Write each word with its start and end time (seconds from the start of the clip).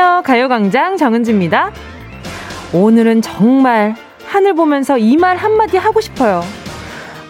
안녕하세요. 0.00 0.22
가요광장 0.22 0.96
정은지입니다. 0.96 1.72
오늘은 2.72 3.20
정말 3.20 3.94
하늘 4.24 4.54
보면서 4.54 4.96
이 4.96 5.18
말 5.18 5.36
한마디 5.36 5.76
하고 5.76 6.00
싶어요. 6.00 6.42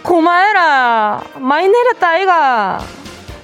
고마해라. 0.03 1.21
많이 1.39 1.67
내렸다, 1.67 2.07
아이가. 2.07 2.79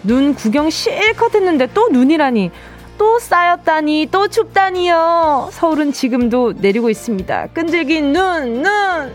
눈 0.04 0.34
구경 0.34 0.70
실컷 0.70 1.36
했는데 1.36 1.68
또 1.74 1.90
눈이라니. 1.90 2.52
또 2.98 3.20
쌓였다니, 3.20 4.08
또 4.12 4.30
춥다니요. 4.30 5.50
서울은 5.52 5.92
지금도 5.92 6.54
내리고 6.60 6.90
있습니다. 6.90 7.48
끈질긴 7.54 8.14
눈, 8.14 8.62
눈. 8.64 9.14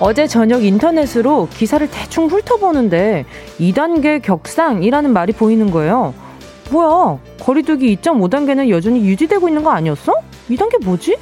어제 0.00 0.26
저녁 0.26 0.64
인터넷으로 0.64 1.48
기사를 1.50 1.88
대충 1.90 2.26
훑어보는데 2.26 3.24
2단계 3.60 4.20
격상이라는 4.20 5.12
말이 5.12 5.32
보이는 5.32 5.70
거예요. 5.70 6.14
뭐야, 6.70 7.18
거리두기 7.40 7.96
2.5단계는 7.96 8.70
여전히 8.70 9.04
유지되고 9.04 9.48
있는 9.48 9.62
거 9.62 9.70
아니었어? 9.70 10.14
2단계 10.50 10.84
뭐지? 10.84 11.16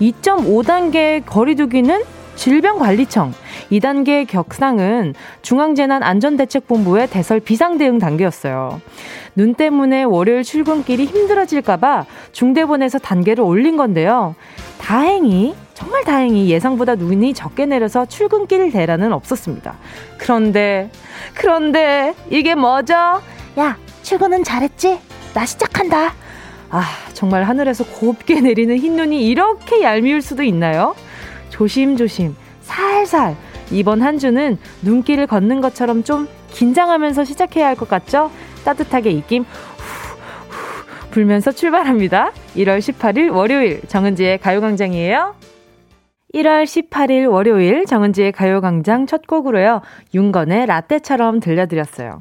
2.5단계 0.00 1.24
거리두기는 1.24 2.02
질병관리청, 2.36 3.32
2단계 3.70 4.26
격상은 4.26 5.14
중앙재난안전대책본부의 5.42 7.08
대설 7.08 7.40
비상대응 7.40 7.98
단계였어요. 7.98 8.80
눈 9.36 9.54
때문에 9.54 10.02
월요일 10.02 10.42
출근길이 10.42 11.04
힘들어질까봐 11.06 12.06
중대본에서 12.32 12.98
단계를 12.98 13.44
올린 13.44 13.76
건데요. 13.76 14.34
다행히 14.78 15.54
정말 15.74 16.04
다행히 16.04 16.48
예상보다 16.50 16.94
눈이 16.94 17.34
적게 17.34 17.66
내려서 17.66 18.06
출근길 18.06 18.70
대란은 18.70 19.12
없었습니다. 19.12 19.76
그런데 20.18 20.90
그런데 21.34 22.14
이게 22.30 22.54
뭐죠? 22.54 22.94
야 23.58 23.76
출근은 24.02 24.44
잘했지? 24.44 24.98
나 25.34 25.44
시작한다. 25.44 26.14
아 26.70 26.84
정말 27.12 27.44
하늘에서 27.44 27.84
곱게 27.84 28.40
내리는 28.40 28.76
흰눈이 28.76 29.26
이렇게 29.26 29.82
얄미울 29.82 30.22
수도 30.22 30.42
있나요? 30.42 30.94
조심조심 31.50 32.34
살살 32.62 33.36
이번 33.70 34.02
한 34.02 34.18
주는 34.18 34.58
눈길을 34.82 35.26
걷는 35.26 35.60
것처럼 35.60 36.04
좀 36.04 36.28
긴장하면서 36.52 37.24
시작해야 37.24 37.66
할 37.66 37.74
것 37.76 37.88
같죠? 37.88 38.30
따뜻하게 38.64 39.10
입김 39.10 39.42
후, 39.42 40.16
후, 40.48 41.10
불면서 41.10 41.50
출발합니다. 41.52 42.32
1월 42.56 42.78
18일 42.78 43.32
월요일 43.34 43.82
정은지의 43.88 44.38
가요광장이에요. 44.38 45.34
1월 46.34 46.64
18일 46.64 47.30
월요일 47.30 47.86
정은지의 47.86 48.32
가요광장 48.32 49.06
첫 49.06 49.26
곡으로요. 49.26 49.82
윤건의 50.12 50.66
라떼처럼 50.66 51.38
들려드렸어요. 51.38 52.18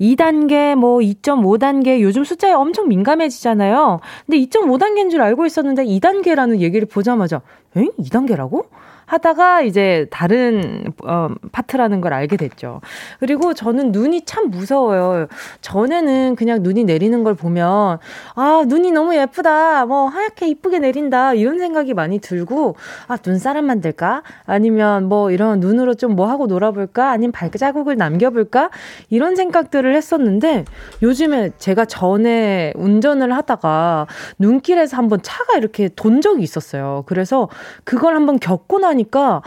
2단계, 0.00 0.74
뭐 0.74 0.98
2.5단계, 0.98 2.00
요즘 2.00 2.24
숫자에 2.24 2.52
엄청 2.52 2.88
민감해지잖아요. 2.88 4.00
근데 4.26 4.38
2.5단계인 4.38 5.10
줄 5.10 5.22
알고 5.22 5.44
있었는데 5.46 5.84
2단계라는 5.84 6.60
얘기를 6.60 6.86
보자마자, 6.86 7.40
엥? 7.76 7.90
2단계라고? 7.98 8.66
하다가 9.12 9.62
이제 9.62 10.06
다른 10.10 10.84
어, 11.04 11.28
파트라는 11.52 12.00
걸 12.00 12.12
알게 12.12 12.36
됐죠. 12.36 12.80
그리고 13.20 13.52
저는 13.52 13.92
눈이 13.92 14.24
참 14.24 14.50
무서워요. 14.50 15.26
전에는 15.60 16.36
그냥 16.36 16.62
눈이 16.62 16.84
내리는 16.84 17.22
걸 17.24 17.34
보면 17.34 17.98
아 18.36 18.64
눈이 18.66 18.92
너무 18.92 19.14
예쁘다, 19.16 19.84
뭐 19.86 20.06
하얗게 20.06 20.48
이쁘게 20.48 20.78
내린다 20.78 21.34
이런 21.34 21.58
생각이 21.58 21.94
많이 21.94 22.18
들고 22.20 22.76
아 23.08 23.18
눈사람 23.24 23.66
만들까? 23.66 24.22
아니면 24.46 25.08
뭐 25.08 25.30
이런 25.30 25.60
눈으로 25.60 25.94
좀 25.94 26.12
뭐 26.12 26.28
하고 26.28 26.46
놀아볼까? 26.46 27.10
아니면 27.10 27.32
발자국을 27.32 27.96
남겨볼까? 27.96 28.68
이런 29.08 29.34
생각들을 29.34 29.94
했었는데 29.96 30.64
요즘에 31.02 31.50
제가 31.58 31.86
전에 31.86 32.72
운전을 32.76 33.34
하다가 33.34 34.06
눈길에서 34.38 34.96
한번 34.98 35.20
차가 35.22 35.56
이렇게 35.56 35.88
돈 35.96 36.20
적이 36.20 36.42
있었어요. 36.42 37.04
그래서 37.06 37.48
그걸 37.84 38.14
한번 38.14 38.38
겪고 38.38 38.78
나니 38.78 39.01
보니까 39.02 39.42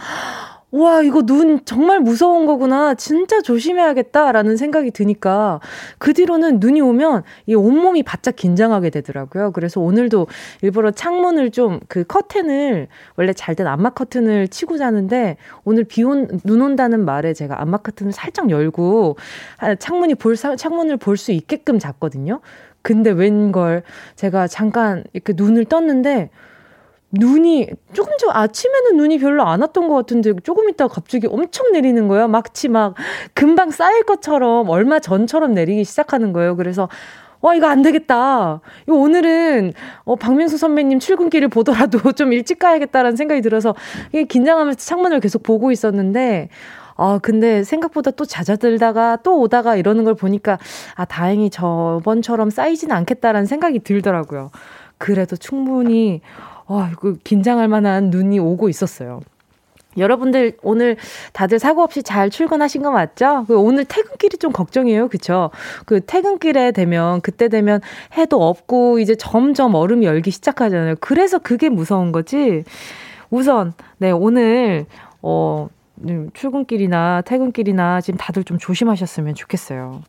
와, 0.72 1.00
이거 1.00 1.22
눈 1.22 1.64
정말 1.64 2.00
무서운 2.00 2.44
거구나. 2.44 2.94
진짜 2.94 3.40
조심해야겠다라는 3.40 4.56
생각이 4.56 4.90
드니까 4.90 5.60
그 5.96 6.12
뒤로는 6.12 6.58
눈이 6.60 6.80
오면 6.80 7.22
이 7.46 7.54
온몸이 7.54 8.02
바짝 8.02 8.36
긴장하게 8.36 8.90
되더라고요. 8.90 9.52
그래서 9.52 9.80
오늘도 9.80 10.26
일부러 10.62 10.90
창문을 10.90 11.50
좀 11.50 11.80
그 11.88 12.04
커튼을 12.04 12.88
원래 13.16 13.32
잘된 13.32 13.66
암막 13.66 13.94
커튼을 13.94 14.48
치고 14.48 14.76
자는데 14.76 15.36
오늘 15.64 15.84
비 15.84 16.02
온, 16.02 16.26
눈 16.44 16.60
온다는 16.60 17.04
말에 17.04 17.32
제가 17.32 17.62
암막 17.62 17.84
커튼을 17.84 18.12
살짝 18.12 18.50
열고 18.50 19.16
창문이 19.78 20.16
볼, 20.16 20.36
창문을 20.36 20.96
볼 20.98 21.16
수 21.16 21.32
있게끔 21.32 21.78
잤거든요. 21.78 22.40
근데 22.82 23.10
웬걸 23.10 23.82
제가 24.16 24.46
잠깐 24.48 25.04
이렇게 25.12 25.32
눈을 25.34 25.64
떴는데 25.64 26.30
눈이 27.12 27.68
조금 27.92 28.16
전 28.18 28.30
아침에는 28.32 28.96
눈이 28.96 29.18
별로 29.18 29.44
안 29.44 29.60
왔던 29.60 29.88
것 29.88 29.94
같은데 29.94 30.32
조금 30.42 30.68
있다가 30.68 30.92
갑자기 30.92 31.26
엄청 31.26 31.72
내리는 31.72 32.08
거예요. 32.08 32.28
마치 32.28 32.68
막 32.68 32.94
금방 33.32 33.70
쌓일 33.70 34.02
것처럼 34.02 34.68
얼마 34.68 34.98
전처럼 34.98 35.54
내리기 35.54 35.84
시작하는 35.84 36.32
거예요. 36.32 36.56
그래서 36.56 36.88
와, 37.42 37.54
이거 37.54 37.66
안 37.68 37.82
되겠다. 37.82 38.60
이거 38.88 38.96
오늘은, 38.96 39.72
어, 40.04 40.16
박명수 40.16 40.56
선배님 40.58 40.98
출근길을 40.98 41.48
보더라도 41.48 41.98
좀 42.12 42.32
일찍 42.32 42.58
가야겠다라는 42.58 43.16
생각이 43.16 43.40
들어서, 43.42 43.74
이게 44.08 44.24
긴장하면서 44.24 44.78
창문을 44.78 45.20
계속 45.20 45.42
보고 45.42 45.70
있었는데, 45.70 46.48
아, 46.96 47.20
근데 47.22 47.62
생각보다 47.62 48.10
또 48.10 48.24
잦아들다가 48.24 49.18
또 49.22 49.38
오다가 49.38 49.76
이러는 49.76 50.04
걸 50.04 50.14
보니까, 50.14 50.58
아, 50.94 51.04
다행히 51.04 51.50
저번처럼 51.50 52.50
쌓이지는 52.50 52.96
않겠다라는 52.96 53.46
생각이 53.46 53.80
들더라고요. 53.80 54.50
그래도 54.98 55.36
충분히, 55.36 56.22
와, 56.68 56.90
이거 56.92 57.14
긴장할 57.22 57.68
만한 57.68 58.10
눈이 58.10 58.38
오고 58.38 58.68
있었어요. 58.68 59.20
여러분들 59.98 60.58
오늘 60.62 60.96
다들 61.32 61.58
사고 61.58 61.82
없이 61.82 62.02
잘 62.02 62.28
출근하신 62.28 62.82
거 62.82 62.90
맞죠? 62.90 63.44
그 63.46 63.58
오늘 63.58 63.84
퇴근길이 63.84 64.36
좀 64.36 64.52
걱정이에요. 64.52 65.08
그쵸? 65.08 65.50
그 65.86 66.04
퇴근길에 66.04 66.72
되면 66.72 67.20
그때 67.22 67.48
되면 67.48 67.80
해도 68.16 68.46
없고 68.46 68.98
이제 68.98 69.14
점점 69.14 69.74
얼음이 69.74 70.04
열기 70.04 70.30
시작하잖아요. 70.30 70.96
그래서 71.00 71.38
그게 71.38 71.68
무서운 71.68 72.12
거지. 72.12 72.64
우선 73.30 73.72
네, 73.98 74.10
오늘 74.10 74.86
어 75.22 75.68
네, 75.70 75.75
출근길이나 76.34 77.22
퇴근길이나 77.22 78.00
지금 78.00 78.18
다들 78.18 78.44
좀 78.44 78.58
조심하셨으면 78.58 79.34
좋겠어요. 79.34 80.02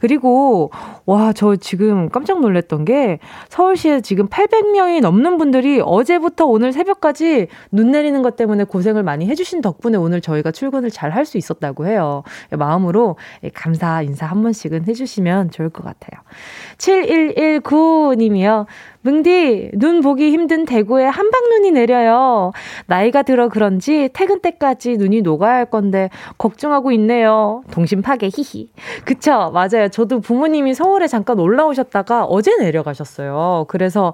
그리고, 0.00 0.70
와, 1.06 1.32
저 1.32 1.56
지금 1.56 2.08
깜짝 2.08 2.40
놀랐던 2.40 2.84
게 2.84 3.18
서울시에 3.48 4.00
지금 4.00 4.28
800명이 4.28 5.00
넘는 5.00 5.38
분들이 5.38 5.80
어제부터 5.84 6.46
오늘 6.46 6.72
새벽까지 6.72 7.48
눈 7.70 7.90
내리는 7.90 8.20
것 8.22 8.36
때문에 8.36 8.64
고생을 8.64 9.02
많이 9.02 9.26
해 9.26 9.34
주신 9.34 9.60
덕분에 9.60 9.96
오늘 9.96 10.20
저희가 10.20 10.50
출근을 10.50 10.90
잘 10.90 11.10
할 11.10 11.26
수 11.26 11.38
있었다고 11.38 11.86
해요. 11.86 12.22
마음으로 12.50 13.16
감사 13.52 14.00
인사 14.02 14.26
한 14.26 14.42
번씩은 14.42 14.86
해 14.88 14.92
주시면 14.94 15.50
좋을 15.50 15.68
것 15.68 15.84
같아요. 15.84 16.22
7119님이요. 16.80 18.66
뭉디, 19.02 19.70
눈 19.74 20.00
보기 20.02 20.30
힘든 20.30 20.64
대구에 20.66 21.06
한방눈이 21.06 21.70
내려요. 21.70 22.52
나이가 22.86 23.22
들어 23.22 23.48
그런지 23.48 24.10
퇴근 24.12 24.40
때까지 24.40 24.96
눈이 24.98 25.22
녹아야 25.22 25.54
할 25.54 25.66
건데 25.66 26.10
걱정하고 26.36 26.92
있네요. 26.92 27.62
동심 27.70 28.02
파괴 28.02 28.28
히히. 28.28 28.68
그쵸, 29.04 29.50
맞아요. 29.54 29.88
저도 29.90 30.20
부모님이 30.20 30.74
서울에 30.74 31.06
잠깐 31.06 31.38
올라오셨다가 31.38 32.24
어제 32.24 32.56
내려가셨어요. 32.58 33.64
그래서 33.68 34.12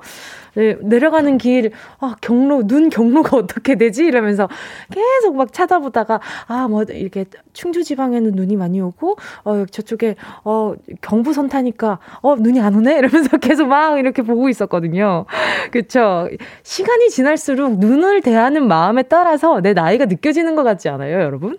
네, 0.56 0.76
내려가는 0.80 1.36
길, 1.36 1.70
아, 2.00 2.16
경로, 2.22 2.66
눈 2.66 2.88
경로가 2.88 3.36
어떻게 3.36 3.76
되지? 3.76 4.06
이러면서 4.06 4.48
계속 4.90 5.36
막 5.36 5.52
찾아보다가, 5.52 6.20
아, 6.48 6.66
뭐, 6.66 6.82
이렇게 6.84 7.26
충주 7.52 7.84
지방에는 7.84 8.32
눈이 8.32 8.56
많이 8.56 8.80
오고, 8.80 9.16
어, 9.44 9.66
저쪽에, 9.70 10.16
어, 10.44 10.74
경부선 11.02 11.48
타니까, 11.48 11.98
어, 12.22 12.36
눈이 12.36 12.60
안 12.60 12.74
오네? 12.74 12.96
이러면서 12.98 13.36
계속 13.38 13.68
막 13.68 13.98
이렇게 13.98 14.22
보고 14.22 14.48
있었거든요. 14.48 15.26
그쵸. 15.70 16.28
시간이 16.62 17.10
지날수록 17.10 17.78
눈을 17.78 18.22
대하는 18.22 18.66
마음에 18.66 19.02
따라서 19.02 19.60
내 19.60 19.74
나이가 19.74 20.06
느껴지는 20.06 20.56
것 20.56 20.62
같지 20.62 20.88
않아요, 20.88 21.20
여러분? 21.20 21.58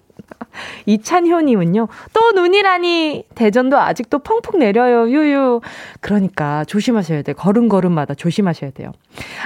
이찬효님은요, 0.86 1.88
또 2.14 2.32
눈이라니! 2.32 3.24
대전도 3.36 3.78
아직도 3.78 4.20
펑펑 4.20 4.60
내려요, 4.60 5.10
유유. 5.10 5.62
그러니까 6.02 6.64
조심하셔야 6.66 7.22
돼요. 7.22 7.36
걸음걸음마다 7.36 8.14
조심하셔야 8.14 8.72
돼요. 8.72 8.92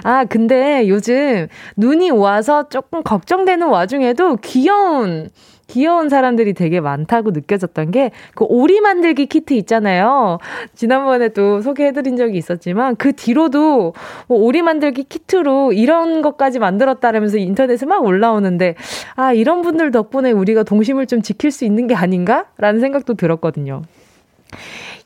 아, 0.03 0.25
근데 0.25 0.87
요즘 0.87 1.47
눈이 1.77 2.11
와서 2.11 2.69
조금 2.69 3.03
걱정되는 3.03 3.67
와중에도 3.67 4.37
귀여운 4.37 5.29
귀여운 5.71 6.09
사람들이 6.09 6.53
되게 6.53 6.79
많다고 6.81 7.31
느껴졌던 7.31 7.91
게 7.91 8.11
그 8.35 8.45
오리 8.47 8.81
만들기 8.81 9.25
키트 9.27 9.53
있잖아요. 9.53 10.37
지난번에도 10.75 11.61
소개해드린 11.61 12.17
적이 12.17 12.37
있었지만 12.37 12.95
그 12.97 13.13
뒤로도 13.13 13.93
뭐 14.27 14.37
오리 14.39 14.61
만들기 14.61 15.03
키트로 15.05 15.73
이런 15.73 16.21
것까지 16.21 16.59
만들었다라면서 16.59 17.37
인터넷에 17.37 17.85
막 17.85 18.03
올라오는데 18.03 18.75
아 19.15 19.33
이런 19.33 19.61
분들 19.61 19.91
덕분에 19.91 20.31
우리가 20.31 20.63
동심을 20.63 21.07
좀 21.07 21.21
지킬 21.21 21.51
수 21.51 21.65
있는 21.65 21.87
게 21.87 21.95
아닌가 21.95 22.45
라는 22.57 22.79
생각도 22.81 23.13
들었거든요. 23.15 23.83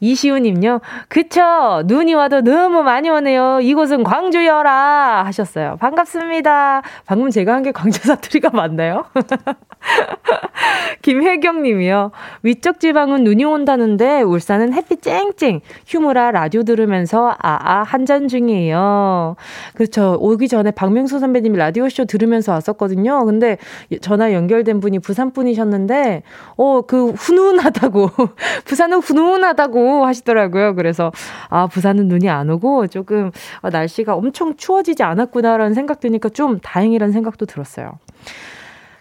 이시우님요. 0.02 0.82
그쵸. 1.08 1.84
눈이 1.86 2.14
와도 2.16 2.42
너무 2.42 2.84
많이 2.84 3.10
오네요. 3.10 3.60
이곳은 3.62 4.04
광주여라. 4.04 5.24
하셨어요. 5.26 5.78
반갑습니다. 5.80 6.82
방금 7.06 7.30
제가 7.30 7.54
한 7.54 7.64
게 7.64 7.72
광주 7.72 8.00
사투리가 8.02 8.50
맞나요? 8.52 9.06
김혜경 11.02 11.62
님이요. 11.62 12.12
위쪽 12.44 12.80
지방은 12.80 13.24
눈이 13.24 13.44
온다는데 13.46 14.22
울산은 14.22 14.74
햇빛 14.74 15.02
쨍쨍. 15.02 15.62
휴무라 15.88 16.32
라디오 16.32 16.64
들으면서 16.64 17.36
아아 17.40 17.84
한잔 17.84 18.28
중이에요. 18.28 19.36
그렇죠. 19.76 20.18
오기 20.20 20.48
전에 20.48 20.72
박명수 20.72 21.20
선배님이 21.20 21.58
라디오쇼 21.58 22.06
들으면서 22.06 22.54
왔었거든요. 22.54 23.26
근데 23.26 23.58
전화 24.02 24.34
연결된 24.34 24.80
분이 24.80 25.00
부산 25.00 25.32
분이셨는데 25.32 26.24
어, 26.58 26.82
그 26.82 27.12
훈훈하다고. 27.12 28.10
부산은 28.66 29.00
훈훈하다고 29.00 30.06
하시더라고요. 30.06 30.76
그래서 30.76 31.12
아, 31.50 31.68
부산은 31.68 32.08
눈이 32.08 32.30
안 32.30 32.50
오고 32.50 32.88
조금 32.88 33.32
아, 33.62 33.70
날씨가 33.70 34.16
엄청 34.16 34.56
추워지지 34.56 35.04
않았구나라는 35.04 35.74
생각 35.74 36.00
드니까 36.00 36.30
좀 36.30 36.60
다행이라는 36.60 37.12
생각도 37.12 37.46
들었어요. 37.46 38.00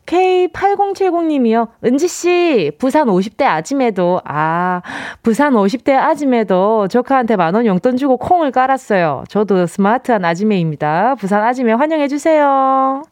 K8070님이요. 0.06 1.68
은지씨, 1.84 2.72
부산 2.78 3.08
50대 3.08 3.44
아침에도, 3.44 4.20
아, 4.24 4.82
부산 5.22 5.54
50대 5.54 5.92
아침에도 5.92 6.88
조카한테 6.88 7.36
만원 7.36 7.66
용돈 7.66 7.96
주고 7.96 8.16
콩을 8.16 8.52
깔았어요. 8.52 9.24
저도 9.28 9.66
스마트한 9.66 10.24
아지매입니다. 10.24 11.14
부산 11.16 11.42
아지매 11.42 11.72
환영해주세요. 11.72 13.02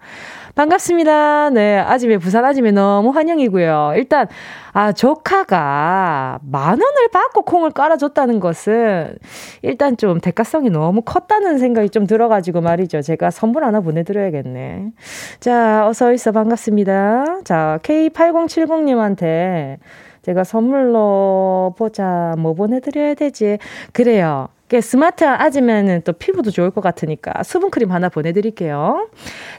반갑습니다. 0.55 1.51
네, 1.51 1.79
아지매, 1.79 2.19
부산 2.19 2.45
아지매 2.45 2.73
너무 2.73 3.11
환영이고요. 3.11 3.95
일단, 3.97 4.27
아, 4.73 4.93
조카가 4.93 6.41
만 6.43 6.71
원을 6.71 7.09
받고 7.11 7.43
콩을 7.43 7.71
깔아줬다는 7.71 8.39
것은 8.39 9.17
일단 9.63 9.97
좀 9.97 10.21
대가성이 10.21 10.69
너무 10.69 11.01
컸다는 11.03 11.59
생각이 11.59 11.89
좀 11.89 12.07
들어가지고 12.07 12.61
말이죠. 12.61 13.01
제가 13.01 13.31
선물 13.31 13.65
하나 13.65 13.81
보내드려야겠네. 13.81 14.93
자, 15.41 15.87
어서 15.89 16.13
있어. 16.13 16.33
반갑습니다. 16.33 17.41
자, 17.45 17.79
K8070님한테 17.83 19.79
제가 20.23 20.45
선물로 20.45 21.75
보자. 21.79 22.35
뭐 22.39 22.55
보내드려야 22.55 23.15
되지? 23.15 23.59
그래요. 23.93 24.49
스마트한 24.81 25.41
아지매는 25.41 26.03
또 26.05 26.13
피부도 26.13 26.51
좋을 26.51 26.71
것 26.71 26.81
같으니까 26.81 27.43
수분크림 27.43 27.91
하나 27.91 28.09
보내드릴게요. 28.09 29.09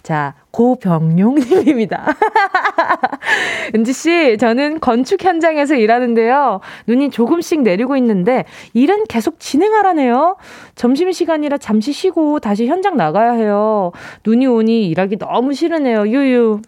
자, 0.02 0.36
고병용님입니다. 0.52 2.06
은지씨, 3.76 4.38
저는 4.40 4.80
건축 4.80 5.24
현장에서 5.24 5.76
일하는데요. 5.76 6.60
눈이 6.88 7.10
조금씩 7.10 7.62
내리고 7.62 7.98
있는데, 7.98 8.46
일은 8.74 9.06
계속 9.06 9.40
진행하라네요. 9.40 10.38
점심시간이라 10.76 11.58
잠시 11.58 11.92
쉬고 11.92 12.40
다시 12.40 12.68
현장 12.68 12.98
나가야 12.98 13.32
해요. 13.34 13.92
눈이 14.26 14.46
오니 14.48 14.88
일하기 14.90 15.18
너무 15.18 15.54
싫으네요. 15.54 16.08
유유. 16.08 16.62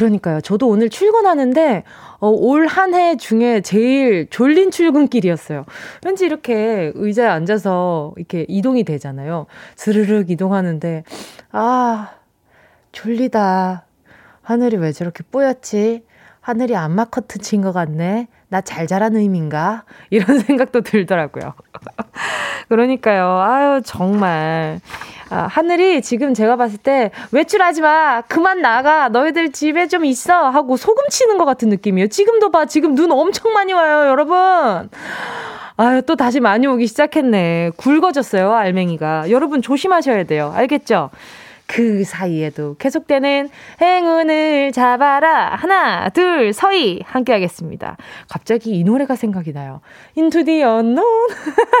그러니까요. 0.00 0.42
저도 0.42 0.68
오늘 0.68 0.90
출근하는데, 0.90 1.84
어, 2.18 2.28
올 2.28 2.66
한 2.66 2.92
해 2.94 3.16
중에 3.16 3.62
제일 3.62 4.28
졸린 4.28 4.70
출근길이었어요. 4.70 5.64
왠지 6.04 6.26
이렇게 6.26 6.92
의자에 6.94 7.26
앉아서 7.28 8.12
이렇게 8.18 8.44
이동이 8.46 8.84
되잖아요. 8.84 9.46
스르륵 9.76 10.30
이동하는데, 10.30 11.02
아, 11.50 12.10
졸리다. 12.92 13.86
하늘이 14.42 14.76
왜 14.76 14.92
저렇게 14.92 15.24
뿌옇지? 15.30 16.04
하늘이 16.40 16.76
안마 16.76 17.06
커튼 17.06 17.40
친 17.40 17.62
것 17.62 17.72
같네. 17.72 18.28
나 18.48 18.60
잘 18.60 18.86
자라는 18.86 19.20
의미인가? 19.20 19.84
이런 20.10 20.38
생각도 20.40 20.80
들더라고요. 20.82 21.54
그러니까요. 22.68 23.40
아유, 23.40 23.80
정말. 23.84 24.80
아, 25.30 25.48
하늘이 25.50 26.02
지금 26.02 26.34
제가 26.34 26.56
봤을 26.56 26.78
때 26.78 27.10
외출하지 27.32 27.80
마. 27.82 28.22
그만 28.22 28.62
나가. 28.62 29.08
너희들 29.08 29.50
집에 29.52 29.88
좀 29.88 30.04
있어. 30.04 30.48
하고 30.48 30.76
소금 30.76 31.08
치는 31.10 31.38
것 31.38 31.44
같은 31.44 31.68
느낌이에요. 31.68 32.08
지금도 32.08 32.50
봐. 32.50 32.64
지금 32.66 32.94
눈 32.94 33.10
엄청 33.12 33.52
많이 33.52 33.72
와요, 33.72 34.08
여러분. 34.08 34.88
아유, 35.78 36.02
또 36.06 36.16
다시 36.16 36.40
많이 36.40 36.66
오기 36.66 36.86
시작했네. 36.86 37.72
굵어졌어요, 37.76 38.52
알맹이가. 38.54 39.30
여러분 39.30 39.60
조심하셔야 39.60 40.24
돼요. 40.24 40.52
알겠죠? 40.56 41.10
그 41.66 42.04
사이에도 42.04 42.76
계속되는 42.78 43.48
행운을 43.80 44.72
잡아라. 44.72 45.56
하나, 45.56 46.08
둘, 46.10 46.52
서희. 46.52 47.00
함께 47.04 47.32
하겠습니다. 47.32 47.96
갑자기 48.28 48.78
이 48.78 48.84
노래가 48.84 49.16
생각이 49.16 49.52
나요. 49.52 49.80
Into 50.16 50.44
the 50.44 50.62
unknown. 50.62 51.28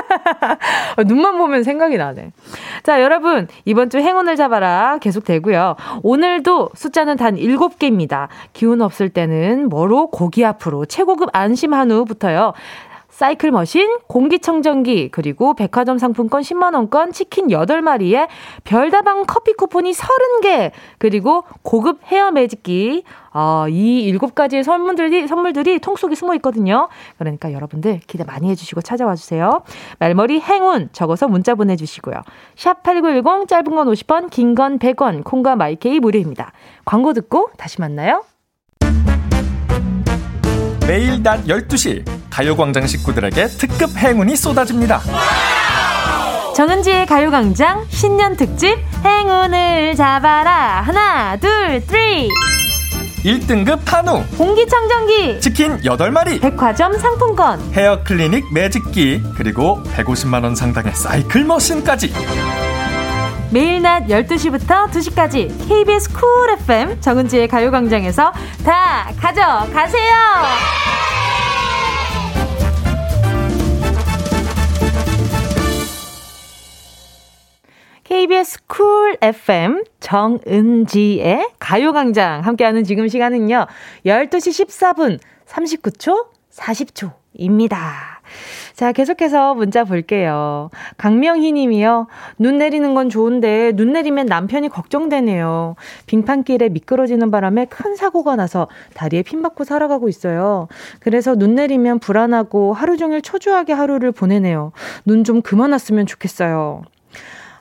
눈만 1.06 1.38
보면 1.38 1.62
생각이 1.62 1.96
나네. 1.96 2.32
자, 2.82 3.00
여러분. 3.00 3.48
이번 3.64 3.90
주 3.90 3.98
행운을 3.98 4.36
잡아라. 4.36 4.98
계속되고요. 4.98 5.76
오늘도 6.02 6.70
숫자는 6.74 7.16
단 7.16 7.36
7개입니다. 7.36 8.28
기운 8.52 8.82
없을 8.82 9.08
때는 9.08 9.68
뭐로 9.68 10.08
고기 10.10 10.44
앞으로 10.44 10.86
최고급 10.86 11.30
안심 11.32 11.72
한우부터요. 11.72 12.52
사이클 13.16 13.50
머신, 13.50 13.96
공기청정기, 14.08 15.08
그리고 15.10 15.54
백화점 15.54 15.96
상품권 15.96 16.42
10만원권, 16.42 17.14
치킨 17.14 17.46
8마리에 17.46 18.28
별다방 18.64 19.24
커피 19.26 19.54
쿠폰이 19.54 19.92
30개, 19.92 20.70
그리고 20.98 21.44
고급 21.62 22.00
헤어 22.08 22.30
매직기, 22.30 23.04
어, 23.32 23.64
이 23.70 24.12
7가지의 24.12 24.64
선물들이, 24.64 25.26
선물들이 25.28 25.78
통 25.78 25.96
속에 25.96 26.14
숨어 26.14 26.34
있거든요. 26.34 26.88
그러니까 27.16 27.54
여러분들 27.54 28.00
기대 28.06 28.22
많이 28.22 28.50
해주시고 28.50 28.82
찾아와 28.82 29.14
주세요. 29.14 29.62
말머리 29.98 30.38
행운 30.40 30.90
적어서 30.92 31.26
문자 31.26 31.54
보내주시고요. 31.54 32.16
샵8910 32.56 33.48
짧은 33.48 33.64
건 33.64 33.88
50원, 33.88 34.28
긴 34.28 34.54
건 34.54 34.78
100원, 34.78 35.24
콩과 35.24 35.56
마이케이 35.56 36.00
무료입니다. 36.00 36.52
광고 36.84 37.14
듣고 37.14 37.48
다시 37.56 37.80
만나요. 37.80 38.24
매일 40.86 41.22
낮 41.22 41.46
12시 41.46 42.25
가요광장 42.36 42.86
식구들에게 42.86 43.46
특급 43.46 43.96
행운이 43.96 44.36
쏟아집니다. 44.36 45.00
정은지의 46.54 47.06
가요광장 47.06 47.86
신년 47.88 48.36
특집 48.36 48.76
행운을 49.02 49.94
잡아라. 49.96 50.82
하나 50.82 51.38
둘 51.38 51.80
three. 51.80 52.28
1등급 53.24 53.78
한우. 53.86 54.22
공기청정기. 54.36 55.40
치킨 55.40 55.78
8마리. 55.78 56.42
백화점 56.42 56.92
상품권. 56.98 57.58
헤어 57.72 58.04
클리닉 58.04 58.52
매직기. 58.52 59.22
그리고 59.34 59.82
150만원 59.96 60.54
상당의 60.54 60.94
사이클 60.94 61.42
machine까지. 61.42 62.12
매일 63.50 63.80
낮 63.80 64.08
12시부터 64.08 64.90
2시까지 64.90 65.68
KBS 65.68 66.12
Cool 66.12 66.50
FM 66.50 67.00
정은지의 67.00 67.48
가요광장에서 67.48 68.30
다 68.62 69.10
가져가세요. 69.18 71.35
KBS 78.06 78.66
쿨 78.68 79.16
FM 79.20 79.82
정은지의 79.98 81.48
가요광장 81.58 82.42
함께하는 82.42 82.84
지금 82.84 83.08
시간은요. 83.08 83.66
12시 84.06 84.64
14분 84.64 85.18
39초 85.44 86.26
40초입니다. 86.52 87.76
자, 88.74 88.92
계속해서 88.92 89.54
문자 89.54 89.82
볼게요. 89.82 90.70
강명희 90.98 91.50
님이요. 91.50 92.06
눈 92.38 92.58
내리는 92.58 92.94
건 92.94 93.08
좋은데 93.10 93.72
눈 93.72 93.92
내리면 93.92 94.26
남편이 94.26 94.68
걱정되네요. 94.68 95.74
빙판길에 96.06 96.68
미끄러지는 96.68 97.32
바람에 97.32 97.64
큰 97.64 97.96
사고가 97.96 98.36
나서 98.36 98.68
다리에 98.94 99.22
핀 99.22 99.42
받고 99.42 99.64
살아가고 99.64 100.08
있어요. 100.08 100.68
그래서 101.00 101.34
눈 101.34 101.56
내리면 101.56 101.98
불안하고 101.98 102.72
하루 102.72 102.96
종일 102.96 103.20
초조하게 103.20 103.72
하루를 103.72 104.12
보내네요. 104.12 104.70
눈 105.04 105.24
좀 105.24 105.42
그만 105.42 105.72
왔으면 105.72 106.06
좋겠어요. 106.06 106.82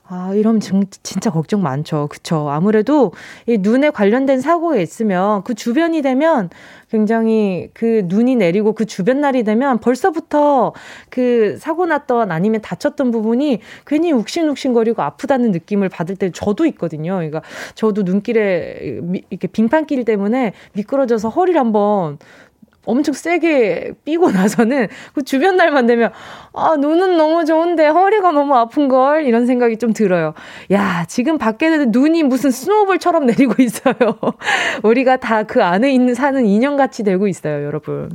아, 0.08 0.34
이러면 0.36 0.62
진짜 0.62 1.32
걱정 1.32 1.64
많죠. 1.64 2.08
그쵸. 2.12 2.48
아무래도 2.50 3.12
이 3.48 3.58
눈에 3.58 3.90
관련된 3.90 4.40
사고가 4.40 4.78
있으면 4.78 5.42
그 5.44 5.56
주변이 5.56 6.04
되면 6.04 6.52
굉장히 6.92 7.72
그 7.74 8.04
눈이 8.06 8.36
내리고 8.36 8.74
그 8.74 8.86
주변 8.86 9.20
날이 9.20 9.44
되면 9.44 9.80
벌써부터 9.80 10.74
그 11.10 11.58
사고 11.58 11.88
났던 11.88 12.32
아니면 12.32 12.62
다쳤던 12.62 13.10
부분이 13.10 13.62
괜히 13.88 14.12
욱신욱신거리고 14.12 15.02
아프다는 15.02 15.50
느낌을 15.52 15.90
받을 15.90 16.16
때 16.16 16.30
저도 16.32 16.68
있거든요. 16.68 17.16
그러니까 17.16 17.42
저도 17.74 18.04
눈길에 18.04 19.02
이렇게 19.32 19.48
빙판길 19.48 20.06
때문에 20.06 20.54
미끄러져서 20.74 21.30
허리를 21.30 21.60
한번 21.60 22.20
엄청 22.86 23.14
세게 23.14 23.94
삐고 24.04 24.32
나서는 24.32 24.88
그 25.14 25.24
주변 25.24 25.56
날만 25.58 25.86
되면 25.88 26.12
아 26.54 26.76
눈은 26.78 27.18
너무 27.18 27.46
좋은데 27.46 27.88
허리가 27.88 28.32
너무 28.32 28.56
아픈 28.56 28.88
걸 28.88 29.26
이런 29.26 29.46
생각이 29.46 29.78
좀 29.78 29.94
들어요. 29.94 30.34
야 30.72 31.06
지금 31.08 31.38
밖에는 31.38 31.92
눈이 31.92 32.24
무슨 32.24 32.52
스노우볼처럼 32.52 33.26
내리고 33.28 33.62
있어요. 33.62 33.96
우리가 34.84 35.18
다 35.18 35.46
그 35.48 35.64
안에 35.64 35.92
있는 35.94 36.14
사는 36.16 36.46
인형 36.46 36.76
같이 36.76 37.04
되고 37.04 37.28
있어요, 37.28 37.66
여러분. 37.66 38.10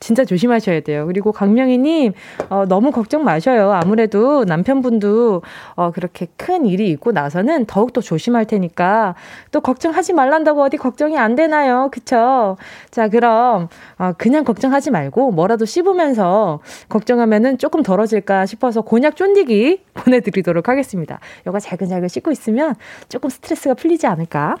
진짜 0.00 0.24
조심하셔야 0.24 0.80
돼요. 0.80 1.06
그리고 1.06 1.30
강명희님 1.32 2.12
어, 2.48 2.64
너무 2.68 2.90
걱정 2.90 3.22
마셔요. 3.24 3.72
아무래도 3.72 4.44
남편분도 4.44 5.42
어, 5.76 5.90
그렇게 5.92 6.26
큰 6.36 6.66
일이 6.66 6.88
있고 6.90 7.12
나서는 7.12 7.66
더욱 7.66 7.92
더 7.92 8.00
조심할 8.00 8.46
테니까 8.46 9.14
또 9.52 9.60
걱정하지 9.60 10.12
말란다고 10.14 10.62
어디 10.62 10.76
걱정이 10.76 11.18
안 11.18 11.34
되나요, 11.34 11.90
그쵸? 11.92 12.56
자 12.90 13.08
그럼 13.08 13.68
어, 13.98 14.09
그냥 14.18 14.44
걱정하지 14.44 14.90
말고 14.90 15.32
뭐라도 15.32 15.64
씹으면서 15.64 16.60
걱정하면은 16.88 17.58
조금 17.58 17.82
덜어질까 17.82 18.46
싶어서 18.46 18.82
곤약 18.82 19.16
쫀디기 19.16 19.84
보내드리도록 19.94 20.68
하겠습니다. 20.68 21.20
이거 21.46 21.58
잘근잘근 21.58 22.08
씹고 22.08 22.30
있으면 22.30 22.74
조금 23.08 23.30
스트레스가 23.30 23.74
풀리지 23.74 24.06
않을까? 24.06 24.56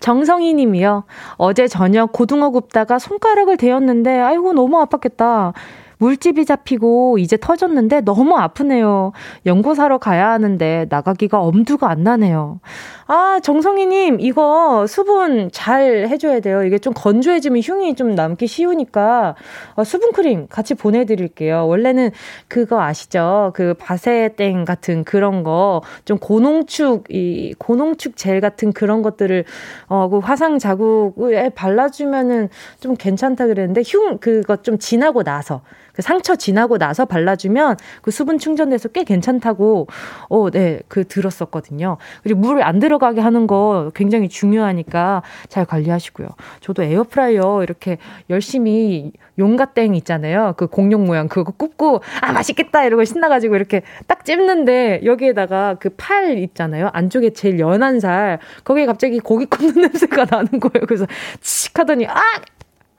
정성희 0.00 0.54
님이요. 0.54 1.04
어제 1.36 1.68
저녁 1.68 2.12
고등어 2.12 2.50
굽다가 2.50 2.98
손가락을 2.98 3.58
대었는데, 3.58 4.18
아이고, 4.18 4.54
너무 4.54 4.82
아팠겠다. 4.82 5.52
물집이 6.00 6.46
잡히고 6.46 7.18
이제 7.18 7.36
터졌는데 7.36 8.00
너무 8.00 8.36
아프네요. 8.36 9.12
연고 9.44 9.74
사러 9.74 9.98
가야 9.98 10.30
하는데 10.30 10.86
나가기가 10.88 11.40
엄두가 11.40 11.90
안 11.90 12.02
나네요. 12.02 12.60
아, 13.06 13.38
정성희님, 13.42 14.20
이거 14.20 14.86
수분 14.88 15.50
잘 15.52 16.06
해줘야 16.08 16.40
돼요. 16.40 16.64
이게 16.64 16.78
좀 16.78 16.94
건조해지면 16.94 17.60
흉이 17.60 17.96
좀 17.96 18.14
남기 18.14 18.46
쉬우니까 18.46 19.34
어, 19.74 19.84
수분크림 19.84 20.46
같이 20.48 20.74
보내드릴게요. 20.74 21.66
원래는 21.66 22.12
그거 22.48 22.80
아시죠? 22.80 23.52
그 23.54 23.74
바세땡 23.74 24.64
같은 24.64 25.04
그런 25.04 25.42
거, 25.42 25.82
좀 26.04 26.18
고농축, 26.18 27.04
이 27.10 27.54
고농축 27.58 28.16
젤 28.16 28.40
같은 28.40 28.72
그런 28.72 29.02
것들을 29.02 29.44
어, 29.88 30.08
그 30.08 30.18
화상 30.18 30.58
자국에 30.58 31.50
발라주면은 31.50 32.48
좀 32.78 32.96
괜찮다 32.96 33.48
그랬는데 33.48 33.82
흉, 33.84 34.18
그거 34.18 34.56
좀 34.56 34.78
지나고 34.78 35.24
나서 35.24 35.60
그 35.92 36.02
상처 36.02 36.34
지나고 36.36 36.78
나서 36.78 37.04
발라주면 37.04 37.76
그 38.02 38.10
수분 38.10 38.38
충전돼서 38.38 38.88
꽤 38.88 39.04
괜찮다고, 39.04 39.86
어, 40.28 40.50
네, 40.50 40.80
그 40.88 41.06
들었었거든요. 41.06 41.96
그리고 42.22 42.40
물을 42.40 42.62
안 42.64 42.78
들어가게 42.80 43.20
하는 43.20 43.46
거 43.46 43.92
굉장히 43.94 44.28
중요하니까 44.28 45.22
잘 45.48 45.64
관리하시고요. 45.64 46.28
저도 46.60 46.82
에어프라이어 46.82 47.62
이렇게 47.62 47.98
열심히 48.30 49.12
용가땡 49.38 49.94
있잖아요. 49.94 50.54
그 50.56 50.66
공룡 50.66 51.04
모양 51.06 51.28
그거 51.28 51.52
굽고, 51.52 52.02
아, 52.20 52.32
맛있겠다! 52.32 52.84
이러고 52.84 53.04
신나가지고 53.04 53.56
이렇게 53.56 53.82
딱 54.06 54.24
찝는데 54.24 55.02
여기에다가 55.04 55.74
그 55.74 55.90
팔 55.96 56.38
있잖아요. 56.38 56.88
안쪽에 56.92 57.30
제일 57.30 57.58
연한 57.58 58.00
살, 58.00 58.38
거기에 58.64 58.86
갑자기 58.86 59.18
고기 59.18 59.44
굽는 59.46 59.82
냄새가 59.92 60.24
나는 60.30 60.60
거예요. 60.60 60.86
그래서 60.86 61.06
칙 61.40 61.78
하더니, 61.78 62.06
아! 62.06 62.22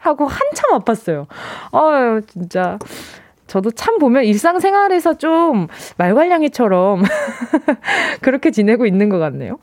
하고 0.02 0.26
한참 0.26 0.80
아팠어요. 0.80 1.28
아유, 1.72 2.22
진짜. 2.28 2.78
저도 3.52 3.72
참 3.72 3.98
보면 3.98 4.24
일상생활에서 4.24 5.16
좀 5.16 5.68
말괄량이처럼 5.98 7.04
그렇게 8.22 8.50
지내고 8.50 8.86
있는 8.86 9.10
것 9.10 9.20
같네요. 9.20 9.60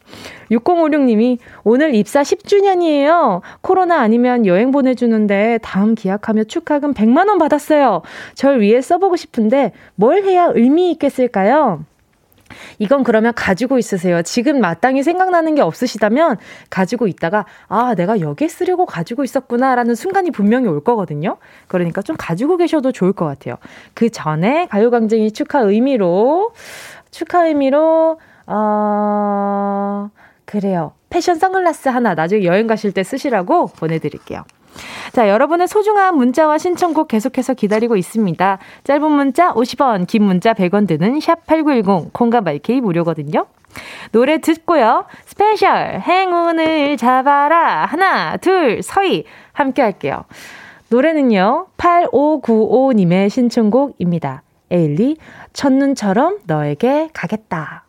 6056님이 0.51 1.39
오늘 1.65 1.95
입사 1.95 2.21
10주년이에요. 2.21 3.41
코로나 3.63 4.01
아니면 4.01 4.45
여행 4.45 4.73
보내주는데 4.73 5.59
다음 5.63 5.95
기약하며 5.95 6.45
축하금 6.45 6.93
100만원 6.93 7.39
받았어요. 7.39 8.03
절 8.35 8.61
위해 8.61 8.83
써보고 8.83 9.17
싶은데 9.17 9.73
뭘 9.95 10.23
해야 10.23 10.51
의미 10.55 10.91
있겠을까요? 10.91 11.85
이건 12.79 13.05
그러면 13.05 13.33
가지고 13.35 13.79
있으세요. 13.79 14.23
지금 14.23 14.61
마땅히 14.61 15.03
생각나는 15.03 15.55
게 15.55 15.63
없으시다면 15.63 16.37
가지고 16.71 17.07
있다가 17.07 17.47
아, 17.69 17.95
내가 17.95 18.21
여기에 18.21 18.49
쓰려고 18.49 18.87
가지고 18.87 19.25
있었구나라는 19.25 19.95
순간이 19.95 20.31
분명히 20.31 20.69
올 20.69 20.83
거거든요. 20.83 21.37
그러니까 21.67 22.03
좀 22.03 22.17
가지고 22.19 22.57
계셔도 22.57 22.93
좋을 22.93 23.13
것 23.13 23.25
같아요. 23.25 23.57
그 23.95 24.11
전에 24.11 24.67
가요광쟁이 24.67 25.33
축하 25.33 25.61
의미로 25.61 26.53
축하 27.11 27.47
의미로 27.47 28.19
어 28.47 30.11
그래요. 30.45 30.93
패션 31.11 31.37
선글라스 31.37 31.89
하나 31.89 32.15
나중에 32.15 32.45
여행 32.45 32.67
가실 32.67 32.93
때 32.93 33.03
쓰시라고 33.03 33.67
보내드릴게요. 33.69 34.45
자, 35.13 35.29
여러분의 35.29 35.69
소중한 35.69 36.17
문자와 36.17 36.59
신청곡 36.59 37.09
계속해서 37.09 37.55
기다리고 37.55 37.97
있습니다. 37.97 38.59
짧은 38.85 39.11
문자 39.11 39.53
50원, 39.53 40.07
긴 40.07 40.25
문자 40.25 40.53
100원 40.55 40.87
드는 40.87 41.19
샵8910, 41.19 42.13
콩과 42.13 42.41
마이케이 42.43 42.81
무료거든요. 42.81 43.47
노래 44.13 44.39
듣고요. 44.39 45.05
special 45.27 46.01
행운을 46.01 46.97
잡아라. 46.97 47.87
하나, 47.87 48.37
둘, 48.37 48.83
서이. 48.83 49.25
함께 49.53 49.83
할게요. 49.83 50.25
노래는요. 50.89 51.67
8595님의 51.77 53.29
신청곡입니다. 53.29 54.43
에일리, 54.71 55.17
첫눈처럼 55.53 56.39
너에게 56.47 57.09
가겠다. 57.13 57.85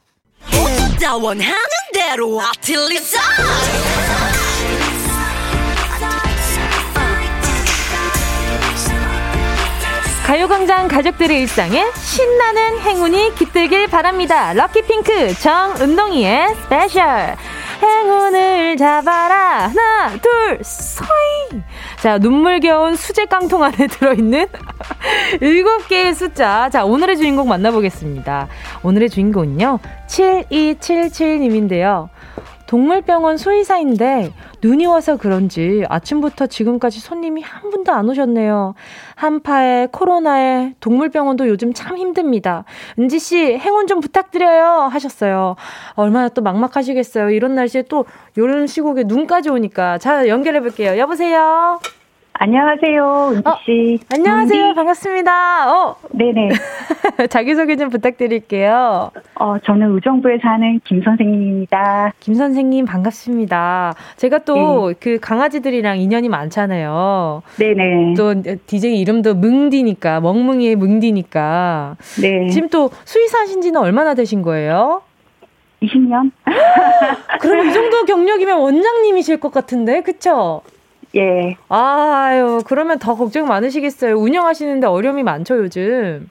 원하는 1.22 1.54
대로 1.94 2.40
아틀리사 2.40 3.20
가요광장 10.30 10.88
가족들의 10.88 11.40
일상에 11.40 11.84
신나는 11.96 12.78
행운이 12.82 13.34
깃들길 13.34 13.88
바랍니다. 13.88 14.54
lucky 14.54 14.98
pink 14.98 15.34
정은동이의 15.34 16.54
special. 16.54 17.36
행운을 17.82 18.78
잡아라. 18.78 19.70
하나, 19.70 20.12
둘, 20.22 20.60
서이. 20.62 21.64
자, 22.04 22.20
눈물겨운 22.20 22.96
수제 22.96 23.26
깡통 23.26 23.64
안에 23.64 23.88
들어있는 23.90 24.46
일곱 25.42 25.88
개의 25.88 26.14
숫자. 26.14 26.70
자, 26.70 26.86
오늘의 26.86 27.18
주인공 27.18 27.50
만나보겠습니다. 27.50 28.50
오늘의 28.84 29.10
주인공은요, 29.10 29.80
7277님인데요. 30.06 32.10
동물병원 32.70 33.38
수의사인데 33.38 34.32
눈이 34.62 34.86
와서 34.86 35.18
그런지 35.18 35.84
아침부터 35.90 36.46
지금까지 36.46 37.00
손님이 37.00 37.42
한 37.42 37.72
분도 37.72 37.92
안 37.92 38.08
오셨네요. 38.08 38.76
한파에 39.16 39.88
코로나에 39.92 40.76
동물병원도 40.80 41.48
요즘 41.48 41.74
참 41.74 41.98
힘듭니다. 41.98 42.66
은지 43.00 43.18
씨 43.18 43.58
행운 43.58 43.88
좀 43.88 44.02
부탁드려요 44.02 44.88
하셨어요. 44.92 45.56
얼마나 45.96 46.30
또 46.30 46.44
막막하시겠어요. 46.44 47.32
이런 47.32 47.56
날씨에 47.56 47.86
또 47.90 48.06
이런 48.38 48.68
시국에 48.68 49.02
눈까지 49.04 49.50
오니까 49.50 49.98
자 49.98 50.28
연결해 50.28 50.60
볼게요. 50.60 51.00
여보세요. 51.00 51.80
안녕하세요, 52.42 53.32
은지 53.34 53.42
어, 53.46 53.58
씨. 53.66 54.00
어, 54.02 54.16
안녕하세요, 54.16 54.68
은지? 54.68 54.76
반갑습니다. 54.76 55.74
어, 55.74 55.96
네네. 56.12 56.50
자기소개 57.30 57.76
좀 57.76 57.90
부탁드릴게요. 57.90 59.12
어, 59.36 59.56
저는 59.66 59.94
의정부에 59.96 60.38
사는 60.42 60.80
김 60.86 61.04
선생님입니다. 61.04 62.14
김 62.22 62.36
선생님 62.36 62.86
반갑습니다. 62.86 63.94
제가 64.16 64.40
또그 64.40 64.88
네. 64.88 64.96
그 65.02 65.20
강아지들이랑 65.20 66.00
인연이 66.00 66.30
많잖아요. 66.30 67.44
네네. 67.58 68.14
또 68.16 68.34
DJ 68.68 69.02
이름도 69.02 69.36
뭉디니까 69.36 70.22
멍뭉이의 70.22 70.78
뭉디니까. 70.78 71.98
네. 72.22 72.48
지금 72.48 72.70
또 72.70 72.90
수의사하신 73.04 73.62
지는 73.62 73.82
얼마나 73.82 74.14
되신 74.14 74.44
거예요? 74.44 75.02
20년? 75.84 76.32
그럼 77.42 77.68
이 77.68 77.74
정도 77.74 78.06
경력이면 78.06 78.60
원장님이실 78.60 79.42
것 79.42 79.52
같은데, 79.52 80.02
그쵸? 80.04 80.62
예. 81.16 81.58
아유, 81.70 82.62
그러면 82.66 83.00
더 83.00 83.16
걱정 83.16 83.48
많으시겠어요. 83.48 84.16
운영하시는데 84.16 84.88
어려움이 84.88 85.24
많죠, 85.24 85.58
요즘. 85.58 86.30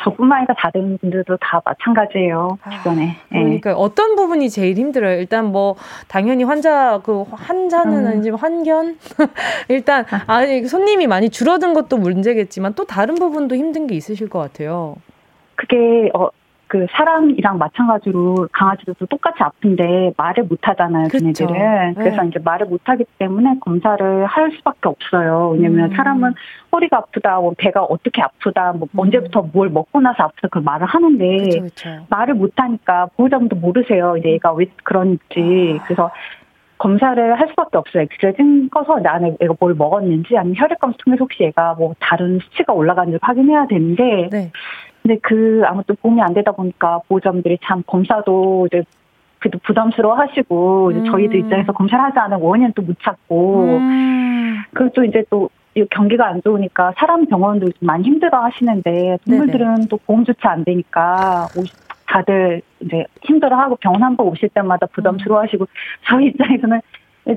저뿐만 0.00 0.38
아니라 0.38 0.54
다른 0.56 0.96
분들도 0.98 1.36
다 1.38 1.60
마찬가지예요 1.64 2.58
아, 2.62 2.70
주변에. 2.70 3.10
아, 3.10 3.28
그러니까 3.28 3.70
예. 3.70 3.74
어떤 3.76 4.16
부분이 4.16 4.48
제일 4.48 4.76
힘들어요? 4.76 5.18
일단 5.18 5.46
뭐 5.46 5.76
당연히 6.08 6.44
환자 6.44 7.00
그 7.04 7.24
환자는 7.30 8.04
음. 8.04 8.06
아니지만 8.06 8.38
환견 8.38 8.96
일단 9.68 10.06
아 10.26 10.40
손님이 10.66 11.06
많이 11.06 11.28
줄어든 11.28 11.74
것도 11.74 11.98
문제겠지만 11.98 12.74
또 12.74 12.84
다른 12.84 13.16
부분도 13.16 13.54
힘든 13.54 13.86
게 13.86 13.94
있으실 13.94 14.28
것 14.28 14.38
같아요. 14.38 14.96
그게 15.56 16.10
어 16.14 16.30
그 16.72 16.86
사람이랑 16.90 17.58
마찬가지로 17.58 18.48
강아지들도 18.50 19.04
똑같이 19.04 19.42
아픈데 19.42 20.14
말을 20.16 20.44
못 20.44 20.58
하잖아요, 20.62 21.08
걔네들은. 21.08 21.52
네. 21.52 21.92
그래서 21.98 22.24
이제 22.24 22.38
말을 22.42 22.66
못 22.66 22.80
하기 22.86 23.04
때문에 23.18 23.58
검사를 23.60 24.24
할 24.24 24.50
수밖에 24.52 24.88
없어요. 24.88 25.50
왜냐면 25.50 25.90
음. 25.90 25.94
사람은 25.94 26.32
허리가 26.72 26.96
아프다, 26.96 27.40
뭐 27.40 27.52
배가 27.58 27.82
어떻게 27.82 28.22
아프다, 28.22 28.72
뭐 28.72 28.88
음. 28.90 29.00
언제부터 29.00 29.50
뭘 29.52 29.68
먹고 29.68 30.00
나서 30.00 30.22
아프다 30.22 30.48
그 30.50 30.60
말을 30.60 30.86
하는데 30.86 31.36
그쵸, 31.36 31.60
그쵸. 31.60 31.90
말을 32.08 32.32
못 32.36 32.52
하니까 32.56 33.08
보호자분도 33.18 33.56
모르세요. 33.56 34.16
이제 34.16 34.30
얘가 34.30 34.54
왜 34.54 34.64
그런지. 34.82 35.78
아. 35.78 35.84
그래서 35.84 36.10
검사를 36.82 37.38
할 37.38 37.48
수밖에 37.50 37.78
없어요. 37.78 38.02
엑스레이 38.02 38.34
찍어서 38.34 38.98
나는 38.98 39.36
얘가 39.40 39.54
뭘 39.60 39.72
먹었는지 39.74 40.36
아니면 40.36 40.56
혈액 40.58 40.80
검사 40.80 40.96
통해서 41.04 41.22
혹시 41.22 41.44
얘가 41.44 41.74
뭐 41.74 41.94
다른 42.00 42.40
수치가 42.40 42.72
올라가는지 42.72 43.20
확인해야 43.22 43.68
되는데 43.68 44.28
네. 44.32 44.50
근데 45.00 45.18
그 45.22 45.62
아무튼 45.64 45.94
도움이 46.02 46.20
안 46.20 46.34
되다 46.34 46.50
보니까 46.50 47.00
보호자분들이 47.06 47.58
참 47.62 47.84
검사도 47.86 48.66
이제 48.66 48.82
그래도 49.38 49.60
부담스러워 49.62 50.16
하시고 50.16 50.90
음. 50.92 51.04
저희들 51.04 51.38
입장에서 51.38 51.72
검사를 51.72 52.04
하지 52.04 52.18
않은 52.18 52.38
원인 52.40 52.72
또못 52.72 52.96
찾고 53.00 53.64
음. 53.78 54.62
그리고 54.74 54.92
또 54.92 55.04
이제 55.04 55.22
또 55.30 55.50
경기가 55.90 56.26
안 56.26 56.42
좋으니까 56.42 56.94
사람 56.96 57.26
병원도 57.26 57.68
많이 57.80 58.02
힘들어 58.02 58.42
하시는데 58.42 59.18
동물들은 59.24 59.74
네네. 59.74 59.86
또 59.88 59.98
보험 59.98 60.24
조치 60.24 60.40
안 60.48 60.64
되니까 60.64 61.48
다들 62.06 62.62
이제 62.80 63.04
힘들어하고 63.22 63.76
병원 63.76 64.02
한 64.02 64.16
번 64.16 64.26
오실 64.28 64.48
때마다 64.50 64.86
부담스러워하시고 64.86 65.66
저희 66.06 66.26
입장에서는 66.26 66.80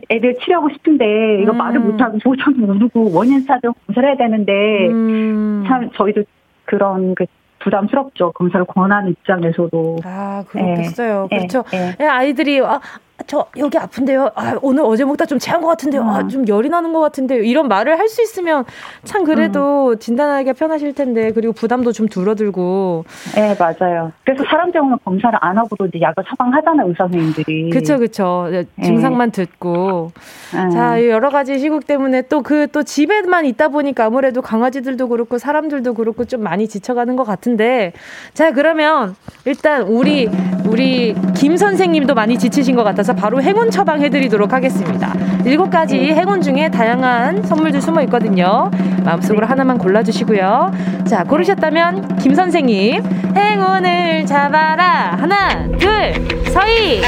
애들 0.09 0.35
치료하고 0.43 0.69
싶은데 0.69 1.41
이거 1.41 1.51
음. 1.51 1.57
말을 1.57 1.79
못하고 1.79 2.17
보호자도 2.17 2.51
모르고 2.57 3.11
원인 3.13 3.45
찾아 3.45 3.69
검사를 3.85 4.07
해야 4.09 4.17
되는데 4.17 4.87
음. 4.87 5.63
참 5.67 5.89
저희도 5.91 6.23
그런 6.65 7.13
그 7.15 7.25
부담스럽죠. 7.59 8.31
검사를 8.33 8.63
권하는 8.65 9.11
입장에서도. 9.11 9.97
아, 10.03 10.43
그렇겠어요. 10.49 11.27
예, 11.31 11.37
그렇죠. 11.37 11.63
예, 11.73 11.95
예. 11.99 12.05
아이들이 12.07 12.61
아, 12.61 12.79
저 13.27 13.47
여기 13.57 13.77
아픈데요. 13.77 14.29
아, 14.35 14.55
오늘 14.61 14.83
어제 14.85 15.05
먹다 15.05 15.25
좀 15.25 15.39
체한 15.39 15.61
것 15.61 15.67
같은데요. 15.67 16.01
아, 16.03 16.05
음. 16.05 16.09
아, 16.09 16.27
좀 16.27 16.47
열이 16.47 16.69
나는 16.69 16.91
것 16.93 16.99
같은데요. 16.99 17.43
이런 17.43 17.67
말을 17.67 17.97
할 17.99 18.05
수 18.05 18.21
있으면 18.21 18.65
참 19.03 19.23
그래도 19.23 19.89
음. 19.93 19.99
진단하기가 19.99 20.53
편하실 20.53 20.93
텐데 20.93 21.31
그리고 21.31 21.53
부담도 21.53 21.91
좀 21.91 22.07
줄어들고. 22.07 23.03
네 23.33 23.55
맞아요. 23.57 24.11
그래서 24.23 24.43
사람 24.47 24.71
병원 24.71 24.97
검사를 25.03 25.37
안 25.41 25.57
하고도 25.57 25.87
이제 25.87 25.99
약을 25.99 26.23
처방하잖아요 26.29 26.87
의사 26.87 27.05
선생님들이. 27.05 27.71
그렇죠 27.71 27.97
그렇죠. 27.97 28.47
증상만 28.83 29.31
네. 29.31 29.43
듣고. 29.45 30.11
네. 30.53 30.69
자 30.69 31.03
여러 31.07 31.29
가지 31.31 31.57
시국 31.57 31.87
때문에 31.87 32.23
또 32.23 32.41
그또 32.43 32.79
그, 32.81 32.83
집에만 32.83 33.45
있다 33.45 33.69
보니까 33.69 34.05
아무래도 34.05 34.41
강아지들도 34.43 35.07
그렇고 35.07 35.39
사람들도 35.39 35.95
그렇고 35.95 36.25
좀 36.25 36.43
많이 36.43 36.67
지쳐가는 36.67 37.15
것 37.15 37.23
같은데 37.23 37.93
자 38.35 38.51
그러면 38.51 39.15
일단 39.45 39.81
우리 39.81 40.29
우리 40.69 41.15
김 41.35 41.57
선생님도 41.57 42.13
많이 42.13 42.37
지치신 42.37 42.75
것 42.75 42.83
같아서. 42.83 43.04
바로 43.13 43.41
행운 43.41 43.69
처방해드리도록 43.69 44.53
하겠습니다. 44.53 45.13
일곱 45.45 45.69
가지 45.69 45.97
네. 45.97 46.15
행운 46.15 46.41
중에 46.41 46.69
다양한 46.69 47.43
선물들 47.43 47.81
숨어 47.81 48.01
있거든요. 48.03 48.71
마음속으로 49.03 49.41
네. 49.41 49.49
하나만 49.49 49.77
골라주시고요. 49.77 50.71
자, 51.07 51.23
고르셨다면 51.23 52.17
김 52.17 52.33
선생님 52.33 53.03
행운을 53.35 54.25
잡아라. 54.25 55.15
하나, 55.19 55.67
둘, 55.77 56.13
서희. 56.51 57.01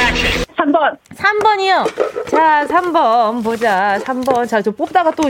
3번. 0.58 0.98
3번이요. 1.16 2.30
자, 2.30 2.66
3번 2.68 3.44
보자. 3.44 3.98
3번. 4.04 4.48
자, 4.48 4.62
저 4.62 4.72
뽑다가 4.72 5.12
또 5.12 5.24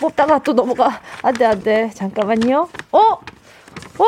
뽑다가 0.00 0.38
또 0.40 0.52
넘어가. 0.52 1.00
안 1.22 1.34
돼, 1.34 1.44
안 1.44 1.62
돼. 1.62 1.90
잠깐만요. 1.94 2.68
어? 2.92 2.98
어? 2.98 4.04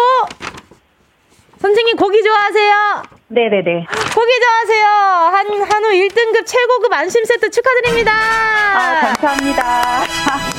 선생님 1.61 1.97
고기 1.97 2.23
좋아하세요? 2.23 3.16
네네네. 3.29 3.87
고기 4.15 4.31
좋아하세요. 4.41 4.87
한, 4.87 5.47
한우 5.63 5.89
1등급 5.89 6.47
최고급 6.47 6.93
안심 6.93 7.25
세트 7.25 7.51
축하드립니다. 7.51 8.13
아, 8.13 9.01
감사합니다. 9.01 9.65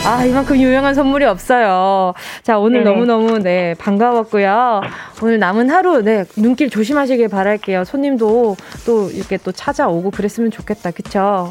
아, 0.05 0.25
이만큼 0.25 0.57
유명한 0.57 0.93
선물이 0.93 1.23
없어요. 1.25 2.13
자, 2.43 2.59
오늘 2.59 2.83
네네. 2.83 2.91
너무너무, 2.95 3.39
네, 3.39 3.73
반가웠고요. 3.79 4.81
오늘 5.23 5.39
남은 5.39 5.69
하루, 5.69 6.01
네, 6.01 6.25
눈길 6.35 6.69
조심하시길 6.69 7.29
바랄게요. 7.29 7.85
손님도 7.85 8.57
또 8.85 9.09
이렇게 9.11 9.37
또 9.37 9.53
찾아오고 9.53 10.11
그랬으면 10.11 10.51
좋겠다. 10.51 10.91
그쵸? 10.91 11.49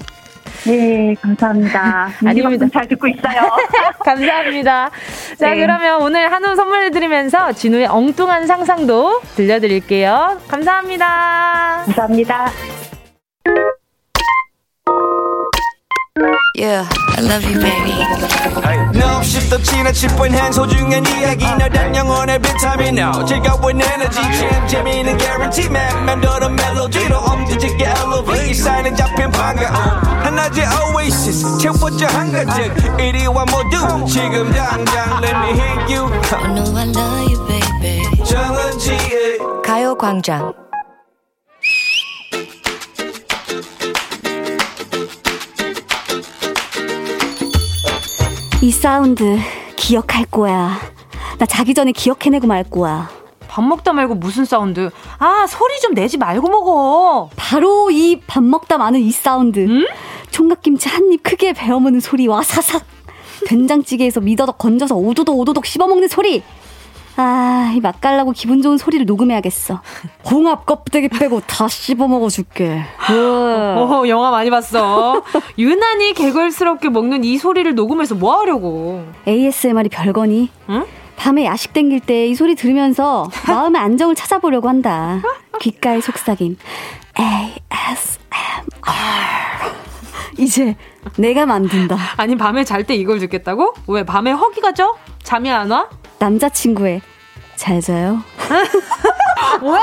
네, 0.66 1.14
감사합니다. 1.20 2.10
아닙니다. 2.26 2.66
잘 2.72 2.88
듣고 2.88 3.06
있어요. 3.06 3.50
감사합니다. 4.04 4.90
자, 5.38 5.50
네. 5.50 5.60
그러면 5.60 6.02
오늘 6.02 6.32
한우 6.32 6.56
선물 6.56 6.90
드리면서 6.90 7.52
진우의 7.52 7.86
엉뚱한 7.86 8.46
상상도 8.46 9.20
들려드릴게요. 9.36 10.40
감사합니다. 10.48 11.82
감사합니다. 11.86 12.50
Yeah, 16.58 16.88
I 16.88 17.20
love 17.20 17.44
you, 17.44 17.60
baby. 17.60 17.92
No, 18.98 19.18
없이 19.18 19.46
또 19.50 19.60
지나칠 19.60 20.08
뻔한 20.16 20.50
소중한 20.50 21.04
이야기 21.04 21.44
너란 21.44 21.94
영혼의 21.94 22.38
비타민 22.40 22.98
O 22.98 23.24
즐거운 23.26 23.78
에너지 23.78 24.16
참 24.16 24.66
재미있는 24.66 25.18
guarantee 25.18 25.66
man 25.68 26.04
맘대로 26.06 26.48
멜로디로 26.48 27.14
엄지짓게 27.14 27.84
elevate 27.84 28.54
사인은 28.54 28.96
잡힌 28.96 29.30
반가움 29.32 29.74
하나의 30.24 30.66
oasis 30.94 31.58
채워져 31.58 32.06
한가득 32.06 33.00
이리와 33.00 33.44
모두 33.44 34.06
지금 34.06 34.50
당장 34.50 35.22
let 35.22 35.36
me 35.36 35.50
hit 35.60 35.94
you 35.94 36.06
I 36.32 36.54
know 36.54 36.74
I 36.74 36.88
love 36.88 37.32
you, 37.32 37.46
baby. 37.46 38.24
정은지의 38.24 39.38
가요광장 39.62 40.65
이 48.62 48.70
사운드 48.70 49.38
기억할 49.76 50.24
거야. 50.26 50.78
나 51.38 51.46
자기 51.46 51.74
전에 51.74 51.92
기억해내고 51.92 52.46
말 52.46 52.64
거야. 52.64 53.10
밥 53.48 53.62
먹다 53.62 53.92
말고 53.92 54.14
무슨 54.16 54.44
사운드? 54.44 54.90
아, 55.18 55.46
소리 55.48 55.78
좀 55.80 55.94
내지 55.94 56.16
말고 56.16 56.48
먹어. 56.48 57.30
바로 57.36 57.90
이 57.90 58.20
밥 58.26 58.42
먹다 58.42 58.78
마는 58.78 59.00
이 59.00 59.10
사운드. 59.10 59.60
응? 59.60 59.86
총각김치 60.30 60.88
한 60.88 61.12
입 61.12 61.22
크게 61.22 61.52
베어 61.52 61.78
먹는 61.80 62.00
소리 62.00 62.42
와사삭. 62.42 62.84
된장찌개에서 63.46 64.20
미더덕 64.20 64.58
건져서 64.58 64.96
오도독 64.96 65.38
오도독 65.38 65.66
씹어먹는 65.66 66.08
소리. 66.08 66.42
아, 67.18 67.72
이 67.74 67.80
맛깔나고 67.80 68.32
기분 68.32 68.60
좋은 68.62 68.76
소리를 68.76 69.06
녹음해야겠어. 69.06 69.80
홍합 70.30 70.66
껍데기 70.66 71.08
빼고 71.08 71.40
다 71.46 71.66
씹어 71.66 72.06
먹어 72.08 72.28
줄게. 72.28 72.82
어, 74.02 74.02
영화 74.08 74.30
많이 74.30 74.50
봤어. 74.50 75.22
유난히 75.58 76.12
개걸스럽게 76.12 76.90
먹는 76.90 77.24
이 77.24 77.38
소리를 77.38 77.74
녹음해서 77.74 78.14
뭐 78.14 78.38
하려고? 78.40 79.04
ASMR이 79.26 79.88
별거니? 79.88 80.50
응? 80.68 80.84
밤에 81.16 81.46
야식 81.46 81.72
땡길 81.72 82.00
때 82.00 82.26
이 82.28 82.34
소리 82.34 82.54
들으면서 82.54 83.30
마음의 83.48 83.80
안정을 83.80 84.14
찾아보려고 84.14 84.68
한다. 84.68 85.22
귓가의 85.60 86.02
속삭임. 86.02 86.58
ASMR. 87.18 88.26
이제 90.38 90.76
내가 91.16 91.46
만든다. 91.46 91.96
아니, 92.16 92.36
밤에 92.36 92.64
잘 92.64 92.84
때 92.84 92.94
이걸 92.94 93.18
듣겠다고? 93.20 93.74
왜, 93.88 94.04
밤에 94.04 94.32
허기가 94.32 94.72
져? 94.72 94.94
잠이 95.22 95.50
안 95.50 95.70
와? 95.70 95.88
남자친구의 96.18 97.00
잘 97.56 97.80
자요. 97.80 98.22
뭐야? 99.60 99.80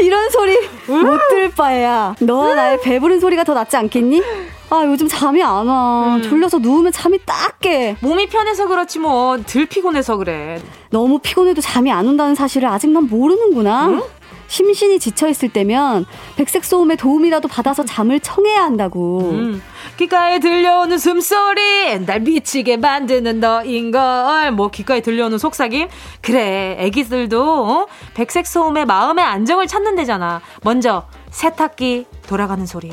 이런 0.00 0.30
소리 0.30 0.56
못 0.88 1.18
들을 1.30 1.50
바에야. 1.50 2.14
너와 2.20 2.54
나의 2.54 2.80
배부른 2.82 3.20
소리가 3.20 3.44
더 3.44 3.54
낫지 3.54 3.76
않겠니? 3.76 4.22
아 4.70 4.82
요즘 4.84 5.06
잠이 5.06 5.42
안 5.42 5.66
와. 5.68 6.16
음. 6.16 6.22
졸려서 6.22 6.58
누우면 6.58 6.90
잠이 6.92 7.18
딱 7.24 7.58
깨. 7.60 7.96
몸이 8.00 8.26
편해서 8.28 8.66
그렇지 8.66 8.98
뭐 8.98 9.38
덜 9.46 9.66
피곤해서 9.66 10.16
그래. 10.16 10.60
너무 10.90 11.18
피곤해도 11.20 11.60
잠이 11.60 11.92
안 11.92 12.06
온다는 12.06 12.34
사실을 12.34 12.68
아직 12.68 12.90
난 12.90 13.04
모르는구나. 13.04 13.86
응? 13.88 14.02
심신이 14.48 14.98
지쳐 14.98 15.28
있을 15.28 15.48
때면 15.48 16.04
백색 16.36 16.64
소음의 16.64 16.96
도움이라도 16.96 17.48
받아서 17.48 17.84
잠을 17.84 18.18
청해야 18.20 18.62
한다고. 18.62 19.30
음. 19.32 19.62
귓가에 19.96 20.40
들려오는 20.40 20.98
숨소리, 20.98 22.04
날 22.04 22.20
미치게 22.20 22.76
만드는 22.76 23.40
너인걸. 23.40 24.52
뭐, 24.52 24.70
귓가에 24.70 25.00
들려오는 25.00 25.38
속삭임? 25.38 25.88
그래, 26.20 26.76
애기들도, 26.78 27.42
어? 27.42 27.86
백색 28.12 28.46
소음의 28.46 28.84
마음의 28.84 29.24
안정을 29.24 29.66
찾는 29.66 29.96
데잖아. 29.96 30.42
먼저, 30.62 31.06
세탁기 31.30 32.06
돌아가는 32.26 32.66
소리. 32.66 32.92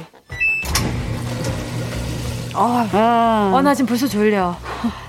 어, 2.55 2.87
아. 2.93 3.51
어, 3.53 3.61
나 3.61 3.73
지금 3.73 3.87
벌써 3.87 4.07
졸려. 4.07 4.55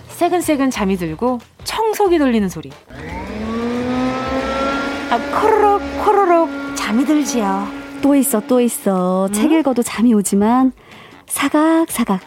새근새근 0.08 0.70
잠이 0.70 0.96
들고, 0.96 1.38
청소기 1.62 2.18
돌리는 2.18 2.48
소리. 2.48 2.72
아, 5.10 5.40
코로록 5.40 5.80
코로록 6.04 6.50
잠이 6.74 7.04
들지요. 7.04 7.68
또 8.02 8.16
있어 8.16 8.40
또 8.40 8.60
있어. 8.60 9.26
음? 9.28 9.32
책 9.32 9.52
읽어도 9.52 9.82
잠이 9.82 10.12
오지만 10.12 10.72
사각 11.26 11.90
사각. 11.90 12.20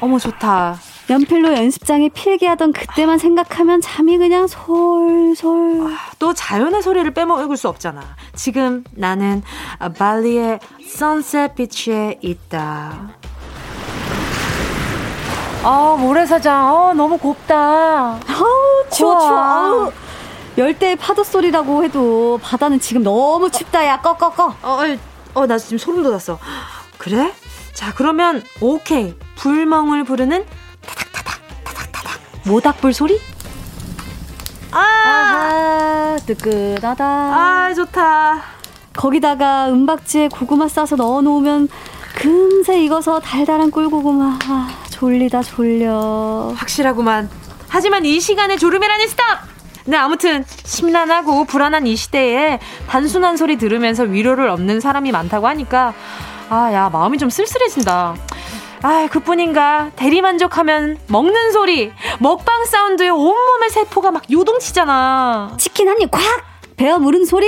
어머 0.00 0.18
좋다. 0.18 0.76
연필로 1.10 1.52
연습장에 1.52 2.08
필기하던 2.10 2.72
그때만 2.72 3.18
생각하면 3.18 3.80
잠이 3.80 4.16
그냥 4.16 4.46
솔솔. 4.46 5.86
아, 5.92 5.98
또 6.20 6.32
자연의 6.32 6.82
소리를 6.82 7.10
빼먹을 7.12 7.56
수 7.56 7.68
없잖아. 7.68 8.00
지금 8.36 8.84
나는 8.92 9.42
발리의 9.98 10.60
선셋 10.88 11.56
비치에 11.56 12.18
있다. 12.22 13.10
아, 15.62 15.96
모래사장. 15.98 16.74
어, 16.74 16.94
너무 16.94 17.18
곱다. 17.18 17.56
아우, 17.56 18.84
추워, 18.90 19.18
추워. 19.18 19.38
아우. 19.38 19.92
열대 20.56 20.94
파도 20.96 21.22
소리라고 21.24 21.84
해도 21.84 22.38
바다는 22.42 22.78
지금 22.80 23.02
너무 23.02 23.50
춥다. 23.50 23.84
야, 23.86 24.00
꺼, 24.00 24.16
꺼, 24.16 24.30
꺼. 24.30 24.54
어, 24.62 24.78
어, 25.34 25.46
나 25.46 25.58
지금 25.58 25.78
소름 25.78 26.02
돋았어. 26.02 26.38
그래? 26.98 27.32
자, 27.72 27.92
그러면, 27.94 28.42
오케이. 28.60 29.14
불멍을 29.36 30.04
부르는 30.04 30.44
타닥타닥, 30.84 31.40
타닥타닥. 31.64 32.20
모닥불 32.44 32.92
소리? 32.92 33.20
아! 34.72 34.78
아하, 34.78 36.16
뜨끈하다. 36.26 37.04
아, 37.04 37.74
좋다. 37.74 38.42
거기다가 38.94 39.68
은박지에 39.68 40.28
고구마 40.28 40.68
싸서 40.68 40.96
넣어 40.96 41.22
놓으면 41.22 41.68
금세 42.16 42.82
익어서 42.82 43.20
달달한 43.20 43.70
꿀고구마. 43.70 44.38
아, 44.44 44.68
졸리다 44.90 45.42
졸려. 45.42 46.52
확실하구만. 46.56 47.30
하지만 47.68 48.04
이 48.04 48.20
시간에 48.20 48.56
졸음이라니 48.58 49.06
스탑! 49.08 49.44
네, 49.90 49.96
아무튼 49.96 50.44
심란하고 50.64 51.44
불안한 51.46 51.88
이 51.88 51.96
시대에 51.96 52.60
단순한 52.88 53.36
소리 53.36 53.56
들으면서 53.58 54.04
위로를 54.04 54.48
얻는 54.48 54.78
사람이 54.78 55.10
많다고 55.10 55.48
하니까 55.48 55.92
아, 56.48 56.70
야, 56.72 56.88
마음이 56.92 57.18
좀 57.18 57.28
쓸쓸해진다. 57.28 58.14
아, 58.82 59.08
그뿐인가. 59.10 59.90
대리만족하면 59.96 60.96
먹는 61.08 61.50
소리, 61.50 61.92
먹방 62.20 62.64
사운드에 62.66 63.08
온몸의 63.08 63.70
세포가 63.70 64.12
막 64.12 64.22
요동치잖아. 64.30 65.54
치킨 65.58 65.88
한 65.88 66.00
입 66.00 66.10
콱! 66.12 66.20
베어 66.76 66.98
물은 66.98 67.24
소리! 67.24 67.46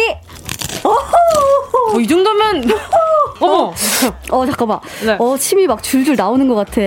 어, 0.85 2.01
이 2.01 2.07
정도면 2.07 2.65
어머. 3.41 3.73
어, 4.31 4.47
잠깐만. 4.47 4.81
네. 5.05 5.17
어, 5.19 5.37
침이 5.37 5.67
막 5.67 5.83
줄줄 5.83 6.17
나오는 6.17 6.47
것 6.49 6.55
같아. 6.55 6.81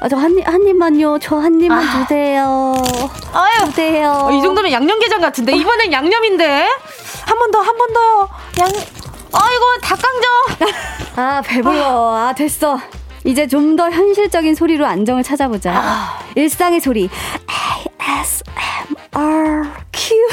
아, 0.00 0.08
저 0.08 0.16
한, 0.16 0.36
입, 0.38 0.46
한 0.46 0.66
입만요. 0.66 1.18
저 1.18 1.36
한 1.38 1.60
입만 1.60 1.78
아. 1.86 2.02
주세요. 2.02 2.74
아유. 3.32 3.64
주세요. 3.66 4.10
어, 4.10 4.30
이 4.32 4.42
정도면 4.42 4.70
양념게장 4.72 5.20
같은데. 5.20 5.52
이번엔 5.56 5.92
양념인데. 5.92 6.68
한 7.26 7.38
번 7.38 7.50
더, 7.50 7.58
한 7.60 7.76
번 7.76 7.92
더요. 7.92 8.28
양, 8.60 8.68
아이고, 9.32 9.64
닭강정. 9.82 10.30
아, 11.16 11.42
배불러. 11.42 12.14
아, 12.16 12.34
됐어. 12.34 12.78
이제 13.24 13.46
좀 13.46 13.76
더 13.76 13.90
현실적인 13.90 14.54
소리로 14.54 14.86
안정을 14.86 15.22
찾아보자. 15.22 15.72
아. 15.74 16.18
일상의 16.36 16.80
소리. 16.80 17.08
ASMR 18.00 19.70
Q. 19.92 20.28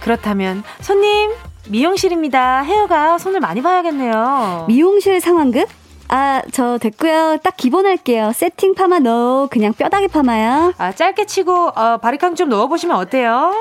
그렇다면, 0.00 0.62
손님, 0.80 1.32
미용실입니다. 1.70 2.62
헤어가 2.62 3.16
손을 3.18 3.40
많이 3.40 3.62
봐야겠네요. 3.62 4.64
미용실 4.68 5.20
상황극? 5.20 5.68
아, 6.12 6.42
저 6.50 6.76
됐고요. 6.78 7.38
딱 7.42 7.56
기본 7.56 7.86
할게요. 7.86 8.32
세팅 8.34 8.74
파마 8.74 8.98
넣어. 8.98 9.46
그냥 9.48 9.72
뼈다귀 9.72 10.08
파마야. 10.08 10.72
아, 10.76 10.92
짧게 10.92 11.26
치고 11.26 11.68
어, 11.68 11.98
바리캉 11.98 12.34
좀 12.34 12.48
넣어보시면 12.48 12.96
어때요? 12.96 13.54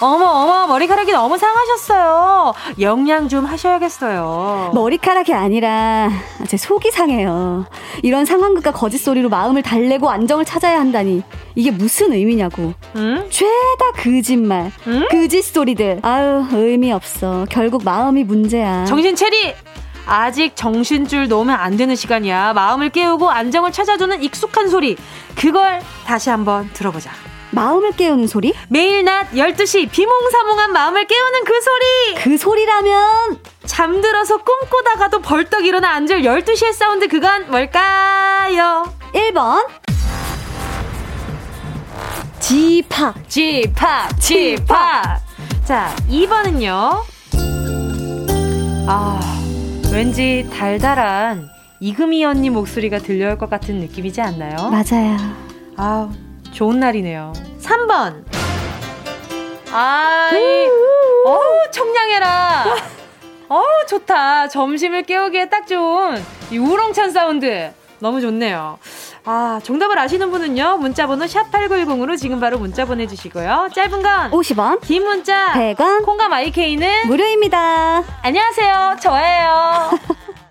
어머, 0.00 0.24
어머, 0.24 0.66
머리카락이 0.66 1.12
너무 1.12 1.36
상하셨어요. 1.36 2.54
영양 2.80 3.28
좀 3.28 3.44
하셔야겠어요. 3.44 4.70
머리카락이 4.74 5.34
아니라 5.34 6.08
제 6.46 6.56
속이 6.56 6.90
상해요. 6.90 7.66
이런 8.02 8.24
상황극과 8.24 8.70
거짓소리로 8.72 9.28
마음을 9.28 9.60
달래고 9.62 10.08
안정을 10.08 10.46
찾아야 10.46 10.78
한다니. 10.80 11.22
이게 11.54 11.70
무슨 11.70 12.12
의미냐고. 12.14 12.72
응? 12.96 13.26
죄다 13.28 13.92
거짓말. 13.96 14.70
응? 14.86 15.06
거짓소리들. 15.10 15.98
아유, 16.02 16.46
의미 16.52 16.92
없어. 16.92 17.44
결국 17.50 17.84
마음이 17.84 18.24
문제야. 18.24 18.84
정신 18.86 19.14
체리! 19.16 19.54
아직 20.08 20.56
정신줄 20.56 21.28
놓으면 21.28 21.54
안 21.54 21.76
되는 21.76 21.94
시간이야. 21.94 22.54
마음을 22.54 22.88
깨우고 22.88 23.30
안정을 23.30 23.72
찾아주는 23.72 24.22
익숙한 24.22 24.68
소리. 24.68 24.96
그걸 25.36 25.80
다시 26.06 26.30
한번 26.30 26.70
들어보자. 26.72 27.10
마음을 27.50 27.92
깨우는 27.92 28.26
소리? 28.26 28.54
매일 28.68 29.04
낮 29.04 29.30
12시 29.32 29.90
비몽사몽한 29.90 30.72
마음을 30.72 31.06
깨우는 31.06 31.44
그 31.44 31.60
소리! 31.60 32.22
그 32.22 32.36
소리라면 32.38 33.38
잠들어서 33.64 34.38
꿈꾸다가도 34.38 35.20
벌떡 35.20 35.64
일어나 35.64 35.90
앉을 35.92 36.22
12시의 36.22 36.72
사운드 36.72 37.08
그건 37.08 37.50
뭘까요? 37.50 38.92
1번 39.14 39.66
지팍 42.40 43.28
지팍 43.28 44.20
지팍 44.20 45.20
자 45.64 45.94
2번은요 46.08 47.02
아 48.86 49.37
왠지 49.92 50.48
달달한 50.52 51.48
이금희 51.80 52.24
언니 52.24 52.50
목소리가 52.50 52.98
들려올 52.98 53.38
것 53.38 53.48
같은 53.48 53.76
느낌이지 53.80 54.20
않나요? 54.20 54.56
맞아요. 54.70 55.16
아, 55.76 56.10
좋은 56.52 56.78
날이네요. 56.80 57.32
3번. 57.60 58.24
아, 59.70 60.30
이, 60.32 60.66
어우, 61.26 61.70
청량해라. 61.72 62.64
어우, 63.48 63.64
좋다. 63.88 64.48
점심을 64.48 65.02
깨우기에 65.04 65.48
딱 65.48 65.66
좋은 65.66 66.22
이 66.50 66.58
우렁찬 66.58 67.10
사운드. 67.10 67.70
너무 68.00 68.20
좋네요. 68.20 68.78
아, 69.30 69.60
정답을 69.62 69.98
아시는 69.98 70.30
분은요. 70.30 70.78
문자 70.78 71.06
번호 71.06 71.26
샵8910으로 71.26 72.16
지금 72.16 72.40
바로 72.40 72.58
문자 72.58 72.86
보내 72.86 73.06
주시고요. 73.06 73.68
짧은 73.74 74.00
건 74.02 74.30
50원, 74.30 74.80
긴 74.80 75.04
문자 75.04 75.52
100원, 75.52 76.02
콩과 76.06 76.30
마이케이는 76.30 77.06
무료입니다. 77.08 78.02
안녕하세요. 78.22 78.96
저예요. 79.02 79.90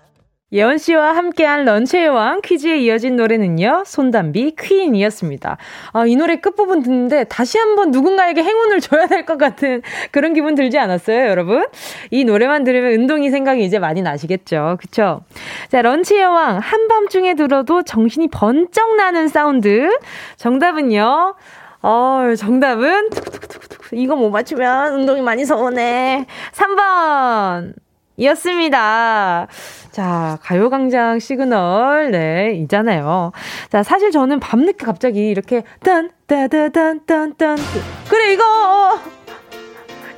예원 0.50 0.78
씨와 0.78 1.14
함께한 1.14 1.66
런치의 1.66 2.08
왕 2.08 2.40
퀴즈에 2.40 2.78
이어진 2.78 3.16
노래는요, 3.16 3.82
손담비 3.84 4.56
퀸이었습니다. 4.58 5.58
아, 5.92 6.06
이 6.06 6.16
노래 6.16 6.36
끝부분 6.36 6.82
듣는데 6.82 7.24
다시 7.24 7.58
한번 7.58 7.90
누군가에게 7.90 8.42
행운을 8.42 8.80
줘야 8.80 9.06
될 9.06 9.26
것 9.26 9.36
같은 9.36 9.82
그런 10.10 10.32
기분 10.32 10.54
들지 10.54 10.78
않았어요, 10.78 11.28
여러분? 11.28 11.66
이 12.10 12.24
노래만 12.24 12.64
들으면 12.64 12.92
운동이 12.92 13.28
생각이 13.30 13.62
이제 13.62 13.78
많이 13.78 14.00
나시겠죠. 14.00 14.78
그쵸? 14.80 15.20
자, 15.68 15.82
런치의 15.82 16.24
왕, 16.24 16.58
한밤중에 16.58 17.34
들어도 17.34 17.82
정신이 17.82 18.28
번쩍 18.28 18.96
나는 18.96 19.28
사운드. 19.28 19.90
정답은요, 20.36 21.34
어, 21.82 22.22
정답은, 22.38 23.10
이거 23.92 24.16
못 24.16 24.30
맞추면 24.30 24.94
운동이 24.94 25.20
많이 25.20 25.44
서운해. 25.44 26.24
3번! 26.52 27.87
이었습니다. 28.18 29.46
자, 29.90 30.38
가요광장 30.42 31.18
시그널, 31.18 32.10
네, 32.10 32.52
있잖아요. 32.62 33.32
자, 33.70 33.82
사실 33.82 34.10
저는 34.10 34.40
밤늦게 34.40 34.84
갑자기 34.84 35.28
이렇게, 35.28 35.62
딴, 35.82 36.10
따다단, 36.26 37.06
딴, 37.06 37.34
딴. 37.36 37.56
그래, 38.10 38.34
이거! 38.34 39.17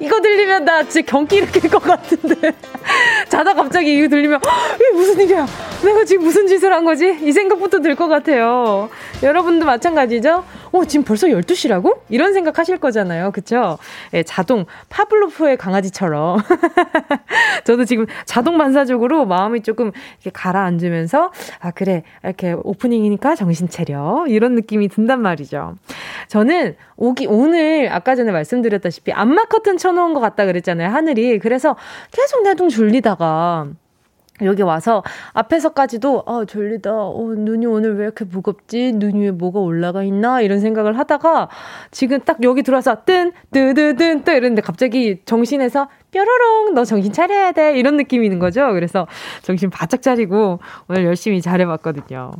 이거 0.00 0.20
들리면 0.20 0.64
나 0.64 0.82
진짜 0.82 1.02
경기 1.06 1.36
일으킬 1.36 1.70
것 1.70 1.78
같은데. 1.82 2.52
자다 3.28 3.52
갑자기 3.54 3.94
이거 3.94 4.08
들리면, 4.08 4.40
이게 4.76 4.90
무슨 4.92 5.20
일이야? 5.20 5.46
내가 5.84 6.04
지금 6.04 6.24
무슨 6.24 6.46
짓을 6.46 6.72
한 6.72 6.84
거지? 6.84 7.18
이 7.22 7.32
생각부터 7.32 7.80
들 7.80 7.94
것 7.94 8.08
같아요. 8.08 8.88
여러분도 9.22 9.66
마찬가지죠? 9.66 10.44
어, 10.72 10.84
지금 10.84 11.04
벌써 11.04 11.26
12시라고? 11.26 11.98
이런 12.08 12.32
생각 12.32 12.58
하실 12.58 12.78
거잖아요. 12.78 13.30
그쵸? 13.32 13.78
예, 14.14 14.22
자동, 14.22 14.64
파블로프의 14.88 15.56
강아지처럼. 15.58 16.40
저도 17.64 17.84
지금 17.84 18.06
자동 18.24 18.56
반사적으로 18.56 19.26
마음이 19.26 19.62
조금 19.62 19.90
이렇게 20.22 20.30
가라앉으면서, 20.32 21.32
아, 21.60 21.70
그래. 21.72 22.04
이렇게 22.24 22.52
오프닝이니까 22.52 23.34
정신 23.34 23.68
차려. 23.68 24.24
이런 24.28 24.54
느낌이 24.54 24.88
든단 24.88 25.20
말이죠. 25.20 25.74
저는 26.28 26.76
오기, 26.96 27.26
오늘 27.28 27.88
아까 27.92 28.14
전에 28.14 28.30
말씀드렸다시피 28.32 29.12
안마 29.12 29.44
커튼 29.46 29.76
쳐놓은 29.90 30.14
것 30.14 30.20
같다 30.20 30.46
그랬잖아요. 30.46 30.88
하늘이. 30.88 31.38
그래서 31.38 31.76
계속 32.12 32.42
내동 32.42 32.68
졸리다가 32.68 33.68
여기 34.42 34.62
와서 34.62 35.02
앞에서까지도 35.34 36.24
아 36.26 36.44
졸리다. 36.46 36.90
어, 36.92 37.34
눈이 37.36 37.66
오늘 37.66 37.98
왜 37.98 38.04
이렇게 38.04 38.24
무겁지? 38.24 38.92
눈 38.94 39.20
위에 39.20 39.32
뭐가 39.32 39.60
올라가 39.60 40.02
있나? 40.02 40.40
이런 40.40 40.60
생각을 40.60 40.96
하다가 40.98 41.48
지금 41.90 42.20
딱 42.20 42.42
여기 42.42 42.62
들어와서 42.62 43.04
뜬 43.04 43.32
뜨드든 43.52 44.24
뜨 44.24 44.30
이랬는데 44.30 44.62
갑자기 44.62 45.20
정신에서 45.26 45.88
뾰로롱 46.10 46.74
너 46.74 46.84
정신 46.84 47.12
차려야 47.12 47.52
돼 47.52 47.78
이런 47.78 47.96
느낌이 47.98 48.24
있는 48.24 48.38
거죠. 48.38 48.72
그래서 48.72 49.06
정신 49.42 49.68
바짝 49.68 50.00
차리고 50.00 50.58
오늘 50.88 51.04
열심히 51.04 51.42
잘해봤거든요. 51.42 52.30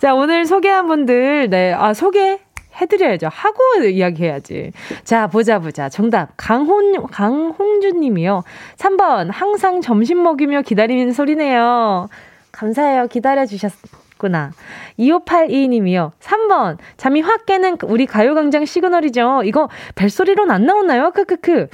자 0.00 0.14
오늘 0.14 0.44
소개한 0.44 0.86
분들 0.86 1.48
네아 1.48 1.94
소개 1.94 2.40
해드려야죠. 2.80 3.28
하고 3.30 3.60
이야기해야지. 3.84 4.72
자, 5.04 5.26
보자, 5.26 5.58
보자. 5.58 5.88
정답. 5.88 6.30
강혼, 6.36 7.06
강홍준 7.10 8.00
님이요. 8.00 8.44
3번. 8.76 9.30
항상 9.32 9.80
점심 9.80 10.22
먹이며 10.22 10.62
기다리는 10.62 11.12
소리네요. 11.12 12.08
감사해요. 12.52 13.06
기다려주셨, 13.08 13.72
하셨구나. 14.18 14.52
2582 14.96 15.68
님이요. 15.68 16.12
3번. 16.20 16.76
잠이 16.96 17.20
확 17.20 17.46
깨는 17.46 17.78
우리 17.84 18.04
가요광장 18.04 18.66
시그널이죠. 18.66 19.42
이거 19.44 19.68
벨소리로는 19.94 20.54
안 20.54 20.66
나오나요? 20.66 21.12
크크크. 21.12 21.68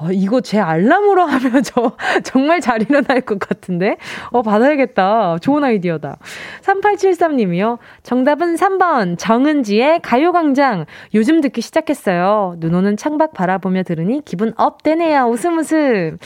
어, 0.00 0.10
이거 0.12 0.40
제 0.40 0.60
알람으로 0.60 1.22
하면 1.22 1.62
저 1.62 1.92
정말 2.22 2.60
잘 2.60 2.82
일어날 2.82 3.20
것 3.20 3.38
같은데? 3.38 3.96
어, 4.30 4.42
받아야겠다. 4.42 5.38
좋은 5.40 5.64
아이디어다. 5.64 6.18
3873님이요. 6.62 7.78
정답은 8.02 8.54
3번. 8.54 9.18
정은지의 9.18 10.00
가요광장. 10.02 10.86
요즘 11.14 11.40
듣기 11.40 11.60
시작했어요. 11.60 12.56
눈 12.58 12.74
오는 12.74 12.96
창밖 12.96 13.32
바라보며 13.34 13.82
들으니 13.82 14.22
기분 14.24 14.52
up 14.56 14.82
되네요. 14.82 15.24
웃음 15.24 15.58
웃음. 15.58 16.18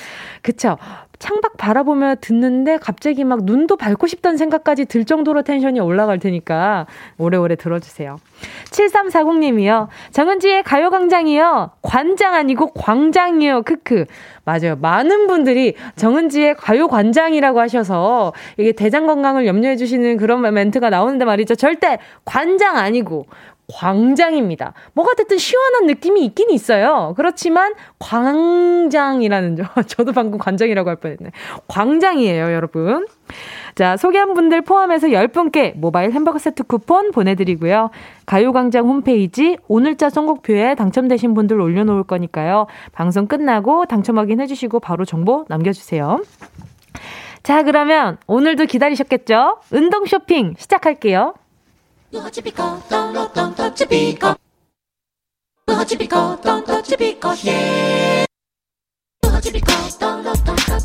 그쵸. 0.42 0.76
창밖 1.22 1.56
바라보며 1.56 2.16
듣는데 2.20 2.78
갑자기 2.78 3.22
막 3.22 3.44
눈도 3.44 3.76
밟고 3.76 4.08
싶다는 4.08 4.36
생각까지 4.36 4.86
들 4.86 5.04
정도로 5.04 5.42
텐션이 5.42 5.78
올라갈 5.78 6.18
테니까 6.18 6.86
오래오래 7.16 7.54
들어주세요. 7.54 8.18
7340님이요. 8.70 9.86
정은지의 10.10 10.64
가요광장이요. 10.64 11.70
관장 11.80 12.34
아니고 12.34 12.72
광장이요. 12.72 13.62
크크. 13.62 14.06
맞아요. 14.44 14.74
많은 14.80 15.28
분들이 15.28 15.76
정은지의 15.94 16.56
가요관장이라고 16.56 17.60
하셔서 17.60 18.32
이게 18.56 18.72
대장 18.72 19.06
건강을 19.06 19.46
염려해 19.46 19.76
주시는 19.76 20.16
그런 20.16 20.42
멘트가 20.52 20.90
나오는데 20.90 21.24
말이죠. 21.24 21.54
절대 21.54 21.98
관장 22.24 22.76
아니고 22.76 23.26
광장입니다. 23.68 24.74
뭐가 24.92 25.14
됐든 25.14 25.38
시원한 25.38 25.86
느낌이 25.86 26.24
있긴 26.26 26.50
있어요. 26.50 27.14
그렇지만 27.16 27.74
광장이라는 27.98 29.56
점. 29.56 29.66
저도 29.86 30.12
방금 30.12 30.38
관장이라고 30.38 30.88
할 30.88 30.96
뻔했네. 30.96 31.30
광장이에요, 31.68 32.52
여러분. 32.52 33.06
자, 33.74 33.96
소개한 33.96 34.34
분들 34.34 34.62
포함해서 34.62 35.08
10분께 35.08 35.76
모바일 35.76 36.12
햄버거 36.12 36.38
세트 36.38 36.64
쿠폰 36.64 37.10
보내드리고요. 37.12 37.90
가요광장 38.26 38.86
홈페이지 38.86 39.56
오늘자 39.68 40.10
선곡표에 40.10 40.74
당첨되신 40.74 41.34
분들 41.34 41.60
올려놓을 41.60 42.04
거니까요. 42.04 42.66
방송 42.92 43.26
끝나고 43.26 43.86
당첨 43.86 44.18
확인해주시고 44.18 44.80
바로 44.80 45.04
정보 45.04 45.44
남겨주세요. 45.48 46.20
자, 47.42 47.62
그러면 47.62 48.18
오늘도 48.26 48.66
기다리셨겠죠? 48.66 49.58
운동 49.72 50.04
쇼핑 50.04 50.54
시작할게요. 50.58 51.34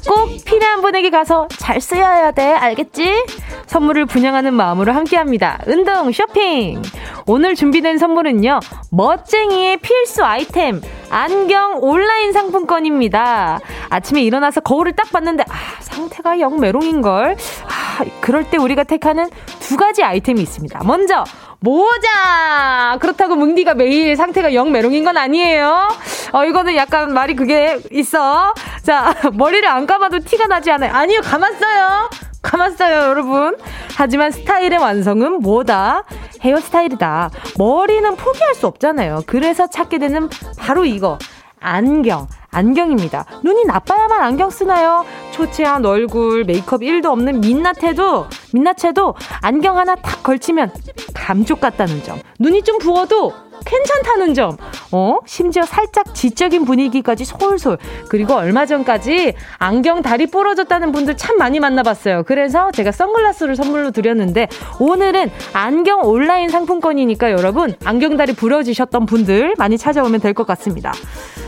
꼭 0.08 0.30
필요한 0.46 0.82
분에게 0.82 1.10
가서 1.10 1.48
잘 1.50 1.82
쓰여야 1.82 2.32
돼. 2.32 2.44
알겠지? 2.54 3.26
선물을 3.68 4.06
분양하는 4.06 4.54
마음으로 4.54 4.94
함께합니다. 4.94 5.60
운동 5.68 6.12
쇼핑. 6.14 6.82
오늘 7.26 7.56
준비된 7.56 7.98
선물은요. 7.98 8.60
멋쟁이의 8.92 9.78
필수 9.78 10.24
아이템 10.24 10.82
안경 11.10 11.80
온라인 11.84 12.32
상품권입니다. 12.32 13.60
아침에 13.90 14.22
일어나서 14.24 14.62
거울을 14.62 14.94
딱 14.94 15.12
봤는데 15.12 15.44
아, 15.50 15.82
상태가 15.82 16.40
영 16.40 16.60
메롱인걸. 16.60 17.36
아, 17.66 18.06
그럴 18.22 18.50
때 18.50 18.58
우리가 18.58 18.84
택하는 18.84 19.30
두 19.68 19.76
가지 19.76 20.02
아이템이 20.02 20.42
있습니다. 20.42 20.80
먼저 20.86 21.26
모자! 21.60 22.98
그렇다고 23.02 23.36
뭉디가 23.36 23.74
매일 23.74 24.16
상태가 24.16 24.54
영 24.54 24.72
메롱인 24.72 25.04
건 25.04 25.18
아니에요. 25.18 25.90
어, 26.32 26.46
이거는 26.46 26.76
약간 26.78 27.14
말이 27.14 27.36
그게 27.36 27.78
있어. 27.92 28.54
자, 28.84 29.14
머리를 29.34 29.68
안 29.68 29.86
감아도 29.86 30.20
티가 30.20 30.48
나지 30.48 30.72
않아요. 30.72 30.94
아니요, 30.94 31.20
감았어요. 31.22 32.10
감았어요, 32.42 33.10
여러분. 33.10 33.58
하지만 33.98 34.32
스타일의 34.32 34.78
완성은 34.78 35.42
뭐다? 35.42 36.06
헤어스타일이다. 36.42 37.32
머리는 37.58 38.16
포기할 38.16 38.56
수 38.56 38.68
없잖아요. 38.68 39.24
그래서 39.28 39.68
찾게 39.68 39.98
되는 39.98 40.30
바로 40.58 40.86
이거. 40.86 41.18
안경. 41.60 42.28
안경입니다. 42.58 43.24
눈이 43.44 43.66
나빠야만 43.66 44.20
안경 44.20 44.50
쓰나요? 44.50 45.06
초췌한 45.32 45.86
얼굴, 45.86 46.44
메이크업 46.44 46.82
1도 46.82 47.06
없는 47.06 47.40
민낯해도, 47.40 48.26
민낯해도 48.52 49.14
안경 49.44 49.78
하나 49.78 49.94
탁 49.94 50.24
걸치면 50.24 50.72
감쪽 51.14 51.62
같다는 51.62 52.02
점. 52.04 52.20
눈이 52.40 52.64
좀 52.64 52.80
부어도 52.80 53.32
괜찮다는 53.64 54.34
점. 54.34 54.58
어? 54.92 55.20
심지어 55.28 55.64
살짝 55.64 56.16
지적인 56.16 56.66
분위기까지 56.66 57.26
솔솔. 57.26 57.78
그리고 58.10 58.34
얼마 58.34 58.66
전까지 58.66 59.36
안경 59.60 60.02
다리 60.02 60.26
부러졌다는 60.26 60.92
분들 60.94 61.16
참 61.16 61.38
많이 61.38 61.60
만나봤어요. 61.60 62.24
그래서 62.26 62.72
제가 62.72 62.92
선글라스를 62.92 63.56
선물로 63.56 63.92
드렸는데 63.92 64.48
오늘은 64.80 65.30
안경 65.54 66.00
온라인 66.06 66.50
상품권이니까 66.50 67.32
여러분 67.32 67.76
안경 67.86 68.18
다리 68.18 68.34
부러지셨던 68.34 69.06
분들 69.06 69.54
많이 69.60 69.78
찾아오면 69.78 70.22
될 70.22 70.34
것 70.34 70.48
같습니다. 70.48 70.92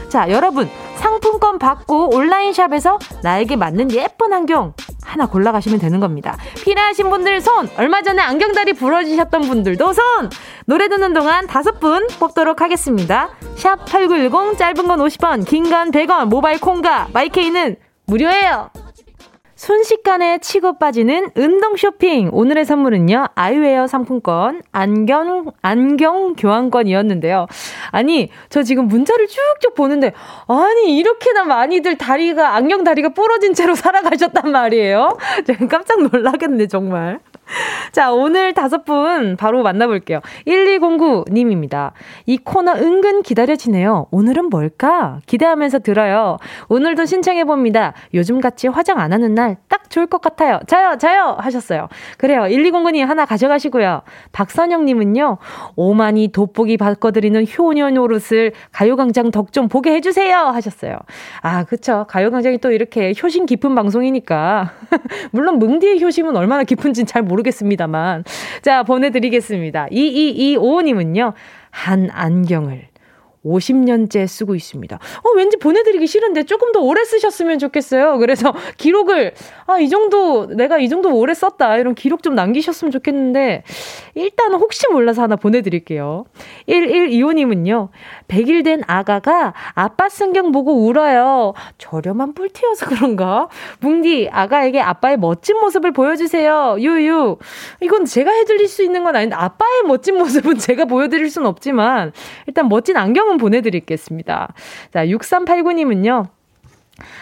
자, 0.10 0.30
여러분 0.30 0.70
상품권 0.96 1.60
받고 1.60 2.16
온라인샵에서 2.16 3.00
나에게 3.24 3.56
맞는 3.56 3.92
예쁜 3.92 4.34
안경 4.34 4.74
하나 5.04 5.28
골라가시면 5.28 5.80
되는 5.80 6.00
겁니다. 6.00 6.36
필요하신 6.64 7.10
분들 7.10 7.42
손! 7.42 7.70
얼마 7.78 8.02
전에 8.02 8.22
안경다리 8.22 8.74
부러지셨던 8.74 9.42
분들도 9.42 9.94
손! 9.94 10.04
노래 10.66 10.88
듣는 10.90 11.14
동안 11.14 11.48
다섯 11.48 11.80
분 11.80 12.08
뽑도록 12.20 12.62
하겠습니다. 12.62 13.30
샵 13.56 13.86
8910 13.86 14.58
짧은 14.58 14.88
건 14.88 15.00
50원, 15.00 15.46
긴 15.48 15.70
건 15.70 15.92
100원, 15.92 16.26
모바일 16.26 16.60
콩과 16.60 17.10
마이케이는 17.14 17.76
무료예요. 18.08 18.70
순식간에 19.60 20.38
치고 20.38 20.78
빠지는 20.78 21.32
운동 21.36 21.76
쇼핑. 21.76 22.30
오늘의 22.32 22.64
선물은요, 22.64 23.26
아이웨어 23.36 23.88
상품권, 23.88 24.62
안경, 24.72 25.52
안경 25.62 26.34
교환권이었는데요. 26.36 27.46
아니, 27.92 28.30
저 28.48 28.64
지금 28.64 28.88
문자를 28.88 29.28
쭉쭉 29.28 29.76
보는데, 29.76 30.14
아니, 30.48 30.98
이렇게나 30.98 31.44
많이들 31.44 31.98
다리가, 31.98 32.56
안경 32.56 32.86
다리가 32.86 33.10
부러진 33.10 33.54
채로 33.54 33.76
살아가셨단 33.76 34.50
말이에요. 34.50 35.18
제가 35.46 35.68
깜짝 35.68 36.04
놀라겠네, 36.04 36.68
정말. 36.68 37.20
자, 37.92 38.12
오늘 38.12 38.54
다섯 38.54 38.86
분 38.86 39.36
바로 39.38 39.64
만나볼게요. 39.64 40.22
1209님입니다. 40.48 41.92
이 42.26 42.38
코너 42.38 42.74
은근 42.76 43.24
기다려지네요. 43.24 44.08
오늘은 44.12 44.50
뭘까? 44.50 45.20
기대하면서 45.26 45.80
들어요. 45.80 46.38
오늘도 46.68 47.06
신청해봅니다. 47.06 47.94
요즘같이 48.14 48.68
화장 48.68 49.00
안 49.00 49.14
하는 49.14 49.34
날 49.36 49.58
딱 49.90 49.90
좋을 49.90 50.06
것 50.08 50.22
같아요. 50.22 50.60
자요, 50.68 50.98
자요! 50.98 51.36
하셨어요. 51.40 51.88
그래요. 52.18 52.42
1209님 52.44 53.06
하나 53.06 53.26
가져가시고요. 53.26 54.02
박선영님은요, 54.32 55.38
오만이 55.76 56.30
돋보기 56.30 56.78
바꿔드리는 56.78 57.46
효녀 57.58 57.90
노릇을 57.90 58.54
가요광장 58.72 59.32
덕 59.32 59.50
좀 59.52 59.68
보게 59.68 59.94
해주세요! 59.96 60.38
하셨어요. 60.38 61.00
아, 61.42 61.64
그쵸. 61.64 62.06
가요광장이 62.08 62.60
또 62.60 62.72
이렇게 62.72 63.14
효심 63.22 63.48
깊은 63.48 63.74
방송이니까. 63.74 64.74
물론 65.32 65.58
뭉디의 65.58 66.04
효심은 66.04 66.36
얼마나 66.36 66.64
깊은지는 66.64 67.08
잘 67.08 67.24
모르겠어요. 67.24 67.39
모르겠습니다만. 67.40 68.24
자, 68.62 68.84
보내드리겠습니다. 68.84 69.88
2225님은요, 69.88 71.34
한 71.72 72.10
안경을 72.12 72.89
50년째 73.46 74.28
쓰고 74.28 74.56
있습니다. 74.56 74.96
어, 74.98 75.30
왠지 75.36 75.58
보내드리기 75.58 76.08
싫은데 76.08 76.44
조금 76.44 76.72
더 76.72 76.82
오래 76.82 77.04
쓰셨으면 77.04 77.60
좋겠어요. 77.60 78.18
그래서 78.18 78.54
기록을, 78.78 79.34
아, 79.68 79.80
이 79.80 79.90
정도, 79.90 80.48
내가 80.48 80.78
이 80.78 80.90
정도 80.90 81.16
오래 81.16 81.34
썼다. 81.34 81.78
이런 81.78 81.96
기록 81.96 82.24
좀 82.24 82.36
남기셨으면 82.36 82.92
좋겠는데, 82.92 83.64
일단 84.16 84.54
혹시 84.54 84.88
몰라서 84.92 85.22
하나 85.22 85.36
보내드릴게요. 85.36 86.26
1125님은요, 86.68 87.90
100일 88.28 88.64
된 88.64 88.82
아가가 88.88 89.54
아빠 89.74 90.10
승경 90.10 90.52
보고 90.52 90.86
울어요. 90.86 91.54
저렴한 91.78 92.34
뿔티여서 92.34 92.88
그런가? 92.88 93.48
뭉디, 93.80 94.30
아가에게 94.32 94.82
아빠의 94.82 95.18
멋진 95.18 95.60
모습을 95.60 95.94
보여주세요. 95.94 96.78
유유. 96.80 97.38
이건 97.82 98.06
제가 98.06 98.32
해드릴 98.32 98.68
수 98.68 98.84
있는 98.84 99.04
건 99.04 99.16
아닌데, 99.16 99.36
아빠의 99.36 99.84
멋진 99.86 100.18
모습은 100.18 100.58
제가 100.58 100.86
보여드릴 100.86 101.30
수는 101.30 101.48
없지만, 101.48 102.12
일단 102.48 102.68
멋진 102.68 102.98
안경 102.98 103.29
은 103.30 103.38
보내드리겠습니다. 103.38 104.54
자, 104.94 105.06
6389님은요, 105.06 106.28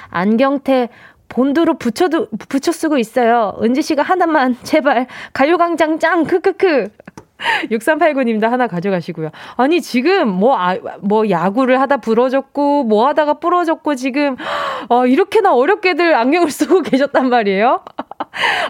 안경테 0.09 0.89
본드로 1.29 1.77
붙여도, 1.77 2.27
붙여 2.49 2.71
쓰고 2.71 2.97
있어요. 2.97 3.57
은지 3.61 3.81
씨가 3.81 4.01
하나만, 4.01 4.57
제발, 4.63 5.07
가요광장 5.33 5.99
짱, 5.99 6.23
크크크. 6.23 6.89
6389님도 7.69 8.47
하나 8.49 8.65
가져가시고요. 8.65 9.29
아니, 9.57 9.81
지금 9.81 10.27
뭐, 10.27 10.57
아, 10.57 10.75
뭐, 11.01 11.29
야구를 11.29 11.79
하다 11.79 11.97
부러졌고, 11.97 12.85
뭐 12.85 13.07
하다가 13.07 13.35
부러졌고, 13.35 13.93
지금, 13.95 14.35
어, 14.89 15.05
이렇게나 15.05 15.53
어렵게들 15.53 16.15
안경을 16.15 16.49
쓰고 16.51 16.81
계셨단 16.81 17.29
말이에요? 17.29 17.83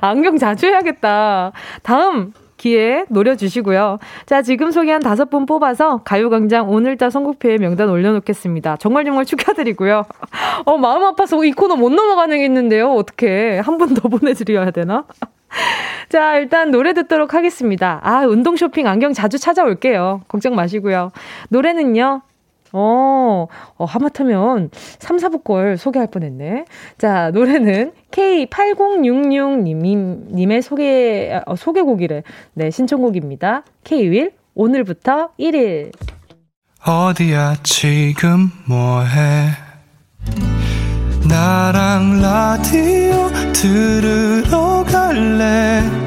안경 0.01 0.37
자주 0.37 0.67
해야겠다. 0.67 1.53
다음, 1.83 2.33
기회 2.57 3.05
노려주시고요. 3.09 3.99
자, 4.25 4.41
지금 4.41 4.71
소개한 4.71 5.01
다섯 5.01 5.29
분 5.29 5.45
뽑아서 5.45 6.01
가요광장 6.03 6.69
오늘따 6.69 7.09
선곡표에 7.09 7.57
명단 7.57 7.89
올려놓겠습니다. 7.89 8.77
정말 8.77 9.05
정말 9.05 9.25
축하드리고요. 9.25 10.03
어, 10.65 10.77
마음 10.77 11.03
아파서 11.03 11.43
이 11.43 11.51
코너 11.51 11.75
못 11.75 11.91
넘어가겠는데요. 11.93 12.91
어떻게 12.93 13.59
한 13.59 13.77
분 13.77 13.93
더 13.93 14.09
보내드려야 14.09 14.71
되나? 14.71 15.05
자, 16.09 16.35
일단 16.37 16.71
노래 16.71 16.93
듣도록 16.93 17.33
하겠습니다. 17.33 17.99
아, 18.03 18.25
운동 18.25 18.55
쇼핑 18.55 18.87
안경 18.87 19.13
자주 19.13 19.37
찾아올게요. 19.37 20.21
걱정 20.27 20.55
마시고요. 20.55 21.11
노래는요. 21.49 22.21
어, 22.73 23.47
어, 23.77 23.85
하마터면 23.85 24.69
3, 24.99 25.17
4부 25.17 25.43
걸 25.43 25.77
소개할 25.77 26.09
뻔 26.09 26.23
했네. 26.23 26.65
자, 26.97 27.31
노래는 27.31 27.93
K8066님, 28.11 30.33
님의 30.33 30.61
소개, 30.61 31.39
어, 31.45 31.55
소개곡이래. 31.55 32.23
네, 32.53 32.71
신청곡입니다. 32.71 33.63
K-윌, 33.83 34.31
오늘부터 34.55 35.29
1일. 35.39 35.91
어디야, 36.85 37.55
지금 37.63 38.51
뭐해? 38.67 39.49
나랑 41.27 42.21
라디오 42.21 43.29
들으러 43.53 44.83
갈래? 44.85 46.06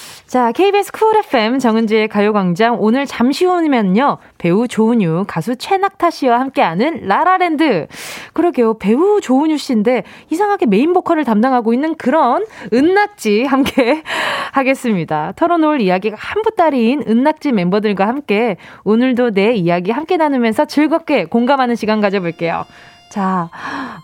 자, 0.31 0.53
KBS 0.53 0.93
쿨 0.93 1.17
FM 1.17 1.59
정은지의 1.59 2.07
가요광장 2.07 2.77
오늘 2.79 3.05
잠시 3.05 3.43
후면요. 3.43 4.17
배우 4.37 4.65
조은유, 4.65 5.25
가수 5.27 5.57
최낙타 5.57 6.09
씨와 6.09 6.39
함께하는 6.39 7.05
라라랜드. 7.05 7.87
그러게요. 8.31 8.77
배우 8.77 9.19
조은유 9.19 9.57
씨인데 9.57 10.03
이상하게 10.29 10.67
메인 10.67 10.93
보컬을 10.93 11.25
담당하고 11.25 11.73
있는 11.73 11.95
그런 11.95 12.45
은낙지 12.71 13.43
함께 13.43 14.03
하겠습니다. 14.53 15.33
털어놓을 15.35 15.81
이야기가 15.81 16.15
한부따리인 16.17 17.03
은낙지 17.09 17.51
멤버들과 17.51 18.07
함께 18.07 18.55
오늘도 18.85 19.31
내 19.31 19.51
이야기 19.55 19.91
함께 19.91 20.15
나누면서 20.15 20.63
즐겁게 20.63 21.25
공감하는 21.25 21.75
시간 21.75 21.99
가져볼게요. 21.99 22.63
자, 23.09 23.49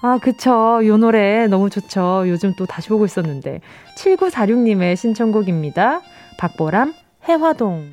아, 0.01 0.19
그쵸. 0.21 0.81
요 0.83 0.97
노래 0.97 1.47
너무 1.47 1.69
좋죠. 1.69 2.25
요즘 2.27 2.53
또 2.57 2.65
다시 2.65 2.89
보고 2.89 3.05
있었는데. 3.05 3.61
7946님의 3.97 4.97
신청곡입니다. 4.97 6.01
박보람, 6.37 6.93
해화동. 7.27 7.91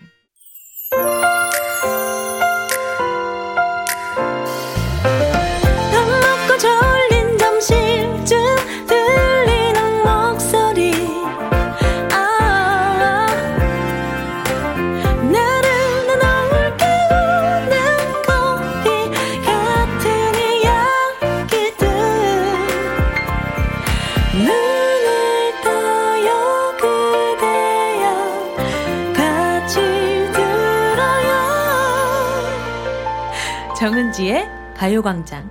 정은지의 34.14 34.46
가요광장. 34.76 35.50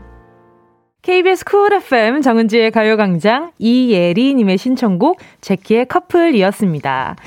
KBS 1.01 1.43
쿨 1.43 1.73
FM 1.73 2.21
정은지의 2.21 2.71
가요광장 2.71 3.51
이예리님의 3.59 4.57
신청곡 4.57 5.19
제키의 5.41 5.87
커플이었습니다. 5.87 7.17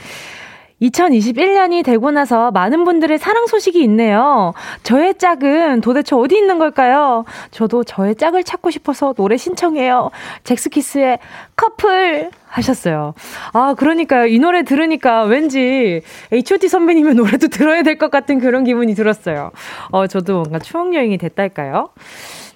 2021년이 0.83 1.85
되고 1.85 2.11
나서 2.11 2.51
많은 2.51 2.85
분들의 2.85 3.19
사랑 3.19 3.47
소식이 3.47 3.83
있네요. 3.85 4.53
저의 4.83 5.15
짝은 5.15 5.81
도대체 5.81 6.15
어디 6.15 6.37
있는 6.37 6.59
걸까요? 6.59 7.25
저도 7.51 7.83
저의 7.85 8.15
짝을 8.15 8.45
찾고 8.45 8.71
싶어서 8.71 9.15
노래 9.15 9.37
신청해요. 9.37 10.11
잭스키스의 10.45 11.19
커플 11.57 12.31
하셨어요. 12.47 13.15
아, 13.53 13.75
그러니까요. 13.77 14.27
이 14.27 14.39
노래 14.39 14.63
들으니까 14.63 15.25
왠지 15.25 16.03
H.O.T 16.33 16.69
선배님의 16.69 17.15
노래도 17.15 17.49
들어야 17.49 17.83
될 17.83 17.97
것 17.97 18.11
같은 18.11 18.39
그런 18.41 18.65
기분이 18.65 18.95
들었어요. 18.95 19.53
어, 19.91 20.07
저도 20.07 20.35
뭔가 20.41 20.59
추억여행이 20.59 21.17
됐달까요? 21.17 21.89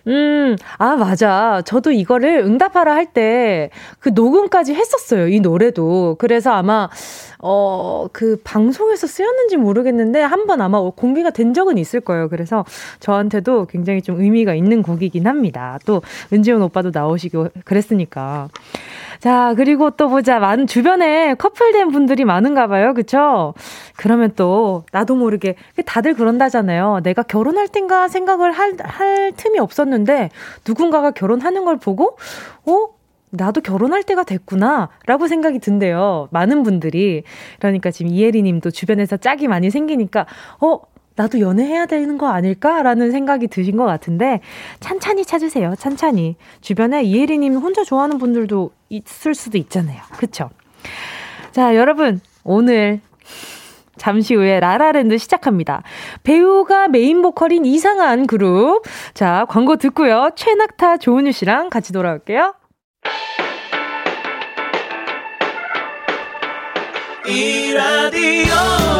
음, 0.07 0.57
아, 0.79 0.97
맞아. 0.97 1.63
저도 1.65 1.93
이거를 1.93 2.39
응답하라 2.39 2.95
할 2.95 3.07
때 3.13 3.71
그 3.99 4.11
녹음까지 4.11 4.75
했었어요. 4.75 5.29
이 5.29 5.41
노래도. 5.41 6.17
그래서 6.19 6.53
아마, 6.53 6.89
어, 7.39 8.07
그 8.13 8.41
방송에서 8.45 9.07
쓰였는지 9.07 9.57
모르겠는데 9.57 10.21
한 10.23 10.47
번 10.47 10.61
아마 10.63 10.81
공개가 10.81 11.31
된 11.31 11.53
적은 11.55 11.77
있을 11.79 12.01
거예요. 12.01 12.29
그래서 12.29 12.65
저한테도 13.01 13.67
굉장히 13.67 14.01
좀 14.03 14.21
의미가 14.21 14.55
있는 14.55 14.83
곡이긴 14.83 15.27
합니다. 15.27 15.79
또 15.85 16.03
은지원 16.33 16.63
오빠도 16.63 16.91
나오시고 16.95 17.49
그랬으니까. 17.65 18.49
자, 19.21 19.53
그리고 19.55 19.91
또 19.91 20.09
보자. 20.09 20.39
많은 20.39 20.67
주변에 20.67 21.35
커플된 21.35 21.91
분들이 21.91 22.25
많은가 22.25 22.67
봐요. 22.67 22.95
그쵸? 22.95 23.53
그러면 23.97 24.33
또, 24.35 24.85
나도 24.93 25.15
모르게, 25.15 25.57
다들 25.85 26.15
그런다잖아요. 26.15 27.01
내가 27.03 27.23
결혼할 27.23 27.69
땐가 27.69 28.09
생각을 28.09 28.53
할, 28.53 28.77
할 28.83 29.33
틈이 29.37 29.59
없었는데, 29.59 30.31
누군가가 30.67 31.11
결혼하는 31.11 31.67
걸 31.67 31.77
보고, 31.77 32.17
어? 32.67 32.89
나도 33.33 33.61
결혼할 33.61 34.03
때가 34.03 34.25
됐구나, 34.25 34.89
라고 35.07 35.29
생각이 35.29 35.59
든대요. 35.59 36.29
많은 36.31 36.63
분들이. 36.63 37.23
그러니까 37.59 37.91
지금 37.91 38.11
이혜리 38.11 38.43
님도 38.43 38.71
주변에서 38.71 39.19
짝이 39.19 39.49
많이 39.49 39.69
생기니까, 39.71 40.25
어? 40.61 40.81
나도 41.21 41.41
연애해야 41.41 41.85
되는 41.85 42.17
거 42.17 42.29
아닐까라는 42.29 43.11
생각이 43.11 43.49
드신 43.49 43.77
것 43.77 43.85
같은데 43.85 44.41
찬찬히 44.81 45.27
찾으세요. 45.27 45.75
찬찬히 45.79 46.37
주변에 46.63 47.03
이혜리님 47.03 47.57
혼자 47.57 47.85
좋아하는 47.85 48.17
분들도 48.17 48.71
있을 48.89 49.35
수도 49.35 49.59
있잖아요. 49.59 50.01
그쵸? 50.17 50.49
자 51.53 51.77
여러분 51.77 52.21
오늘 52.43 53.03
잠시 53.99 54.35
후에 54.35 54.61
라라랜드 54.61 55.19
시작합니다. 55.19 55.83
배우가 56.23 56.89
메인 56.89 57.21
보컬인 57.21 57.67
이상한 57.67 58.27
그룹. 58.27 58.83
자, 59.13 59.45
광고 59.51 59.77
듣고요. 59.77 60.31
최낙타 60.37 60.97
조은유 60.97 61.33
씨랑 61.33 61.69
같이 61.69 61.93
돌아올게요. 61.93 62.55
이 67.29 67.75
라디오 67.75 69.00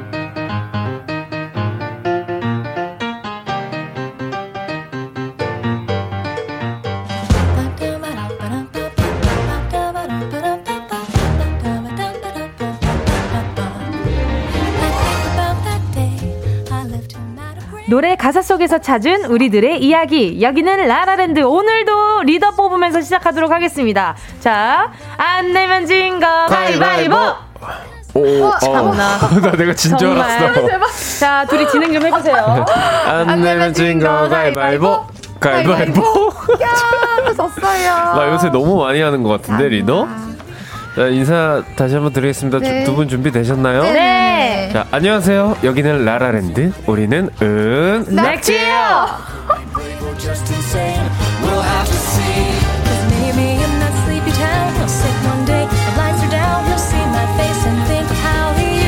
노래 17.91 18.15
가사 18.15 18.41
속에서 18.41 18.77
찾은 18.77 19.25
우리들의 19.25 19.83
이야기. 19.83 20.41
여기는 20.41 20.87
라라랜드. 20.87 21.41
오늘도 21.41 22.23
리더 22.23 22.51
뽑으면서 22.51 23.01
시작하도록 23.01 23.51
하겠습니다. 23.51 24.15
자, 24.39 24.93
안 25.17 25.51
내면 25.51 25.85
진 25.85 26.17
거 26.21 26.25
가위바위보! 26.47 27.15
오, 28.13 28.45
어, 28.45 28.57
참나. 28.59 29.17
나 29.43 29.51
내가 29.57 29.73
진줄 29.73 30.07
알았어. 30.17 30.79
자, 31.19 31.45
둘이 31.49 31.67
진행 31.69 31.91
좀 31.91 32.05
해보세요. 32.05 32.65
안 33.07 33.41
내면 33.41 33.73
진 33.73 33.99
거 33.99 34.29
가위바위보. 34.29 35.07
가위바위보. 35.41 36.01
야, 36.61 36.69
또 37.25 37.35
졌어요. 37.35 37.93
나 38.15 38.29
요새 38.31 38.47
너무 38.51 38.77
많이 38.85 39.01
하는 39.01 39.21
것 39.21 39.29
같은데, 39.41 39.67
리더? 39.67 40.07
자, 40.95 41.07
인사 41.07 41.61
다시 41.75 41.95
한번 41.95 42.13
드리겠습니다. 42.13 42.59
네. 42.59 42.83
두분 42.85 43.09
준비되셨나요? 43.09 43.83
네. 43.83 44.50
자, 44.71 44.87
안녕하세요. 44.91 45.57
여기는 45.63 46.05
라라랜드. 46.05 46.71
우리는 46.87 47.29
은. 47.41 48.05
me. 58.57 58.81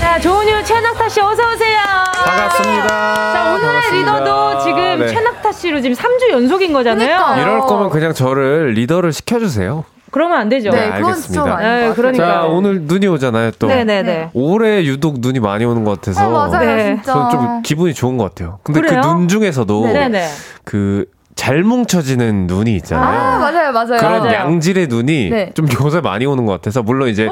자, 0.00 0.18
조은유, 0.20 0.64
최낙타 0.64 1.08
씨 1.08 1.20
어서 1.20 1.52
오세요. 1.52 1.78
반갑습니다. 2.24 2.88
자, 2.88 3.52
오늘의 3.54 3.66
반갑습니다. 3.66 4.18
리더도 4.18 4.58
지금 4.64 4.98
네. 4.98 5.08
최낙타 5.08 5.52
씨로 5.52 5.80
지금 5.80 5.96
3주 5.96 6.30
연속인 6.30 6.72
거잖아요. 6.72 7.16
그러니까요. 7.18 7.42
이럴 7.42 7.60
거면 7.60 7.90
그냥 7.90 8.12
저를 8.14 8.72
리더를 8.72 9.12
시켜주세요. 9.12 9.84
그러면 10.14 10.38
안 10.38 10.48
되죠. 10.48 10.70
네, 10.70 10.92
그건 10.92 11.10
알겠습니다. 11.10 11.56
네. 11.56 11.92
그러니까. 11.92 12.24
자, 12.24 12.44
오늘 12.44 12.82
눈이 12.82 13.08
오잖아요, 13.08 13.50
또. 13.58 13.66
네네네. 13.66 14.30
올해 14.32 14.84
유독 14.84 15.18
눈이 15.18 15.40
많이 15.40 15.64
오는 15.64 15.82
것 15.82 16.00
같아서. 16.00 16.28
어, 16.28 16.48
맞아요, 16.48 16.76
네. 16.76 16.94
진짜. 16.94 17.12
저는 17.12 17.30
좀 17.30 17.62
기분이 17.62 17.94
좋은 17.94 18.16
것 18.16 18.32
같아요. 18.32 18.60
근데 18.62 18.80
그? 18.80 18.94
눈 18.94 19.26
중에서도 19.26 19.86
네네. 19.92 20.28
그잘 20.62 21.64
뭉쳐지는 21.64 22.46
눈이 22.46 22.76
있잖아요. 22.76 23.20
아, 23.20 23.38
맞아요, 23.40 23.72
맞아요. 23.72 23.98
그런 23.98 24.18
맞아요. 24.20 24.32
양질의 24.34 24.86
눈이 24.86 25.30
네. 25.30 25.50
좀 25.54 25.66
요새 25.82 26.00
많이 26.00 26.26
오는 26.26 26.46
것 26.46 26.52
같아서 26.52 26.84
물론 26.84 27.08
이제 27.08 27.28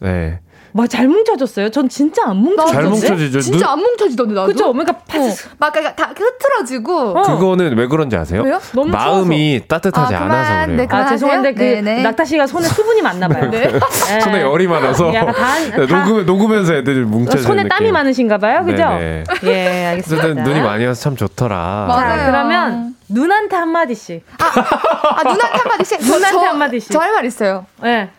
네. 0.00 0.40
뭐잘 0.72 1.08
뭉쳐졌어요? 1.08 1.70
전 1.70 1.88
진짜 1.88 2.22
안 2.26 2.36
뭉쳐졌는데. 2.36 2.72
잘 3.00 3.16
뭉쳐지죠. 3.16 3.40
진짜 3.40 3.58
눈, 3.66 3.68
안 3.72 3.78
뭉쳐지던데, 3.80 4.34
나도. 4.34 4.46
그죠? 4.46 4.72
그러니까 4.72 4.92
어. 4.92 5.00
파스 5.06 5.48
막, 5.58 5.72
그러니까 5.72 5.94
다 5.96 6.12
흐트러지고. 6.16 7.18
어. 7.18 7.22
그거는 7.22 7.76
왜 7.76 7.86
그런지 7.86 8.16
아세요? 8.16 8.42
왜요? 8.42 8.60
너무 8.74 8.90
마음이 8.90 9.62
따뜻하지 9.66 10.14
아, 10.14 10.20
않아서 10.24 10.50
그만. 10.50 10.66
그래요. 10.66 10.76
네, 10.76 10.86
아? 10.90 11.06
죄송한데 11.06 11.54
그 11.54 11.62
네네. 11.62 12.02
낙타 12.02 12.24
씨가 12.24 12.46
손에 12.46 12.66
수분이 12.68 13.02
많나 13.02 13.28
봐요. 13.28 13.50
네. 13.50 13.70
네. 14.08 14.20
손에 14.20 14.42
열이 14.42 14.66
많아서 14.66 15.12
약간 15.14 15.34
다- 15.34 15.58
네, 15.58 15.86
다- 15.86 16.04
녹음, 16.04 16.26
녹으면서 16.26 16.74
애들이 16.74 17.00
뭉쳐지는 17.00 17.42
손에 17.42 17.62
느낌. 17.62 17.68
땀이 17.70 17.92
많으신가 17.92 18.38
봐요. 18.38 18.64
그죠? 18.64 18.76
네네. 18.88 19.24
예, 19.44 19.86
알겠습니다. 19.86 20.26
어쨌든 20.26 20.44
눈이 20.44 20.60
많이 20.60 20.84
와서 20.86 21.00
참 21.00 21.16
좋더라. 21.16 21.86
맞아요. 21.88 22.18
자, 22.18 22.26
그러면 22.26 22.94
눈한테 23.08 23.56
한마디씩. 23.56 24.24
아, 24.38 25.22
누나한테 25.22 25.58
한마디씩? 25.58 26.00
저- 26.00 26.06
누나한테 26.14 26.30
저- 26.40 26.46
한마디씩. 26.46 26.90
저 26.92 26.98
할 27.00 27.12
말 27.12 27.24
있어요. 27.24 27.66
네. 27.82 28.10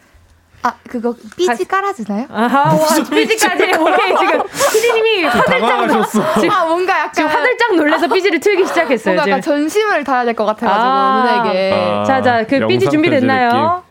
아, 0.62 0.74
그거 0.90 1.14
삐지 1.38 1.66
깔아주나요? 1.66 2.26
아하, 2.32 2.74
와, 2.76 2.88
삐지까지. 3.10 3.64
오케이, 3.80 4.16
지금. 4.18 4.42
피디님이 4.74 5.24
화들짝, 5.24 6.52
아, 6.52 6.66
뭔가 6.66 7.00
약간. 7.00 7.14
지금 7.14 7.30
화들짝 7.30 7.76
놀라서 7.76 8.08
삐지를 8.10 8.40
틀기 8.42 8.66
시작했어요. 8.66 9.16
뭔가 9.16 9.30
약간 9.32 9.42
지금. 9.42 9.58
전심을 9.58 10.04
다해야 10.04 10.26
될 10.26 10.36
것 10.36 10.46
같아가지고, 10.46 10.84
아. 10.86 11.42
누나에게. 11.44 11.74
아. 11.74 12.04
자, 12.04 12.22
자, 12.22 12.46
그 12.46 12.68
삐지 12.68 12.90
준비됐나요? 12.90 13.84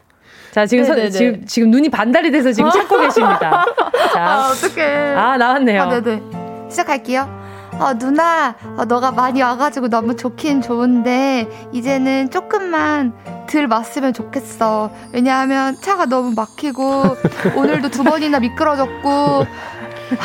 자, 0.51 0.67
지금, 0.67 0.85
서, 0.85 0.93
네네네. 0.95 1.11
지금, 1.11 1.47
지금 1.47 1.71
눈이 1.71 1.89
반달이 1.89 2.31
돼서 2.31 2.53
지금 2.53 2.69
찾고 2.73 3.01
계십니다. 3.01 3.65
아, 3.95 4.09
자. 4.13 4.49
어떡해. 4.51 5.15
아, 5.17 5.37
나왔네요. 5.39 5.83
아, 5.83 5.89
네네. 6.01 6.23
시작할게요. 6.71 7.48
어, 7.79 7.95
누나, 7.97 8.55
어, 8.77 8.85
너가 8.85 9.13
많이 9.13 9.41
와가지고 9.43 9.89
너무 9.89 10.17
좋긴 10.17 10.63
좋은데, 10.63 11.49
이제는 11.73 12.31
조금만 12.31 13.13
덜 13.49 13.69
맞으면 13.69 14.13
좋겠어. 14.13 14.91
왜냐하면 15.13 15.77
차가 15.81 16.07
너무 16.07 16.33
막히고, 16.35 17.03
오늘도 17.57 17.91
두 17.91 18.03
번이나 18.03 18.41
미끄러졌고, 18.41 19.47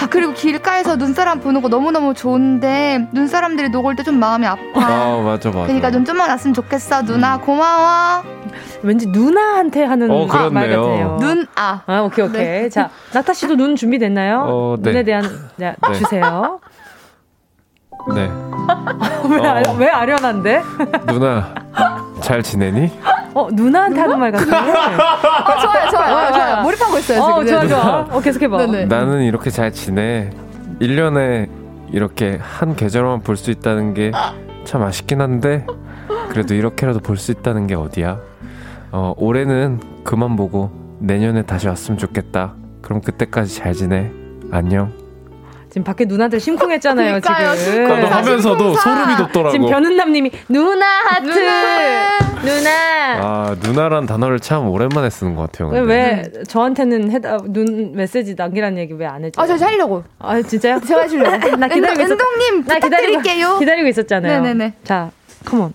아, 0.01 0.07
그리고 0.09 0.33
길가에서 0.33 0.95
눈사람 0.95 1.41
보는 1.41 1.61
거 1.61 1.67
너무너무 1.69 2.13
좋은데, 2.15 3.07
눈사람들이 3.13 3.69
녹을 3.69 3.95
때 3.97 4.03
좀 4.03 4.19
마음이 4.19 4.47
아파. 4.47 4.61
아, 4.75 5.21
맞아, 5.21 5.49
맞아. 5.49 5.65
그러니까 5.67 5.91
눈 5.91 6.05
좀만 6.05 6.29
왔으면 6.29 6.53
좋겠어. 6.55 7.03
누나, 7.03 7.37
고마워. 7.37 8.23
왠지 8.81 9.07
누나한테 9.07 9.83
하는 9.85 10.09
어, 10.09 10.25
말. 10.25 10.69
같아요. 10.69 11.17
눈, 11.21 11.45
아. 11.55 11.81
아, 11.85 12.01
오케이, 12.01 12.25
오케이. 12.25 12.69
자, 12.69 12.89
나타 13.13 13.31
씨도 13.33 13.55
눈 13.57 13.75
준비됐나요? 13.75 14.45
어, 14.47 14.75
네. 14.79 14.89
눈에 14.91 15.03
대한, 15.03 15.23
자, 15.23 15.75
네. 15.87 15.93
주세요. 15.93 16.59
네. 18.13 18.29
왜, 19.29 19.37
어. 19.39 19.43
아, 19.43 19.61
왜 19.77 19.87
아련한데? 19.89 20.61
누나, 21.07 21.53
잘 22.21 22.43
지내니? 22.43 22.91
어, 23.33 23.47
누나한테 23.51 23.99
하는 23.99 24.19
말 24.19 24.31
같아요. 24.31 24.61
어, 24.71 25.59
좋아요, 25.61 25.89
좋아요. 25.89 26.15
어, 26.27 26.31
좋아요. 26.31 26.61
몰입하고 26.63 26.97
있어요, 26.99 27.17
지금. 27.19 27.33
어, 27.33 27.45
좋아, 27.45 27.61
네. 27.61 27.67
좋아. 27.67 28.07
어, 28.11 28.19
계속해봐. 28.19 28.57
네네. 28.57 28.85
나는 28.85 29.21
이렇게 29.23 29.49
잘 29.49 29.71
지내. 29.71 30.29
1년에 30.79 31.49
이렇게 31.91 32.39
한 32.41 32.75
계절만 32.75 33.21
볼 33.21 33.37
수 33.37 33.51
있다는 33.51 33.93
게 33.93 34.11
참 34.65 34.81
아쉽긴 34.81 35.19
한데, 35.19 35.65
그래도 36.29 36.53
이렇게라도 36.53 36.99
볼 36.99 37.17
수 37.17 37.31
있다는 37.31 37.67
게 37.67 37.75
어디야? 37.75 38.17
어, 38.93 39.13
올해는 39.17 39.81
그만 40.05 40.35
보고 40.37 40.71
내년에 40.99 41.41
다시 41.43 41.67
왔으면 41.67 41.97
좋겠다. 41.97 42.53
그럼 42.81 43.01
그때까지 43.01 43.55
잘 43.55 43.73
지내. 43.73 44.09
안녕. 44.51 44.93
지금 45.73 45.83
밖에 45.83 46.05
누나들 46.05 46.39
심쿵했잖아요, 46.39 47.19
그러니까요, 47.19 47.55
지금. 47.57 47.87
나도 47.87 48.05
하면서도 48.07 48.75
소름이 48.75 49.15
돋더라고. 49.17 49.49
지금 49.51 49.69
변은남님이 49.71 50.29
누나 50.49 50.85
하트 51.07 51.25
누나. 51.25 52.19
누나, 52.43 52.69
아, 53.19 53.55
누나란 53.59 54.05
단어를 54.05 54.39
참 54.39 54.67
오랜만에 54.69 55.09
쓰는 55.09 55.33
것 55.35 55.51
같아요. 55.51 55.69
왜, 55.69 55.79
근데. 55.79 55.93
왜 56.37 56.43
저한테는 56.43 57.09
해다 57.09 57.39
눈 57.47 57.93
메시지 57.95 58.35
남기라는 58.35 58.77
얘기 58.77 58.93
왜 58.93 59.07
안 59.07 59.23
해줘? 59.23 59.41
아, 59.41 59.47
저 59.47 59.55
하려고. 59.65 60.03
아 60.19 60.39
진짜요? 60.43 60.79
제가 60.85 61.01
해주려고. 61.03 61.31
나 61.57 61.67
기다리고 61.67 62.01
있었. 62.03 62.11
은동님 62.11 62.65
나 62.65 62.75
부탁드릴게요. 62.75 63.57
기다리고 63.57 63.87
있었잖아요. 63.87 64.41
네네네. 64.41 64.73
자, 64.83 65.09
컴온. 65.45 65.73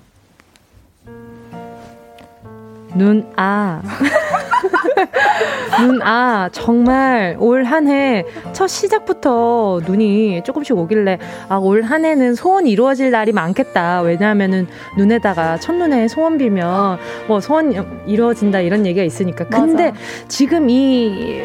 눈, 2.94 3.26
아. 3.36 3.82
눈, 5.80 6.00
아. 6.02 6.48
정말 6.52 7.36
올 7.38 7.64
한 7.64 7.86
해 7.88 8.24
첫 8.52 8.66
시작부터 8.68 9.80
눈이 9.86 10.42
조금씩 10.44 10.76
오길래, 10.76 11.18
아, 11.48 11.56
올 11.56 11.82
한 11.82 12.04
해는 12.04 12.34
소원이 12.34 12.70
이루어질 12.70 13.10
날이 13.10 13.32
많겠다. 13.32 14.00
왜냐하면은 14.02 14.66
눈에다가 14.96 15.58
첫눈에 15.58 16.08
소원 16.08 16.38
빌면, 16.38 16.98
뭐, 17.26 17.40
소원 17.40 17.72
이루어진다 18.06 18.60
이런 18.60 18.84
얘기가 18.86 19.04
있으니까. 19.04 19.44
근데 19.46 19.92
지금 20.28 20.68
이 20.70 21.42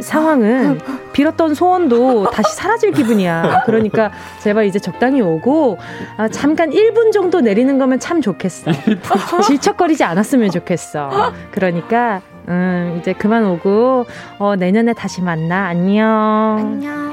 상황은 0.00 0.78
빌었던 1.12 1.54
소원도 1.54 2.30
다시 2.30 2.54
사라질 2.56 2.90
기분이야. 2.92 3.64
그러니까 3.66 4.10
제발 4.42 4.64
이제 4.64 4.78
적당히 4.78 5.20
오고 5.20 5.76
아, 6.16 6.28
잠깐 6.28 6.70
1분 6.70 7.12
정도 7.12 7.40
내리는 7.40 7.78
거면 7.78 7.98
참 7.98 8.20
좋겠어. 8.22 8.70
질척거리지 9.46 10.04
않았으면 10.04 10.50
좋겠어. 10.50 11.32
그러니까 11.50 12.22
음, 12.50 12.96
이제 13.00 13.12
그만 13.12 13.44
오고 13.46 14.06
어, 14.38 14.56
내년에 14.56 14.92
다시 14.92 15.22
만나. 15.22 15.66
안녕. 15.66 16.56
안녕. 16.58 17.10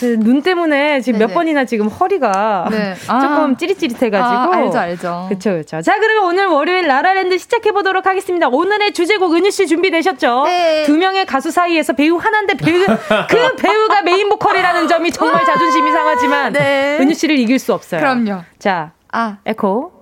그 0.00 0.21
눈 0.21 0.42
때문에 0.42 1.02
지금 1.02 1.18
몇 1.18 1.26
네네. 1.26 1.34
번이나 1.34 1.64
지금 1.66 1.88
허리가 1.88 2.66
네. 2.70 2.94
조금 3.06 3.54
찌릿찌릿해가지고. 3.58 4.54
아, 4.54 4.56
알죠, 4.56 4.78
알죠. 4.78 5.26
그쵸, 5.28 5.52
그쵸. 5.52 5.82
자, 5.82 5.98
그러면 6.00 6.24
오늘 6.24 6.46
월요일 6.46 6.86
라라랜드 6.86 7.36
시작해보도록 7.36 8.06
하겠습니다. 8.06 8.48
오늘의 8.48 8.94
주제곡 8.94 9.34
은유씨 9.34 9.66
준비되셨죠? 9.66 10.44
네. 10.44 10.84
두 10.86 10.96
명의 10.96 11.26
가수 11.26 11.50
사이에서 11.50 11.92
배우 11.92 12.16
하나인데 12.16 12.54
배우, 12.54 12.86
그 13.28 13.56
배우가 13.56 14.00
메인 14.00 14.30
보컬이라는 14.30 14.88
점이 14.88 15.10
정말 15.12 15.44
자존심이 15.44 15.92
상하지만 15.92 16.54
네. 16.54 16.96
은유씨를 16.98 17.38
이길 17.38 17.58
수 17.58 17.74
없어요. 17.74 18.00
그럼요. 18.00 18.42
자, 18.58 18.92
아, 19.12 19.36
에코. 19.44 19.92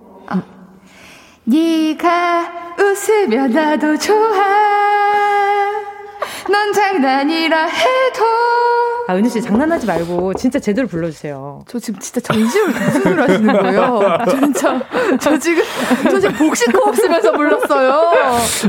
네가 1.49 2.75
웃으면 2.79 3.51
나도 3.51 3.97
좋아. 3.97 4.37
넌 6.51 6.73
장난이라 6.75 7.65
해도. 7.65 8.25
아, 9.09 9.15
은유씨 9.17 9.41
장난하지 9.41 9.87
말고 9.87 10.35
진짜 10.35 10.59
제대로 10.59 10.87
불러주세요. 10.87 11.63
저 11.67 11.79
지금 11.79 11.99
진짜 11.99 12.21
전심을 12.21 12.69
무슨 12.69 13.19
하시는 13.19 13.53
거예요? 13.55 14.01
진짜. 14.29 14.83
저 15.19 15.39
지금, 15.39 15.65
저 16.11 16.21
지금 16.21 16.37
복식호흡 16.37 16.79
하면서 16.91 17.33
불렀어요. 17.33 18.13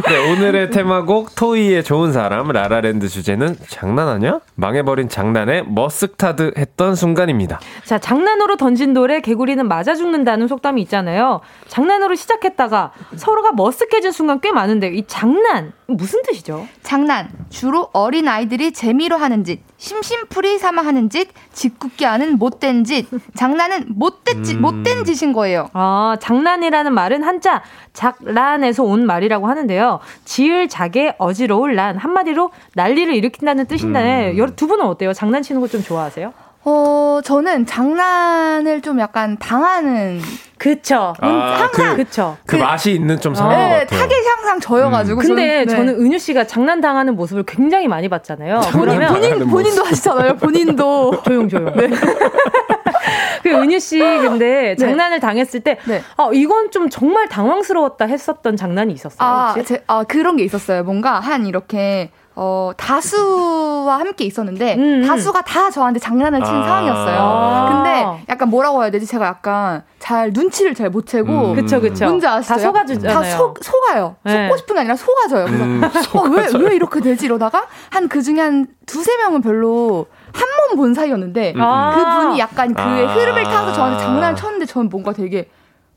네, 0.07 0.31
오늘의 0.31 0.69
테마곡 0.71 1.35
토이의 1.35 1.83
좋은 1.83 2.13
사람 2.13 2.47
라라랜드 2.47 3.09
주제는 3.09 3.57
장난하냐? 3.67 4.39
망해버린 4.55 5.09
장난에 5.09 5.63
머쓱타드 5.65 6.57
했던 6.57 6.95
순간입니다. 6.95 7.59
자, 7.83 7.99
장난으로 7.99 8.55
던진 8.55 8.93
돌에 8.93 9.19
개구리는 9.19 9.67
맞아 9.67 9.93
죽는다는 9.93 10.47
속담이 10.47 10.81
있잖아요. 10.83 11.41
장난으로 11.67 12.15
시작했다가 12.15 12.93
서로가 13.17 13.51
머쓱해진 13.51 14.13
순간 14.13 14.39
꽤 14.39 14.53
많은데 14.53 14.87
이 14.93 15.03
장난 15.05 15.73
무슨 15.87 16.21
뜻이죠? 16.21 16.65
장난. 16.81 17.29
주로 17.49 17.89
어린 17.91 18.29
아이들이 18.29 18.71
재미로 18.71 19.17
하는 19.17 19.43
짓. 19.43 19.61
심심풀이 19.79 20.59
삼아 20.59 20.81
하는 20.83 21.09
짓, 21.09 21.29
짓궂게 21.53 22.05
하는 22.05 22.37
못된 22.37 22.83
짓, 22.83 23.07
장난은 23.35 23.85
못된 23.95 24.43
짓, 24.43 24.57
음. 24.57 24.61
못된 24.61 25.05
짓인 25.05 25.31
거예요. 25.33 25.69
아, 25.73 26.17
장난이라는 26.19 26.93
말은 26.93 27.23
한자 27.23 27.63
작란에서 27.93 28.83
온 28.83 29.05
말이라고 29.05 29.47
하는데요. 29.47 29.99
지을 30.25 30.67
자게 30.67 31.15
어지러울 31.17 31.75
란 31.75 31.97
한마디로 31.97 32.51
난리를 32.75 33.15
일으킨다는 33.15 33.65
뜻인데 33.67 34.33
음. 34.37 34.55
두 34.55 34.67
분은 34.67 34.85
어때요? 34.85 35.13
장난치는 35.13 35.61
거 35.61 35.69
좀 35.69 35.81
좋아하세요? 35.83 36.33
어, 36.69 37.21
저는 37.23 37.65
장난을 37.65 38.81
좀 38.81 38.99
약간 38.99 39.37
당하는 39.39 40.21
그쵸. 40.57 41.13
아, 41.19 41.69
그, 41.71 41.95
그쵸. 41.95 42.37
그 42.45 42.57
맛이 42.57 42.91
있는 42.91 43.19
좀 43.19 43.33
상황 43.33 43.57
네, 43.57 43.79
같아요. 43.79 43.99
타겟이 43.99 44.27
항상 44.27 44.59
저여가지고. 44.59 45.21
근데 45.21 45.65
저는, 45.65 45.87
저는 45.87 46.05
은유 46.05 46.19
씨가 46.19 46.45
장난 46.47 46.81
당하는 46.81 47.15
모습을 47.15 47.43
굉장히 47.43 47.87
많이 47.87 48.09
봤잖아요. 48.09 48.59
그러면 48.73 49.13
본인, 49.13 49.47
본인도 49.47 49.83
하시잖아요, 49.85 50.35
본인도. 50.35 51.23
조용 51.23 51.47
조용. 51.49 51.73
그 53.41 53.49
은유 53.49 53.79
씨 53.79 53.99
근데 53.99 54.75
장난을 54.75 55.21
당했을 55.21 55.61
때 55.61 55.77
네. 55.85 56.03
아, 56.17 56.29
이건 56.33 56.71
좀 56.71 56.89
정말 56.89 57.29
당황스러웠다 57.29 58.05
했었던 58.05 58.57
장난이 58.57 58.93
있었어요. 58.93 59.17
아? 59.27 59.55
제, 59.65 59.81
아, 59.87 60.03
그런 60.03 60.35
게 60.35 60.43
있었어요. 60.43 60.83
뭔가 60.83 61.19
한 61.21 61.47
이렇게, 61.47 62.11
어, 62.35 62.71
다수와 62.77 63.99
함께 63.99 64.23
있었는데, 64.23 64.75
음, 64.75 65.01
음. 65.03 65.07
다수가 65.07 65.41
다 65.41 65.69
저한테 65.69 65.99
장난을 65.99 66.41
치는 66.43 66.61
아. 66.61 66.63
상황이었어요. 66.63 67.17
아. 67.19 67.69
근데 67.83 68.23
약간 68.29 68.49
뭐라고 68.49 68.81
해야 68.81 68.91
되지? 68.91 69.05
제가 69.05 69.25
약간 69.25 69.83
잘 69.99 70.31
눈치를 70.31 70.73
잘 70.73 70.89
못 70.89 71.05
채고. 71.05 71.31
음. 71.51 71.55
그쵸 71.55 71.81
그쵸. 71.81 72.05
뭔지 72.05 72.25
아시죠? 72.27 72.53
다 72.53 72.59
속아주잖아요. 72.59 73.13
다 73.21 73.37
속, 73.37 73.57
속아요. 73.61 74.15
네. 74.23 74.47
속고 74.47 74.57
싶은 74.57 74.75
게 74.75 74.79
아니라 74.81 74.95
속아져요. 74.95 75.45
그래서, 75.45 75.63
음, 75.65 75.83
어, 76.13 76.21
왜, 76.29 76.47
왜 76.69 76.75
이렇게 76.75 77.01
되지? 77.01 77.25
이러다가, 77.25 77.65
한 77.89 78.07
그 78.07 78.21
중에 78.21 78.39
한 78.39 78.65
두세 78.85 79.17
명은 79.17 79.41
별로 79.41 80.07
한번본 80.33 80.93
사이였는데, 80.93 81.53
아. 81.59 81.91
그분이 82.21 82.39
약간 82.39 82.73
그의 82.73 83.05
아. 83.07 83.13
흐름을 83.13 83.43
타서 83.43 83.73
저한테 83.73 84.03
장난을 84.03 84.35
쳤는데, 84.37 84.65
저는 84.65 84.89
뭔가 84.89 85.11
되게, 85.11 85.49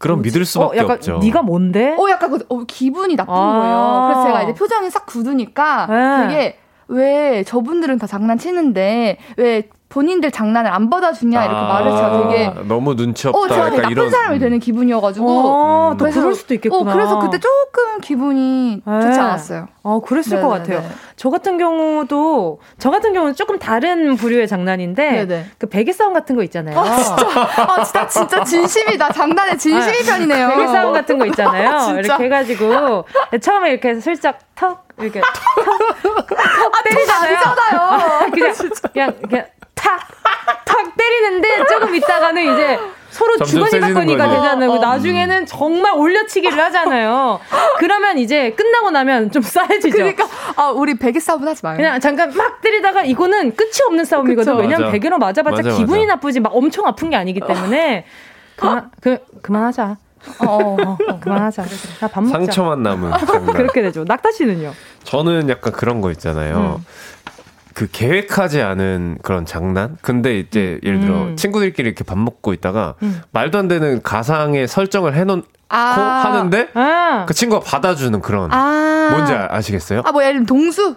그럼 0.02 0.20
믿을 0.20 0.42
어, 0.42 0.44
수밖에 0.44 0.78
약간 0.78 0.96
없죠. 0.96 1.18
네가 1.22 1.42
뭔데? 1.42 1.96
어, 1.96 2.10
약간 2.10 2.30
그, 2.30 2.44
어, 2.48 2.64
기분이 2.64 3.14
나쁜 3.14 3.32
아. 3.32 3.36
거예요. 3.36 4.08
그래서 4.08 4.26
제가 4.26 4.42
이제 4.42 4.54
표정이 4.54 4.90
싹 4.90 5.06
굳으니까 5.06 5.86
네. 5.88 6.26
되게 6.26 6.58
왜 6.88 7.44
저분들은 7.44 7.98
다 7.98 8.08
장난치는데 8.08 9.18
왜 9.36 9.68
본인들 9.92 10.30
장난을 10.30 10.72
안 10.72 10.88
받아주냐 10.88 11.44
이렇게 11.44 11.54
아, 11.58 11.64
말을 11.64 11.90
제가 11.94 12.22
되게 12.28 12.50
너무 12.66 12.96
눈치 12.96 13.28
없다. 13.28 13.38
어, 13.38 13.46
제가 13.46 13.64
되게 13.66 13.76
약간 13.76 13.82
나쁜 13.82 13.92
이런 13.92 14.10
사람이 14.10 14.38
되는 14.38 14.58
기분이어가지고. 14.58 15.26
어, 15.28 15.90
또 15.98 16.04
그래서- 16.04 16.20
그럴 16.20 16.34
수도 16.34 16.54
있겠구나. 16.54 16.90
어, 16.92 16.94
그래서 16.94 17.18
그때 17.18 17.38
조금 17.38 18.00
기분이 18.00 18.80
좋지 18.86 19.06
네. 19.08 19.18
않았어요. 19.18 19.68
어, 19.82 20.00
그랬을 20.00 20.40
것 20.40 20.48
네네네. 20.48 20.76
같아요. 20.76 20.90
저 21.16 21.28
같은 21.28 21.58
경우도, 21.58 22.60
저 22.78 22.90
같은 22.90 23.12
경우는 23.12 23.34
조금 23.34 23.58
다른 23.58 24.16
부류의 24.16 24.48
장난인데, 24.48 25.26
네네. 25.26 25.46
그 25.58 25.68
베개 25.68 25.92
싸움 25.92 26.14
같은 26.14 26.36
거 26.36 26.42
있잖아요. 26.44 26.78
아, 26.78 27.84
진짜, 27.84 28.06
진짜 28.08 28.44
진심이다. 28.44 29.12
장난의 29.12 29.58
진심이 29.58 29.98
편이네요. 30.06 30.48
베개 30.48 30.66
싸움 30.68 30.94
같은 30.94 31.18
거 31.18 31.26
있잖아요. 31.26 31.78
진짜. 31.84 31.98
이렇게 32.00 32.24
해가지고, 32.24 33.04
처음에 33.42 33.72
이렇게 33.72 34.00
슬쩍 34.00 34.38
턱, 34.54 34.88
이렇게 34.98 35.20
턱, 35.20 35.28
턱 36.02 36.84
때리잖아요. 36.84 37.36
아니잖아요. 37.36 38.30
그냥, 38.32 38.54
그냥, 38.94 39.14
그냥 39.28 39.46
탁, 39.82 40.64
탁 40.64 40.96
때리는데, 40.96 41.64
조금 41.68 41.94
있다가는 41.94 42.42
이제, 42.54 42.78
서로 43.10 43.36
주거니 43.44 43.78
받거니가. 43.80 44.28
되잖아요. 44.28 44.70
어. 44.70 44.78
나중에는 44.78 45.44
정말 45.46 45.92
올려치기를 45.94 46.58
하잖아요. 46.58 47.40
그러면 47.78 48.16
이제 48.16 48.52
끝나고 48.52 48.90
나면 48.90 49.30
좀 49.30 49.42
싸해지죠. 49.42 49.94
그러니까, 49.94 50.26
아, 50.56 50.68
우리 50.70 50.94
베개 50.98 51.20
싸움은 51.20 51.46
하지 51.46 51.60
마요. 51.62 51.76
그냥 51.76 52.00
잠깐 52.00 52.34
막 52.34 52.62
때리다가 52.62 53.02
이거는 53.02 53.54
끝이 53.54 53.70
없는 53.86 54.04
싸움이거든. 54.06 54.52
그쵸. 54.54 54.62
왜냐면 54.62 54.82
맞아. 54.86 54.92
베개로 54.92 55.18
맞아봤자 55.18 55.62
맞아, 55.62 55.76
기분이 55.76 56.06
맞아. 56.06 56.14
나쁘지 56.14 56.40
막 56.40 56.54
엄청 56.56 56.86
아픈 56.86 57.10
게 57.10 57.16
아니기 57.16 57.40
때문에 57.40 58.06
그만 58.56 58.90
그 59.02 59.18
그만하자. 59.42 59.96
어, 60.38 60.46
어, 60.46 60.76
어, 60.80 60.96
어, 61.08 61.18
그만하자. 61.20 61.64
나밥 62.00 62.24
먹자. 62.24 62.38
상처만 62.38 62.82
남은. 62.82 63.10
그렇게 63.52 63.82
되죠. 63.82 64.04
낙타 64.06 64.30
씨는요? 64.30 64.72
저는 65.04 65.50
약간 65.50 65.72
그런 65.74 66.00
거 66.00 66.10
있잖아요. 66.12 66.80
음. 66.80 66.86
그 67.74 67.88
계획하지 67.90 68.60
않은 68.62 69.18
그런 69.22 69.44
장난? 69.46 69.96
근데 70.02 70.38
이제 70.38 70.78
예를 70.82 71.00
들어 71.00 71.14
음. 71.22 71.36
친구들끼리 71.36 71.88
이렇게 71.88 72.04
밥 72.04 72.18
먹고 72.18 72.52
있다가 72.52 72.94
음. 73.02 73.22
말도 73.32 73.58
안 73.58 73.68
되는 73.68 74.02
가상의 74.02 74.68
설정을 74.68 75.14
해놓고 75.14 75.46
아. 75.68 75.76
하는데 75.78 76.68
아, 76.74 77.24
그 77.26 77.34
친구가 77.34 77.64
받아주는 77.64 78.20
그런 78.20 78.52
아. 78.52 79.08
뭔지 79.12 79.32
아, 79.32 79.48
아시겠어요? 79.50 80.02
아, 80.04 80.12
뭐, 80.12 80.22
예를 80.22 80.34
들면 80.34 80.46
동수? 80.46 80.96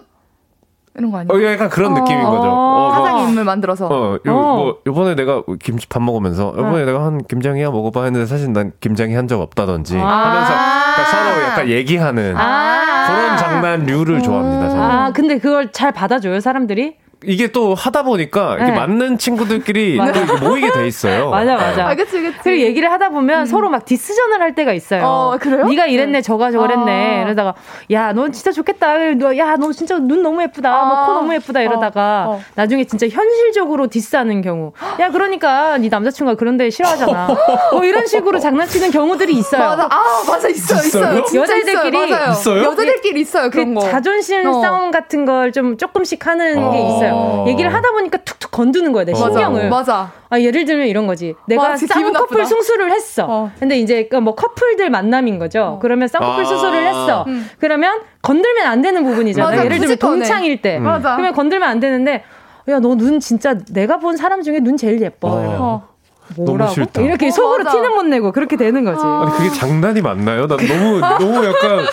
이런 0.98 1.10
거 1.10 1.18
아니에요? 1.18 1.46
어, 1.48 1.52
약간 1.52 1.68
그런 1.68 1.92
어. 1.92 2.00
느낌인 2.00 2.24
거죠. 2.24 2.42
어, 2.48 2.88
어, 2.88 2.94
뭐, 2.94 2.94
사상 3.06 3.28
인물 3.28 3.44
만들어서. 3.44 3.86
어, 3.86 4.18
요, 4.26 4.34
어. 4.34 4.56
뭐, 4.56 4.78
요번에 4.86 5.14
내가 5.14 5.42
김치 5.62 5.86
밥 5.88 6.02
먹으면서, 6.02 6.54
요번에 6.56 6.86
내가 6.86 7.04
한 7.04 7.22
김장이야 7.22 7.70
먹어봐 7.70 8.04
했는데 8.04 8.26
사실 8.26 8.52
난 8.52 8.72
김장이 8.80 9.14
한 9.14 9.26
적 9.26 9.40
없다든지 9.42 9.98
아. 9.98 10.06
하면서 10.06 10.54
그러니까 10.94 11.04
서로 11.10 11.42
약간 11.44 11.68
얘기하는 11.68 12.34
아. 12.36 12.85
그런 13.06 13.36
장난류를 13.36 14.22
좋아합니다, 14.22 14.68
저는. 14.70 14.82
아, 14.82 15.12
근데 15.12 15.38
그걸 15.38 15.72
잘 15.72 15.92
받아줘요, 15.92 16.40
사람들이? 16.40 16.96
이게 17.24 17.48
또 17.48 17.74
하다 17.74 18.02
보니까 18.02 18.56
네. 18.56 18.70
맞는 18.72 19.16
친구들끼리 19.18 19.98
모이게 20.42 20.70
돼 20.72 20.86
있어요. 20.86 21.30
맞아, 21.32 21.56
맞아. 21.56 21.88
아, 21.88 21.94
그치, 21.94 22.20
그치. 22.20 22.38
그리고 22.42 22.62
얘기를 22.62 22.90
하다 22.92 23.08
보면 23.08 23.46
서로 23.46 23.70
막 23.70 23.84
디스전을 23.86 24.40
할 24.40 24.54
때가 24.54 24.72
있어요. 24.74 25.02
어, 25.04 25.38
그래요? 25.40 25.66
네가 25.66 25.86
이랬네, 25.86 26.20
저가 26.20 26.50
저랬네. 26.50 27.18
아. 27.20 27.22
이러다가 27.22 27.54
야, 27.90 28.12
넌 28.12 28.32
진짜 28.32 28.52
좋겠다. 28.52 29.14
너, 29.14 29.36
야, 29.38 29.56
너 29.56 29.72
진짜 29.72 29.98
눈 29.98 30.22
너무 30.22 30.42
예쁘다. 30.42 30.70
아. 30.70 30.84
뭐코 30.84 31.12
너무 31.14 31.34
예쁘다. 31.34 31.62
이러다가 31.62 32.26
어, 32.28 32.32
어. 32.34 32.40
나중에 32.54 32.84
진짜 32.84 33.08
현실적으로 33.08 33.86
디스하는 33.88 34.42
경우. 34.42 34.72
야, 35.00 35.10
그러니까 35.10 35.78
네 35.78 35.88
남자친구가 35.88 36.36
그런 36.36 36.56
데 36.58 36.68
싫어하잖아. 36.70 37.28
뭐 37.72 37.84
이런 37.84 38.06
식으로 38.06 38.38
장난치는 38.38 38.90
경우들이 38.90 39.32
있어요. 39.34 39.62
맞아. 39.68 39.88
아, 39.90 40.22
맞아. 40.28 40.48
있어요. 40.48 40.78
있어요. 40.80 41.24
진짜 41.24 41.42
여자애들끼리 41.42 42.04
있어요. 42.08 42.30
있어요? 42.32 42.62
여자들끼리 42.64 43.20
있어요. 43.22 43.44
그 43.44 43.50
그런 43.50 43.74
거. 43.74 43.80
자존심 43.80 44.46
어. 44.46 44.60
싸움 44.60 44.90
같은 44.90 45.24
걸 45.24 45.46
좀 45.56 45.76
조금씩 45.78 46.26
하는 46.26 46.54
게 46.56 46.60
어. 46.60 46.96
있어요. 46.96 47.05
얘기를 47.48 47.72
하다 47.72 47.90
보니까 47.92 48.18
툭툭 48.18 48.50
건드는 48.50 48.92
거야, 48.92 49.04
내. 49.04 49.14
신경을. 49.14 49.68
맞아. 49.68 50.10
아, 50.28 50.40
예를 50.40 50.64
들면 50.64 50.86
이런 50.86 51.06
거지. 51.06 51.34
내가 51.46 51.62
와, 51.70 51.76
쌍꺼풀 51.76 52.12
나쁘다. 52.12 52.44
수술을 52.44 52.90
했어. 52.92 53.26
어. 53.28 53.50
근데 53.58 53.78
이제 53.78 54.08
그뭐 54.08 54.34
커플들 54.34 54.90
만남인 54.90 55.38
거죠. 55.38 55.78
그러면 55.82 56.08
쌍꺼풀 56.08 56.42
아. 56.42 56.44
수술을 56.46 56.86
했어. 56.86 57.24
음. 57.28 57.48
그러면 57.58 58.00
건들면 58.22 58.66
안 58.66 58.82
되는 58.82 59.04
부분이잖아. 59.04 59.50
맞아, 59.50 59.64
예를 59.64 59.78
들면. 59.78 59.96
동창일 59.98 60.62
때. 60.62 60.78
맞아. 60.78 61.16
그러면 61.16 61.32
건들면 61.34 61.68
안 61.68 61.80
되는데 61.80 62.24
야, 62.68 62.80
너 62.80 62.96
눈 62.96 63.20
진짜 63.20 63.54
내가 63.72 63.98
본 63.98 64.16
사람 64.16 64.42
중에 64.42 64.58
눈 64.60 64.76
제일 64.76 65.00
예뻐. 65.00 65.28
어. 65.30 65.88
너무 66.36 66.68
싫다. 66.68 67.02
이렇게 67.02 67.28
어, 67.28 67.30
속으로 67.30 67.64
맞아. 67.64 67.76
티는 67.76 67.94
못 67.94 68.02
내고 68.04 68.32
그렇게 68.32 68.56
되는 68.56 68.84
거지. 68.84 69.00
아니 69.04 69.30
그게 69.32 69.50
장난이 69.50 70.00
맞나요? 70.02 70.46
난 70.46 70.58
너무 70.58 71.00
너무 71.00 71.44
약간 71.46 71.84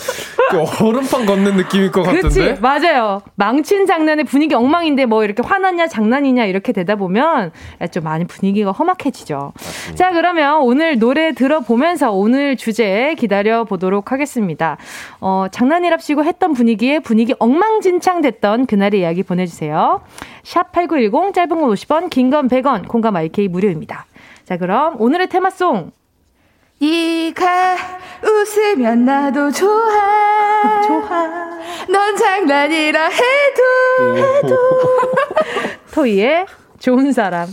그 0.49 0.59
얼음판 0.85 1.25
걷는 1.25 1.55
느낌일 1.57 1.91
것 1.91 2.03
그렇지 2.03 2.21
같은데. 2.21 2.59
맞아요 2.61 3.21
망친 3.35 3.85
장난의 3.85 4.25
분위기 4.25 4.53
엉망인데 4.55 5.05
뭐 5.05 5.23
이렇게 5.23 5.41
화났냐 5.43 5.87
장난이냐 5.87 6.45
이렇게 6.45 6.71
되다 6.73 6.95
보면 6.95 7.51
좀 7.91 8.03
많이 8.03 8.25
분위기가 8.25 8.71
험악해지죠 8.71 9.53
자 9.95 10.11
그러면 10.11 10.61
오늘 10.61 10.99
노래 10.99 11.31
들어보면서 11.33 12.11
오늘 12.11 12.55
주제 12.57 13.15
기다려 13.17 13.63
보도록 13.63 14.11
하겠습니다 14.11 14.77
어, 15.21 15.45
장난이랍시고 15.51 16.23
했던 16.23 16.53
분위기에 16.53 16.99
분위기 16.99 17.33
엉망진창 17.39 18.21
됐던 18.21 18.65
그날의 18.67 18.99
이야기 18.99 19.23
보내주세요 19.23 20.01
샵 20.43 20.71
8910 20.71 21.33
짧은 21.33 21.49
건 21.49 21.69
50원 21.69 22.09
긴 22.09 22.29
건 22.29 22.47
100원 22.47 22.87
콩감 22.87 23.15
IK 23.15 23.47
무료입니다 23.47 24.05
자 24.45 24.57
그럼 24.57 24.99
오늘의 24.99 25.29
테마송 25.29 25.91
네가 26.81 27.77
웃으면 28.23 29.05
나도 29.05 29.51
좋아. 29.51 30.81
좋아 30.83 31.27
넌 31.89 32.15
장난이라 32.17 33.09
해도. 33.09 34.57
토이의 35.93 36.45
좋은 36.79 37.11
사람. 37.13 37.47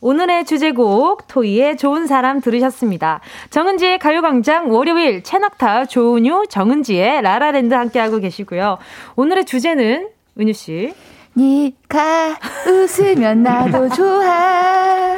오늘의 0.00 0.44
주제곡 0.44 1.28
토이의 1.28 1.76
좋은 1.76 2.06
사람 2.06 2.40
들으셨습니다. 2.40 3.20
정은지의 3.50 3.98
가요광장 3.98 4.72
월요일 4.72 5.22
채낙타 5.22 5.86
조은유 5.86 6.46
정은지의 6.48 7.22
라라랜드 7.22 7.74
함께하고 7.74 8.18
계시고요. 8.18 8.78
오늘의 9.14 9.44
주제는 9.46 10.08
은유 10.38 10.52
씨. 10.52 10.92
네가 11.34 12.36
웃으면 12.66 13.42
나도 13.42 13.88
좋아. 13.88 15.11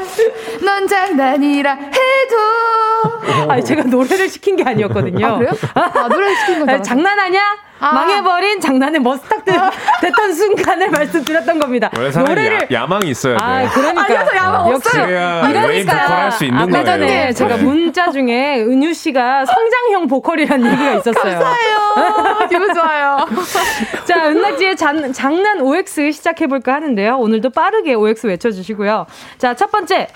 넌 0.63 0.87
장난이라 0.87 1.73
해도. 1.75 3.49
아니, 3.51 3.65
제가 3.65 3.85
노래를 3.85 4.29
시킨 4.29 4.57
게 4.57 4.65
아니었거든요. 4.65 5.27
아, 5.27 5.39
그래요? 5.39 5.53
아, 5.75 6.09
노래 6.09 6.35
시킨 6.37 6.65
거죠. 6.65 6.83
장난하냐? 6.83 7.41
아. 7.85 7.93
망해버린 7.93 8.61
장난의 8.61 9.01
머스탁 9.01 9.45
됐던 10.01 10.33
순간을 10.33 10.91
말씀드렸던 10.91 11.59
겁니다. 11.59 11.91
원래 11.97 12.11
사람이 12.11 12.29
노래를 12.35 12.69
야, 12.73 12.87
망이 12.87 13.11
있어야 13.11 13.37
돼. 13.37 13.43
아, 13.45 13.69
그러니까. 13.71 14.03
알려서 14.05 14.37
야망 14.37 14.71
역시. 14.73 14.89
이러니까. 14.97 15.93
보컬 16.03 16.17
할수 16.17 16.45
있는 16.45 16.59
아까 16.61 16.71
거예요. 16.71 16.85
전에 16.85 17.07
네. 17.07 17.33
제가 17.33 17.57
문자 17.59 18.11
중에 18.11 18.63
은유 18.63 18.95
씨가 18.95 19.45
성장형 19.47 20.07
보컬이라는 20.09 20.67
얘기가 20.73 20.93
있었어요. 20.95 21.39
감사해요. 21.39 22.49
기분 22.49 22.75
좋아요. 22.75 23.27
자, 24.05 24.29
은낙지의 24.29 24.77
장, 24.77 25.13
장난 25.13 25.61
OX 25.61 26.11
시작해 26.13 26.47
볼까 26.47 26.75
하는데요. 26.75 27.17
오늘도 27.19 27.51
빠르게 27.51 27.95
OX 27.95 28.27
외쳐 28.27 28.51
주시고요. 28.51 29.07
자, 29.39 29.55
첫 29.55 29.71
번째. 29.71 30.09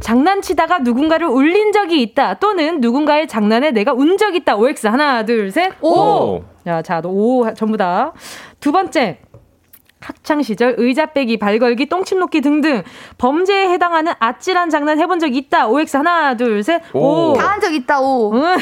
장난치다가 0.00 0.78
누군가를 0.78 1.26
울린 1.26 1.72
적이 1.72 2.02
있다. 2.02 2.34
또는 2.34 2.80
누군가의 2.80 3.26
장난에 3.26 3.72
내가 3.72 3.92
운 3.92 4.16
적 4.16 4.34
있다. 4.34 4.56
OX. 4.56 4.86
하나, 4.86 5.24
둘, 5.24 5.50
셋. 5.50 5.72
오! 5.80 5.90
오. 5.90 6.44
자, 6.68 6.82
자, 6.82 7.00
오 7.02 7.50
전부 7.54 7.78
다. 7.78 8.12
두 8.60 8.72
번째. 8.72 9.20
학창 10.00 10.42
시절 10.42 10.74
의자 10.78 11.06
빼기, 11.06 11.38
발 11.38 11.58
걸기, 11.58 11.86
똥침 11.86 12.20
놓기 12.20 12.40
등등 12.40 12.82
범죄에 13.16 13.68
해당하는 13.70 14.12
아찔한 14.20 14.70
장난 14.70 15.00
해본 15.00 15.18
적 15.18 15.34
있다. 15.34 15.66
OX 15.68 15.96
하나, 15.96 16.36
둘, 16.36 16.62
셋. 16.62 16.82
오. 16.92 17.30
오. 17.30 17.32
다한 17.32 17.60
적 17.60 17.72
있다, 17.72 18.00
오. 18.00 18.32
응. 18.34 18.56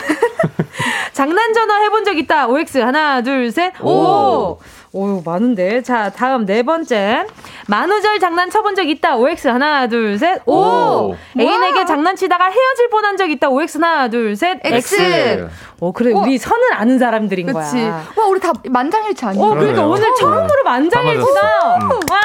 장난 1.12 1.52
전화 1.52 1.82
해본 1.82 2.04
적 2.04 2.16
있다. 2.16 2.46
OX 2.46 2.78
하나, 2.78 3.20
둘, 3.22 3.50
셋. 3.50 3.74
오. 3.82 3.90
오. 3.90 4.58
오, 4.96 5.20
많은데. 5.22 5.82
자, 5.82 6.10
다음 6.10 6.46
네 6.46 6.62
번째. 6.62 7.26
만우절 7.68 8.18
장난 8.18 8.48
쳐본 8.48 8.74
적 8.74 8.88
있다. 8.88 9.16
OX 9.16 9.48
하나, 9.48 9.86
둘, 9.88 10.18
셋. 10.18 10.40
오. 10.46 10.54
오. 10.54 11.16
애인에게 11.38 11.72
뭐야? 11.72 11.84
장난치다가 11.84 12.46
헤어질 12.46 12.88
뻔한 12.90 13.16
적 13.18 13.30
있다. 13.30 13.50
OX 13.50 13.76
하나, 13.78 14.08
둘, 14.08 14.34
셋. 14.36 14.58
X. 14.64 15.48
오, 15.80 15.92
그래. 15.92 16.12
우리 16.12 16.38
선을 16.38 16.72
아는 16.72 16.98
사람들인 16.98 17.46
그치. 17.46 17.76
거야. 17.76 18.04
와, 18.16 18.26
우리 18.26 18.40
다 18.40 18.52
만장일치 18.70 19.22
아니에요? 19.26 19.44
어, 19.44 19.50
그러니까 19.50 19.72
그러네요. 19.74 19.92
오늘 19.92 20.14
처음으로 20.18 20.64
만장일치다. 20.64 21.40
다 21.40 21.78
맞았어. 21.78 22.00
와. 22.10 22.20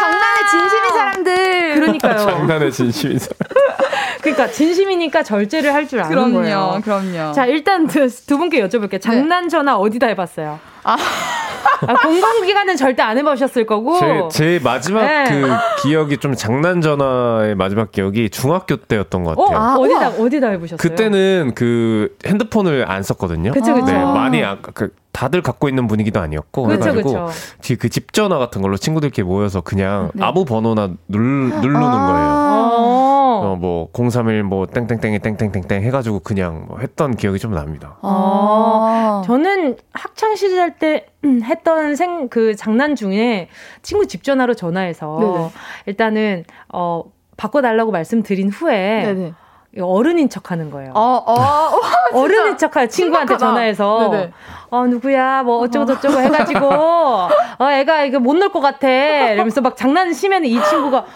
장난에 0.00 0.48
진심인 0.50 0.88
사람들. 0.90 1.74
그러니까요. 1.74 2.18
장난의 2.26 2.72
진심인 2.72 3.18
사람. 3.20 3.36
그러니까 4.22 4.48
진심이니까 4.48 5.22
절제를 5.22 5.72
할 5.72 5.86
줄 5.88 6.00
아는 6.00 6.34
거예요. 6.34 6.80
그럼요. 6.84 7.32
자, 7.32 7.46
일단 7.46 7.86
두, 7.86 8.08
두 8.26 8.36
분께 8.36 8.60
여쭤볼게요. 8.66 9.00
장난 9.00 9.48
전화 9.48 9.76
어디다 9.76 10.08
해봤어요? 10.08 10.58
아. 10.92 10.96
공공기관은 12.02 12.76
절대 12.76 13.02
안 13.02 13.16
해보셨을 13.18 13.66
거고. 13.66 13.98
제, 13.98 14.28
제 14.30 14.60
마지막 14.62 15.02
네. 15.02 15.24
그 15.30 15.48
기억이 15.82 16.18
좀 16.18 16.34
장난 16.34 16.80
전화의 16.80 17.54
마지막 17.54 17.92
기억이 17.92 18.30
중학교 18.30 18.76
때였던 18.76 19.24
것 19.24 19.38
어, 19.38 19.44
같아요. 19.44 19.58
아, 19.58 19.76
어디다, 19.76 20.08
우와. 20.10 20.26
어디다 20.26 20.48
해보셨어요? 20.48 20.76
그때는 20.78 21.52
그 21.54 22.16
핸드폰을 22.26 22.90
안 22.90 23.02
썼거든요. 23.02 23.52
그쵸, 23.52 23.74
그쵸. 23.74 23.86
네, 23.86 23.92
많이 23.92 24.42
아, 24.44 24.56
그 24.60 24.92
다들 25.12 25.42
갖고 25.42 25.68
있는 25.68 25.86
분위기도 25.86 26.20
아니었고 26.20 26.64
그쵸, 26.64 26.80
그래가지고. 26.80 27.28
뒤그집 27.62 28.12
전화 28.12 28.38
같은 28.38 28.62
걸로 28.62 28.76
친구들끼리 28.76 29.24
모여서 29.26 29.60
그냥 29.60 30.10
네. 30.14 30.24
아무 30.24 30.44
번호나 30.44 30.90
눌, 31.08 31.50
누르는 31.60 31.82
아. 31.82 32.06
거예요. 32.06 33.17
어. 33.38 33.52
어, 33.52 33.56
뭐, 33.56 33.88
031, 33.92 34.42
뭐, 34.42 34.66
땡땡땡이 34.66 35.18
땡땡땡땡 35.20 35.82
해가지고 35.82 36.20
그냥 36.20 36.64
뭐 36.68 36.78
했던 36.78 37.16
기억이 37.16 37.38
좀 37.38 37.52
납니다. 37.54 37.96
아. 38.02 39.22
저는 39.26 39.76
학창 39.92 40.34
시절 40.36 40.76
때 40.78 41.06
음, 41.24 41.40
했던 41.42 41.96
생 41.96 42.28
그 42.30 42.54
장난 42.56 42.94
중에 42.96 43.48
친구 43.82 44.06
집 44.06 44.22
전화로 44.22 44.54
전화해서 44.54 45.18
네네. 45.20 45.50
일단은 45.86 46.44
어 46.72 47.04
바꿔달라고 47.36 47.90
말씀드린 47.92 48.48
후에 48.50 49.02
네네. 49.04 49.32
어른인 49.80 50.28
척 50.28 50.50
하는 50.50 50.70
거예요. 50.70 50.92
어, 50.94 51.22
어, 51.26 51.32
와, 51.32 51.70
진짜. 52.10 52.18
어른인 52.20 52.56
척할 52.58 52.88
친구한테 52.88 53.34
신박하다. 53.34 53.38
전화해서 53.38 54.08
네네. 54.10 54.32
어 54.70 54.86
누구야 54.86 55.42
뭐 55.44 55.58
어쩌고 55.58 55.86
저쩌고 55.86 56.18
해가지고 56.20 56.66
어 57.60 57.70
애가 57.70 58.04
이거 58.04 58.18
못 58.18 58.36
놀 58.36 58.50
것 58.52 58.60
같아 58.60 58.88
이러면서 58.88 59.60
막 59.60 59.76
장난치면 59.76 60.44
이 60.44 60.60
친구가 60.62 61.06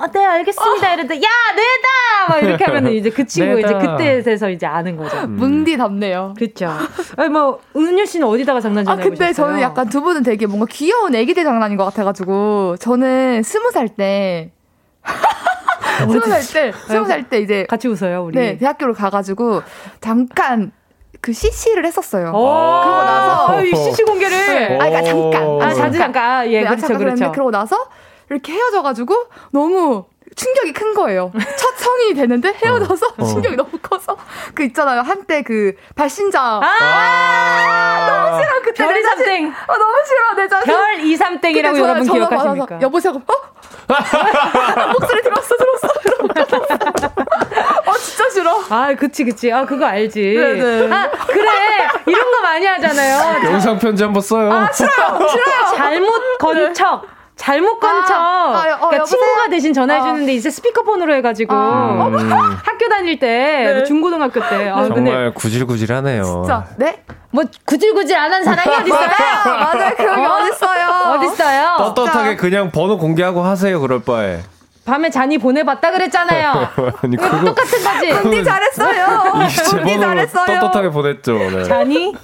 어, 0.00 0.06
네 0.12 0.24
알겠습니다 0.24 0.92
이러는데 0.94 1.16
야 1.16 1.28
내다 1.56 2.28
막 2.28 2.42
이렇게 2.42 2.64
하면 2.64 2.88
이제 2.92 3.10
그 3.10 3.26
친구 3.26 3.58
이제. 3.58 3.72
그때에서 3.74 4.48
이제 4.48 4.64
아는 4.66 4.96
거죠. 4.96 5.26
뭉디 5.26 5.76
답네요. 5.76 6.34
그렇죠. 6.38 6.70
아니 7.16 7.28
뭐 7.28 7.58
은유 7.76 8.06
씨는 8.06 8.26
어디다가 8.26 8.60
장난 8.60 8.86
아, 8.88 8.94
근데 8.96 9.06
해보셨어요? 9.26 9.32
저는 9.34 9.60
약간 9.60 9.88
두 9.88 10.00
분은 10.02 10.22
되게 10.22 10.46
뭔가 10.46 10.66
귀여운 10.70 11.14
애기들 11.14 11.42
장난인 11.44 11.76
것 11.76 11.84
같아가지고, 11.86 12.76
저는 12.78 13.42
스무 13.42 13.70
살 13.72 13.88
때, 13.88 14.52
스무 15.98 16.20
살 16.20 16.42
때, 16.42 16.72
스무 16.86 17.06
살 17.06 17.28
때 17.28 17.40
이제, 17.40 17.66
같이 17.68 17.88
웃어요 17.88 18.24
우리. 18.24 18.38
네, 18.38 18.56
대학교를 18.58 18.94
가가지고, 18.94 19.62
잠깐, 20.00 20.70
그 21.20 21.32
CC를 21.32 21.84
했었어요. 21.86 22.28
오, 22.28 22.32
그러고 22.32 23.02
나서- 23.02 23.48
아, 23.56 23.60
이 23.62 23.74
CC 23.74 24.04
공개를 24.04 24.30
네. 24.36 24.64
아, 24.76 24.78
그러니까 24.88 25.02
잠깐. 25.02 25.44
오. 25.44 25.62
아 25.62 25.74
자주 25.74 25.98
잠깐 25.98 26.24
아, 26.30 26.46
예 26.46 26.60
네, 26.60 26.64
그렇죠 26.66 26.80
잠깐 26.82 26.98
그렇죠. 26.98 27.32
그러고 27.32 27.50
나서 27.50 27.76
이렇게 28.30 28.52
헤어져가지고 28.52 29.14
너무 29.50 30.04
충격이 30.36 30.72
큰 30.72 30.94
거예요. 30.94 31.32
첫 31.56 31.76
성인이 31.76 32.14
됐는데 32.14 32.52
헤어져서 32.62 33.06
어. 33.16 33.24
충격이 33.24 33.56
너무 33.56 33.70
커서 33.82 34.16
그 34.54 34.62
있잖아요 34.64 35.00
한때 35.00 35.42
그 35.42 35.74
발신자 35.96 36.40
아, 36.62 38.06
너무 38.06 38.42
싫어 38.42 38.60
그때 38.62 38.84
별 38.84 38.98
이삼땡 38.98 39.52
아 39.66 39.76
너무 39.78 39.94
싫어 40.06 40.34
내 40.34 40.48
자신 40.48 40.66
별 40.66 41.00
이삼땡이라고 41.00 41.78
여러분 41.78 42.02
기억하십니까? 42.04 42.80
여보세요 42.82 43.12
어 43.14 43.48
목소리 44.92 45.22
들었어 45.22 45.56
들었어 45.56 45.88
이러고 46.04 46.28
아 47.90 47.92
진짜 47.98 48.30
싫어 48.30 48.62
아, 48.70 48.94
그치, 48.94 49.24
그치. 49.24 49.50
아, 49.50 49.64
그거 49.64 49.86
알지. 49.86 50.20
네네. 50.34 50.92
아, 50.94 51.10
그래. 51.26 51.50
이런 52.06 52.30
거 52.30 52.40
많이 52.42 52.66
하잖아요. 52.66 53.44
영상 53.50 53.78
편지 53.78 54.02
한번 54.02 54.20
써요. 54.20 54.52
아 54.52 54.70
싫어요 54.70 55.26
싫어요 55.28 55.76
잘못 55.76 56.38
건 56.38 56.74
척. 56.74 57.17
잘못 57.38 57.78
건 57.80 58.04
척. 58.06 58.14
아, 58.14 58.20
아, 58.20 58.74
어, 58.80 58.88
그러니까? 58.88 59.04
친구가 59.04 59.48
대신 59.48 59.72
전화해주는데 59.72 60.34
이제 60.34 60.50
스피커폰으로 60.50 61.14
해가지고 61.14 61.54
아. 61.54 62.06
음, 62.08 62.30
학교 62.62 62.88
다닐 62.90 63.18
때, 63.18 63.82
중고등학교 63.86 64.40
때. 64.48 64.68
아, 64.68 64.82
근데 64.88 65.10
정말 65.10 65.32
구질구질하네요. 65.34 66.22
진짜 66.24 66.66
네 66.76 67.02
뭐 67.30 67.44
구질구질 67.66 68.16
안 68.16 68.32
한 68.32 68.42
사람이 68.42 68.74
어딨어요? 68.74 69.06
맞아요 69.06 69.58
맞아요 69.60 69.94
그런 69.96 70.16
게 70.16 70.24
어? 70.26 70.30
어딨어요 70.32 70.88
어딨어요? 71.18 71.74
떳떳하게 71.94 72.36
그냥 72.36 72.70
번호 72.70 72.96
공개하고 72.96 73.42
하세요, 73.42 73.78
그럴 73.80 74.02
바에. 74.02 74.40
밤에 74.86 75.10
잔이 75.10 75.36
보내봤다 75.36 75.90
그랬잖아요. 75.90 76.50
아니, 77.04 77.14
이거 77.16 77.28
그거. 77.28 77.44
똑같은 77.44 77.84
거지. 77.84 78.12
뭉디 78.14 78.42
잘했어요 78.44 79.06
번호로 79.84 80.00
잘했어요 80.00 80.60
떳떳하게 80.60 80.88
보냈죠. 80.90 81.34
네. 81.34 81.64
잔이? 81.64 82.14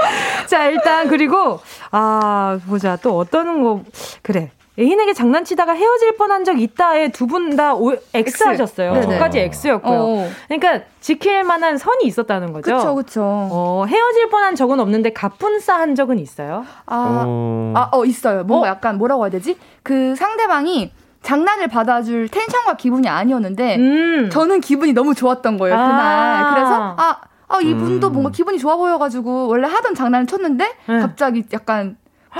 자, 0.48 0.64
일단, 0.64 1.08
그리고, 1.08 1.60
아, 1.90 2.58
보자. 2.66 2.96
또 2.96 3.18
어떤 3.18 3.62
거, 3.62 3.82
그래. 4.22 4.50
애인에게 4.78 5.14
장난치다가 5.14 5.72
헤어질 5.72 6.16
뻔한 6.16 6.44
적 6.44 6.60
있다에 6.60 7.08
두 7.10 7.26
분 7.26 7.56
다 7.56 7.72
X 8.12 8.44
하셨어요. 8.44 8.92
네네. 8.92 9.06
두 9.14 9.18
가지 9.18 9.38
X였고요. 9.38 9.98
어. 9.98 10.28
그러니까 10.48 10.84
지킬 11.00 11.44
만한 11.44 11.78
선이 11.78 12.04
있었다는 12.04 12.52
거죠. 12.52 12.76
그쵸 12.76 12.94
그쵸 12.94 13.22
어, 13.24 13.84
헤어질 13.88 14.28
뻔한 14.28 14.54
적은 14.54 14.78
없는데 14.80 15.12
가뿐싸 15.12 15.78
한 15.78 15.94
적은 15.94 16.18
있어요. 16.18 16.64
아, 16.86 17.24
어. 17.26 17.72
아, 17.74 17.88
어, 17.92 18.04
있어요. 18.04 18.44
뭔가 18.44 18.66
어? 18.66 18.70
약간 18.70 18.98
뭐라고 18.98 19.24
해야 19.24 19.30
되지? 19.30 19.56
그 19.82 20.14
상대방이 20.16 20.92
장난을 21.22 21.68
받아줄 21.68 22.28
텐션과 22.28 22.76
기분이 22.76 23.08
아니었는데, 23.08 23.76
음. 23.78 24.30
저는 24.30 24.60
기분이 24.60 24.92
너무 24.92 25.12
좋았던 25.12 25.58
거예요, 25.58 25.74
아. 25.76 25.86
그날. 25.88 26.54
그래서, 26.54 26.94
아, 26.96 27.16
아, 27.48 27.60
이분도 27.60 28.08
음. 28.08 28.12
뭔가 28.12 28.30
기분이 28.30 28.58
좋아 28.60 28.76
보여가지고, 28.76 29.48
원래 29.48 29.66
하던 29.66 29.96
장난을 29.96 30.26
쳤는데, 30.28 30.64
네. 30.88 31.00
갑자기 31.00 31.42
약간, 31.52 31.96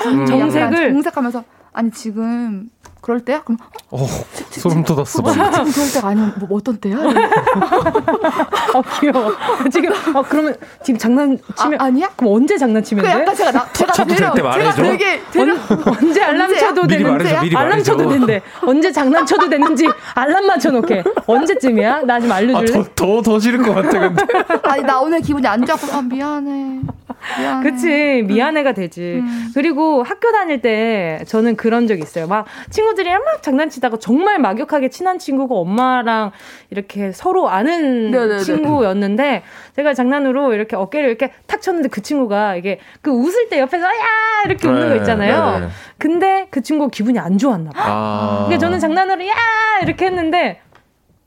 음. 0.06 0.26
정색을? 0.26 0.92
정색하면서, 0.92 1.42
아니, 1.76 1.90
지금, 1.90 2.70
그럴 3.06 3.20
때야? 3.20 3.40
그럼, 3.44 3.56
어, 3.90 4.02
어, 4.02 4.06
소름 4.50 4.82
돋았어. 4.82 5.22
지금 5.22 5.70
그럴 5.72 5.92
때가 5.94 6.08
아니면 6.08 6.34
뭐 6.40 6.58
어떤 6.58 6.76
때야? 6.78 6.96
어, 6.96 8.82
귀여워. 8.98 9.32
지금, 9.70 9.92
어, 10.16 10.24
그러면 10.28 10.56
지금 10.82 10.98
장난치면. 10.98 11.80
아, 11.80 11.84
아니야? 11.84 12.10
그럼 12.16 12.34
언제 12.34 12.58
장난치면 12.58 13.04
그 13.04 13.08
돼? 13.12 13.20
약간 13.20 13.32
제가, 13.36 13.52
나, 13.52 13.64
제가 13.72 13.92
되려, 13.92 14.16
될때 14.32 14.42
말해줘. 14.42 14.72
제가 14.72 14.88
되게, 14.90 15.20
되려, 15.30 15.52
언 15.54 16.12
제 16.12 16.20
알람 16.20 16.50
언제야? 16.50 16.68
쳐도 16.68 16.86
되는지 16.88 17.56
알람. 17.56 17.82
쳐도 17.84 18.08
된대. 18.08 18.42
언제 18.62 18.90
장난쳐도 18.90 19.48
되는지 19.50 19.86
알람 20.16 20.46
맞춰놓게. 20.48 21.04
언제쯤이야? 21.26 22.02
나좀 22.02 22.32
아, 22.32 22.34
알려줄래? 22.34 22.72
더, 22.72 22.84
더, 22.96 23.22
더 23.22 23.38
싫을 23.38 23.62
것 23.62 23.72
같아, 23.72 24.00
근데. 24.00 24.24
아니, 24.64 24.82
나 24.82 24.98
오늘 24.98 25.20
기분이 25.20 25.46
안 25.46 25.64
좋고, 25.64 25.92
아, 25.96 26.02
미안해. 26.02 26.80
미안해. 27.38 27.70
그치 27.70 28.22
미안해가 28.26 28.72
되지 28.72 29.20
음. 29.22 29.50
그리고 29.54 30.02
학교 30.04 30.30
다닐 30.32 30.60
때 30.60 31.24
저는 31.26 31.56
그런 31.56 31.88
적 31.88 31.98
있어요 31.98 32.28
막 32.28 32.44
친구 32.70 32.94
들이랑 32.96 33.22
막 33.22 33.42
장난치다가 33.42 33.98
정말 33.98 34.40
막역하게 34.40 34.88
친한 34.88 35.20
친구가 35.20 35.54
엄마랑 35.54 36.32
이렇게 36.70 37.12
서로 37.12 37.48
아는 37.48 38.10
네네네. 38.10 38.40
친구였는데 38.40 39.44
제가 39.76 39.94
장난으로 39.94 40.52
이렇게 40.54 40.74
어깨를 40.74 41.08
이렇게 41.08 41.32
탁 41.46 41.62
쳤는데 41.62 41.88
그 41.88 42.02
친구가 42.02 42.56
이게 42.56 42.80
그 43.02 43.12
웃을 43.12 43.48
때 43.48 43.60
옆에서 43.60 43.86
야 43.86 43.92
이렇게 44.46 44.66
웃는 44.66 44.88
거 44.88 44.94
네, 44.94 44.96
있잖아요 44.96 45.60
네네. 45.60 45.68
근데 45.98 46.46
그 46.50 46.62
친구 46.62 46.88
기분이 46.88 47.18
안 47.20 47.38
좋았나 47.38 47.70
봐 47.70 47.82
아. 47.86 48.34
그러니까 48.46 48.58
저는 48.58 48.80
장난으로 48.80 49.24
야 49.28 49.34
이렇게 49.82 50.06
했는데 50.06 50.60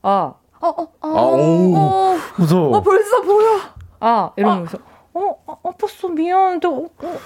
아 0.02 0.34
어, 0.60 0.68
어, 0.68 0.82
어. 1.00 1.18
아, 1.18 1.22
오. 1.22 2.18
무서워. 2.36 2.76
어, 2.76 2.82
벌써 2.82 3.22
보여. 3.22 3.58
아 3.98 4.30
이러면서 4.36 4.78
어, 5.14 5.36
어 5.46 5.62
아팠어 5.62 6.12
미안 6.12 6.60
또 6.60 6.84
어, 6.84 7.06
어, 7.06 7.18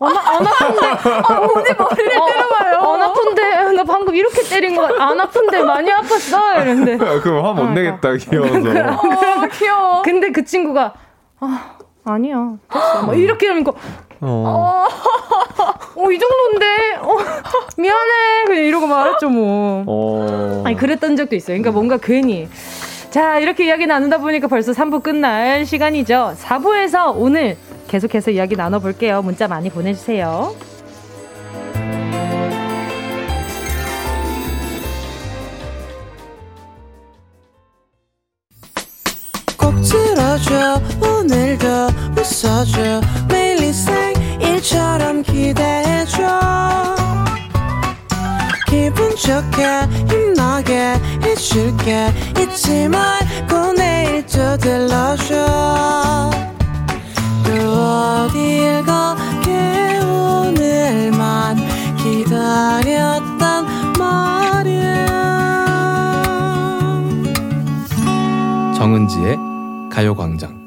안, 0.00 0.16
아- 0.16 0.20
안 0.36 0.46
아픈데 0.46 0.86
어, 0.86 1.42
언니 1.54 1.70
머리를 1.78 2.12
때려봐요? 2.12 2.78
안 2.78 3.02
아픈데? 3.02 3.72
나 3.72 3.84
방금 3.84 4.14
이렇게 4.14 4.42
때린 4.42 4.74
거안 4.76 5.20
아픈데 5.20 5.62
많이 5.62 5.90
아팠어? 5.90 6.60
이랬는데. 6.62 6.96
그럼 7.20 7.44
화못 7.44 7.70
내겠다, 7.72 8.14
귀여워서. 8.16 8.56
어, 8.56 9.46
귀여워. 9.52 10.02
근데 10.02 10.30
그 10.30 10.44
친구가 10.44 10.92
아 11.40 11.76
아니야. 12.04 12.54
됐어. 12.70 13.02
막 13.06 13.18
이렇게 13.18 13.46
이러니까 13.46 13.72
어. 14.20 14.86
어. 15.96 16.10
이 16.10 16.18
정도인데? 16.18 16.96
어 17.00 17.16
미안해. 17.78 18.44
그냥 18.46 18.64
이러고 18.64 18.86
말았죠 18.86 19.28
뭐. 19.28 19.84
어. 19.86 20.62
아니 20.66 20.76
그랬던 20.76 21.16
적도 21.16 21.34
있어요. 21.36 21.54
그러니까 21.56 21.70
뭔가 21.70 21.96
괜히. 21.98 22.48
자 23.10 23.38
이렇게 23.38 23.66
이야기 23.66 23.86
나누다 23.86 24.18
보니까 24.18 24.48
벌써 24.48 24.72
3부 24.72 25.02
끝날 25.02 25.64
시간이죠. 25.64 26.34
4부에서 26.42 27.12
오늘 27.16 27.56
계속해서 27.88 28.30
이야기 28.32 28.56
나눠볼게요. 28.56 29.22
문자 29.22 29.46
많이 29.48 29.70
보내주세요. 29.70 30.54
꼭 39.58 39.74
들어줘 39.82 40.80
오늘도 41.00 41.66
웃어줘. 42.18 43.00
매일 43.28 43.62
일상일처럼 43.62 45.22
기대해줘. 45.22 46.94
기분 48.68 49.10
좋게 49.16 49.64
힘나게 50.10 50.94
해줄게. 51.22 52.12
잊지 52.40 52.88
말고 52.88 53.72
내일 53.74 54.26
또 54.26 54.56
들러줘. 54.56 55.34
또 55.34 56.53
어딜 57.58 58.82
가게 58.84 59.98
오늘만 60.00 61.56
기다렸단 61.96 63.66
말이야 63.98 65.04
정은지의 68.76 69.38
가요광장. 69.90 70.63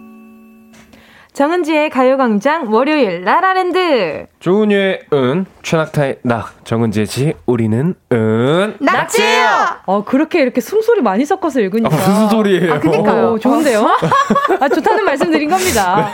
정은지의 1.37 1.91
가요광장 1.91 2.73
월요일 2.73 3.21
라라랜드. 3.21 4.25
조은유의 4.39 5.01
은, 5.13 5.45
최낙타의 5.61 6.17
낙, 6.23 6.65
정은지의 6.65 7.05
지, 7.05 7.33
우리는 7.45 7.93
은. 8.11 8.75
낙지예요. 8.79 9.47
어 9.85 10.03
그렇게 10.03 10.41
이렇게 10.41 10.61
숨소리 10.61 11.03
많이 11.03 11.25
섞어서 11.25 11.59
읽으니까. 11.59 11.95
아, 11.95 12.09
무슨 12.09 12.29
소리예요? 12.29 12.73
아 12.73 12.79
그니까요. 12.79 13.27
어, 13.33 13.37
좋은데요? 13.37 13.85
아 14.59 14.67
좋다는 14.67 15.05
말씀 15.05 15.29
드린 15.29 15.47
겁니다. 15.47 16.11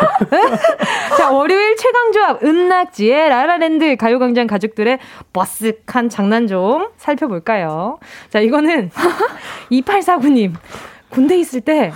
자 1.18 1.32
월요일 1.32 1.78
최강조합 1.78 2.44
은낙지의 2.44 3.30
라라랜드 3.30 3.96
가요광장 3.96 4.46
가족들의 4.48 5.00
버스한 5.32 6.10
장난 6.10 6.48
좀 6.48 6.90
살펴볼까요? 6.98 7.98
자 8.30 8.42
이거는 8.42 8.92
2849님 9.72 10.52
군대 11.08 11.38
있을 11.38 11.62
때 11.62 11.94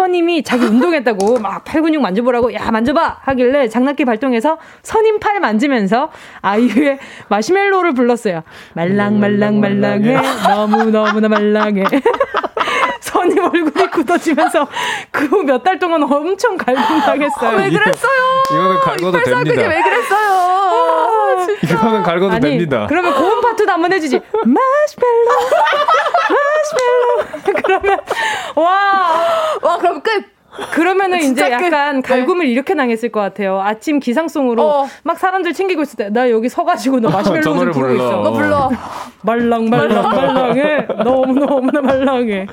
선임이 0.00 0.42
자기 0.42 0.66
운동했다고 0.66 1.38
막 1.38 1.64
팔 1.64 1.80
근육 1.80 2.02
만져보라고 2.02 2.52
야 2.52 2.70
만져봐 2.70 3.20
하길래 3.22 3.66
장난기 3.68 4.04
발동해서 4.04 4.58
선임 4.82 5.18
팔 5.18 5.40
만지면서 5.40 6.10
아이유의 6.42 6.98
마시멜로를 7.28 7.94
불렀어요. 7.94 8.42
말랑 8.74 9.18
말랑 9.18 9.58
말랑해 9.58 10.18
너무 10.46 10.90
너무나 10.90 11.28
말랑해. 11.28 11.82
선임 13.00 13.42
얼굴이 13.44 13.90
굳어지면서 13.90 14.68
그 15.10 15.24
후 15.28 15.42
몇 15.44 15.62
달 15.64 15.78
동안 15.78 16.02
엄청 16.02 16.56
갈굼당했어요. 16.58 17.56
왜 17.56 17.70
그랬어요? 17.70 18.42
이거는 18.50 18.80
갈궈도 18.80 19.22
됩니다. 19.22 19.62
왜 19.68 19.80
그랬어요? 19.80 20.28
아. 20.30 21.46
이거는 21.62 22.02
갈궈도 22.02 22.32
아니 22.32 22.40
됩니다. 22.50 22.86
그러면 22.88 23.14
고음 23.14 23.40
파트도 23.40 23.72
한번 23.72 23.92
해주지. 23.94 24.20
마시멜로 24.44 25.30
마시멜로 26.72 27.52
그러면 27.64 27.98
와 28.56 28.72
와, 29.62 29.78
그럼 29.78 30.00
끝. 30.02 30.10
그러면은 30.72 31.18
이제. 31.18 31.50
약간 31.50 32.00
갈굼을 32.00 32.46
이렇게 32.46 32.74
당했을 32.74 33.10
것 33.10 33.20
같아요. 33.20 33.60
아침 33.60 34.00
기상송으로 34.00 34.62
어. 34.62 34.88
막 35.02 35.18
사람들 35.18 35.52
챙기고 35.52 35.82
있을 35.82 35.96
때 35.96 36.08
나 36.08 36.30
여기 36.30 36.48
서가지고 36.48 37.00
너 37.00 37.10
마시멜로 37.10 37.42
좀 37.42 37.58
부르고 37.58 37.78
불러. 37.78 37.94
있어. 37.94 38.10
너 38.22 38.32
불러. 38.32 38.70
말랑 39.22 39.66
말랑 39.68 40.02
말랑해. 40.02 40.86
너무 41.04 41.34
너무나 41.38 41.80
말랑해. 41.82 42.46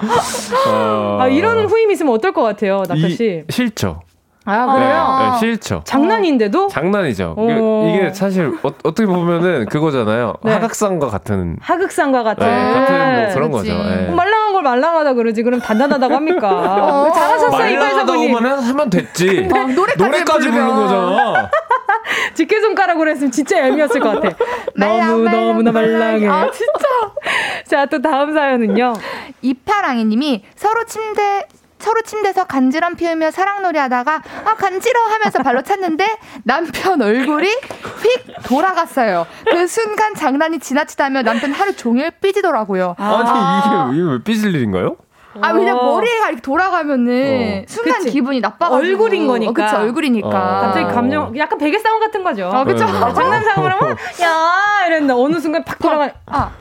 어. 0.67 1.17
아 1.21 1.27
이런 1.29 1.65
후임 1.65 1.91
있으면 1.91 2.13
어떨 2.13 2.33
것 2.33 2.41
같아요, 2.41 2.79
낙타 2.89 3.07
이- 3.07 3.11
씨? 3.11 3.43
싫죠. 3.49 4.01
아 4.45 4.65
네, 4.65 4.73
그래요? 4.73 5.19
네, 5.19 5.39
싫죠. 5.39 5.81
장난인데도 5.85 6.67
장난이죠. 6.67 7.33
어. 7.37 7.93
이게- 7.95 8.13
사실 8.13 8.53
어, 8.61 8.69
떻게 8.83 9.05
보면은 9.05 9.65
그거잖아요. 9.67 10.35
네. 10.43 10.51
하각상과 10.53 11.07
같은 11.07 11.57
하극상과 11.61 12.23
같은. 12.23 12.45
네, 12.45 12.73
같은 12.73 12.93
뭐 13.25 13.33
그런 13.33 13.51
그렇지. 13.51 13.69
거죠. 13.71 13.89
예. 13.89 14.05
뭐 14.07 14.15
말랑한 14.15 14.53
걸 14.53 14.63
말랑하다 14.63 15.13
그러지. 15.13 15.43
그럼 15.43 15.59
단단하다고 15.61 16.13
합니까? 16.13 17.11
잘하셨어요, 17.13 17.69
이거에서 17.69 18.05
분이. 18.05 18.27
말랑하다고만 18.33 18.69
하면 18.69 18.89
됐지. 18.89 19.49
어, 19.51 19.57
노래까지, 19.67 20.03
노래까지 20.03 20.49
부르는. 20.49 20.67
거잖아. 20.75 21.49
집게 22.33 22.59
손가락으로 22.61 23.09
했으면 23.11 23.31
진짜 23.31 23.65
애미였을 23.65 24.01
것 24.01 24.19
같아. 24.21 24.35
말랑, 24.75 25.07
너무 25.09 25.23
말랑, 25.23 25.47
너무나 25.47 25.71
말랑해. 25.71 26.27
아, 26.27 26.51
진짜. 26.51 26.85
자, 27.65 27.85
또 27.85 28.01
다음 28.01 28.33
사연은요. 28.33 28.93
이파랑이님이 29.41 30.43
서로 30.55 30.83
침대 30.85 31.45
서로 31.83 32.01
침대에서 32.01 32.45
간지럼 32.45 32.95
피우며 32.95 33.29
사랑놀이 33.31 33.77
하다가 33.77 34.21
아 34.45 34.55
간지러워 34.55 35.07
하면서 35.09 35.43
발로 35.43 35.61
찼는데 35.63 36.07
남편 36.43 37.01
얼굴이 37.01 37.45
휙 37.49 38.43
돌아갔어요. 38.47 39.27
그 39.51 39.67
순간 39.67 40.15
장난이 40.15 40.59
지나치다며 40.59 41.23
남편 41.23 41.51
하루 41.51 41.75
종일 41.75 42.11
삐지더라고요. 42.21 42.95
아 42.97 43.89
니 43.91 43.95
이게 43.95 44.01
이게 44.01 44.11
왜 44.11 44.23
삐질 44.23 44.55
일인가요? 44.55 44.95
아 45.41 45.49
왜냐 45.51 45.75
어. 45.75 45.95
머리가 45.95 46.27
이렇게 46.27 46.41
돌아가면은 46.41 47.63
어. 47.63 47.65
순간 47.67 47.95
그치. 47.95 48.11
기분이 48.11 48.39
나빠가지고 48.39 48.75
얼굴인 48.75 49.27
거니까. 49.27 49.49
어, 49.49 49.53
그치 49.53 49.75
얼굴이니까. 49.75 50.27
어. 50.29 50.61
갑자기 50.61 50.85
감정, 50.93 51.37
약간 51.37 51.57
베개 51.57 51.79
싸움 51.79 51.99
같은 51.99 52.23
거죠. 52.23 52.49
아 52.53 52.63
그쵸. 52.63 52.85
네. 52.85 52.91
네, 52.93 52.99
장난삼을 53.13 53.71
하면, 53.73 53.97
야! 54.21 54.85
이랬는데 54.87 55.13
어느 55.13 55.37
순간 55.41 55.65
팍 55.65 55.79
돌아가. 55.79 56.09
아 56.27 56.51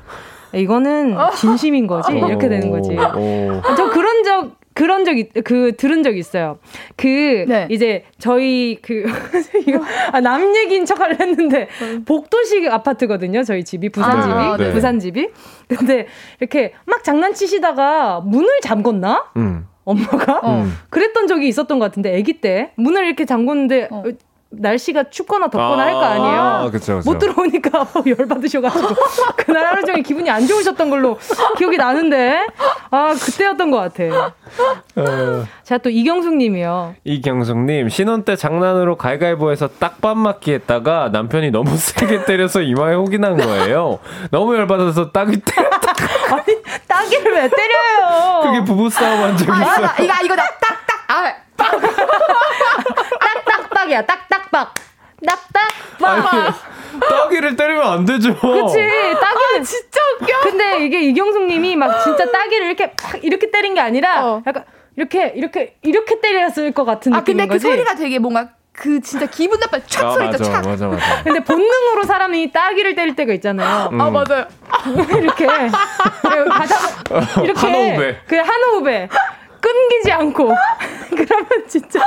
이거는 0.52 1.16
진심인 1.36 1.86
거지. 1.86 2.12
이렇게 2.12 2.48
되는 2.48 2.70
거지. 2.70 2.90
오. 2.98 3.62
저 3.76 3.88
그런 3.90 4.24
적, 4.24 4.50
그런 4.74 5.04
적, 5.04 5.18
있- 5.18 5.30
그, 5.44 5.72
들은 5.76 6.02
적 6.02 6.16
있어요. 6.16 6.58
그, 6.96 7.44
네. 7.48 7.66
이제, 7.70 8.04
저희, 8.18 8.78
그, 8.82 9.04
이거, 9.66 9.80
아, 10.12 10.20
남 10.20 10.54
얘기인 10.56 10.84
척 10.86 11.00
하려 11.00 11.16
했는데, 11.20 11.68
복도식 12.06 12.70
아파트거든요, 12.72 13.42
저희 13.42 13.64
집이, 13.64 13.90
부산 13.90 14.18
아, 14.18 14.56
집이. 14.56 14.64
네. 14.68 14.72
부산 14.72 14.98
집이. 14.98 15.28
근데, 15.68 16.06
이렇게 16.40 16.72
막 16.86 17.04
장난치시다가 17.04 18.20
문을 18.20 18.48
잠궜나? 18.62 19.24
음. 19.36 19.66
엄마가? 19.84 20.40
음. 20.44 20.72
그랬던 20.90 21.26
적이 21.26 21.48
있었던 21.48 21.78
것 21.78 21.84
같은데, 21.86 22.16
아기 22.18 22.34
때. 22.40 22.72
문을 22.76 23.04
이렇게 23.04 23.24
잠궜는데, 23.24 23.88
어. 23.90 24.04
날씨가 24.52 25.04
춥거나 25.10 25.48
덥거나 25.48 25.84
할거 25.84 26.00
아니에요. 26.00 26.40
아, 26.40 26.70
그쵸, 26.70 26.98
그쵸. 26.98 27.10
못 27.10 27.18
들어오니까 27.18 27.86
열 28.06 28.28
받으셔가지고 28.28 28.94
그날 29.36 29.66
하루 29.66 29.84
종일 29.84 30.02
기분이 30.02 30.30
안 30.30 30.46
좋으셨던 30.46 30.90
걸로 30.90 31.18
기억이 31.58 31.76
나는데 31.76 32.46
아 32.90 33.14
그때였던 33.14 33.70
것 33.70 33.78
같아. 33.78 34.34
어, 34.96 35.44
자또 35.62 35.88
이경숙 35.88 36.36
님이요. 36.36 36.94
이경숙님 37.04 37.88
신혼 37.88 38.24
때 38.24 38.36
장난으로 38.36 38.96
갈갈보에서 38.96 39.68
딱밥 39.78 40.18
맞기 40.18 40.52
했다가 40.52 41.08
남편이 41.12 41.50
너무 41.50 41.76
세게 41.76 42.26
때려서 42.26 42.60
이마에 42.60 42.94
혹이 42.94 43.18
난 43.18 43.36
거예요. 43.36 43.98
너무 44.30 44.54
열받아서 44.56 45.12
딱이 45.12 45.40
때려. 45.40 45.70
아니 46.32 46.62
따기를 46.86 47.32
왜 47.32 47.48
때려요? 47.48 48.40
그게 48.42 48.64
부부싸움 48.64 49.22
한적 49.22 49.48
아. 49.50 49.94
이거 50.00 50.12
이거 50.24 50.34
나 50.36 50.44
딱딱 50.60 51.04
아 51.08 51.34
딱딱박이야 54.00 54.02
딱딱박. 54.02 54.74
딱딱박. 56.00 56.54
따기를 57.08 57.56
때리면 57.56 57.82
안 57.86 58.04
되죠. 58.04 58.34
그치 58.34 58.78
따기는 59.20 59.64
진짜 59.64 60.00
웃겨. 60.20 60.40
근데 60.42 60.84
이게 60.84 61.00
이경숙 61.02 61.46
님이 61.46 61.76
막 61.76 62.02
진짜 62.02 62.30
따기를 62.30 62.66
이렇게 62.66 62.92
팍 62.92 63.22
이렇게 63.24 63.50
때린 63.50 63.74
게 63.74 63.80
아니라 63.80 64.26
어. 64.26 64.42
약간 64.46 64.64
이렇게 64.96 65.32
이렇게 65.36 65.76
이렇게 65.82 66.20
때렸을 66.20 66.72
것 66.72 66.84
같은 66.84 67.14
아 67.14 67.18
느낌인 67.20 67.38
근데 67.38 67.48
그 67.48 67.54
거지. 67.54 67.62
소리가 67.66 67.94
되게 67.94 68.18
뭔가 68.18 68.50
그 68.72 69.00
진짜 69.00 69.26
기분 69.26 69.58
나빠 69.60 69.78
촥 69.78 70.04
아, 70.04 70.12
소리 70.12 70.26
있죠 70.26 70.38
맞아, 70.44 70.60
촥. 70.62 70.66
맞아, 70.68 70.86
맞아. 70.88 71.22
근데 71.22 71.40
본능으로 71.40 72.04
사람이 72.04 72.52
따기를 72.52 72.94
때릴 72.94 73.14
때가 73.16 73.32
있잖아요. 73.34 73.88
음. 73.92 74.00
아 74.00 74.10
맞아요. 74.10 74.46
이렇게 75.18 75.46
가자 75.46 76.76
이렇게 77.42 77.60
한 77.60 77.74
호흡에. 77.74 78.18
그냥 78.26 78.46
한 78.46 78.62
호흡에 78.64 79.08
끊기지 79.62 80.12
않고 80.12 80.52
그러면 81.10 81.46
진짜 81.68 82.00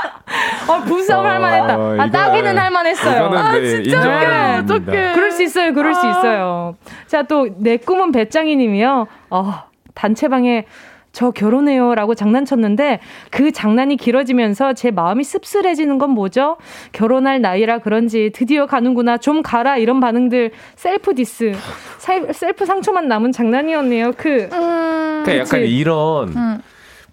아 0.68 0.84
부부싸움 0.86 1.26
어, 1.26 1.30
할만했다. 1.30 1.74
아 1.74 1.78
이거는- 1.78 2.12
따기는 2.12 2.58
할만했어요. 2.58 3.24
아, 3.26 3.51
네, 3.53 3.82
진짜. 3.84 4.60
어떡해. 4.64 5.14
그럴 5.14 5.32
수 5.32 5.41
있어요. 5.43 5.74
그럴 5.74 5.95
수 5.95 6.06
있어요. 6.08 6.76
자 7.08 7.24
또 7.24 7.47
내 7.58 7.78
꿈은 7.78 8.12
배짱이님이요. 8.12 9.08
어 9.32 9.53
단체방에 9.93 10.66
저 11.14 11.32
결혼해요 11.32 11.95
라고 11.95 12.14
장난쳤는데 12.14 12.99
그 13.32 13.53
장난이 13.53 13.95
길어지면서 13.95 14.74
제 14.74 14.91
마음이 14.91 15.24
씁쓸해지는 15.24 15.97
건 15.97 16.10
뭐죠? 16.10 16.58
결혼할 16.91 17.39
나이라 17.39 17.78
그런지 17.78 18.32
드디어 18.36 18.66
가는구나 18.66 19.18
좀 19.18 19.41
가라 19.41 19.78
이런 19.78 20.01
반응들 20.01 20.51
셀프 20.76 21.16
디스 21.16 21.53
살- 21.99 22.34
셀프 22.34 22.66
상처만 22.66 23.08
남은 23.08 23.32
장난이었네요. 23.32 24.12
그 24.18 24.49
그러니까 24.49 25.38
약간. 25.38 25.62
이런 25.62 26.28
음. 26.36 26.62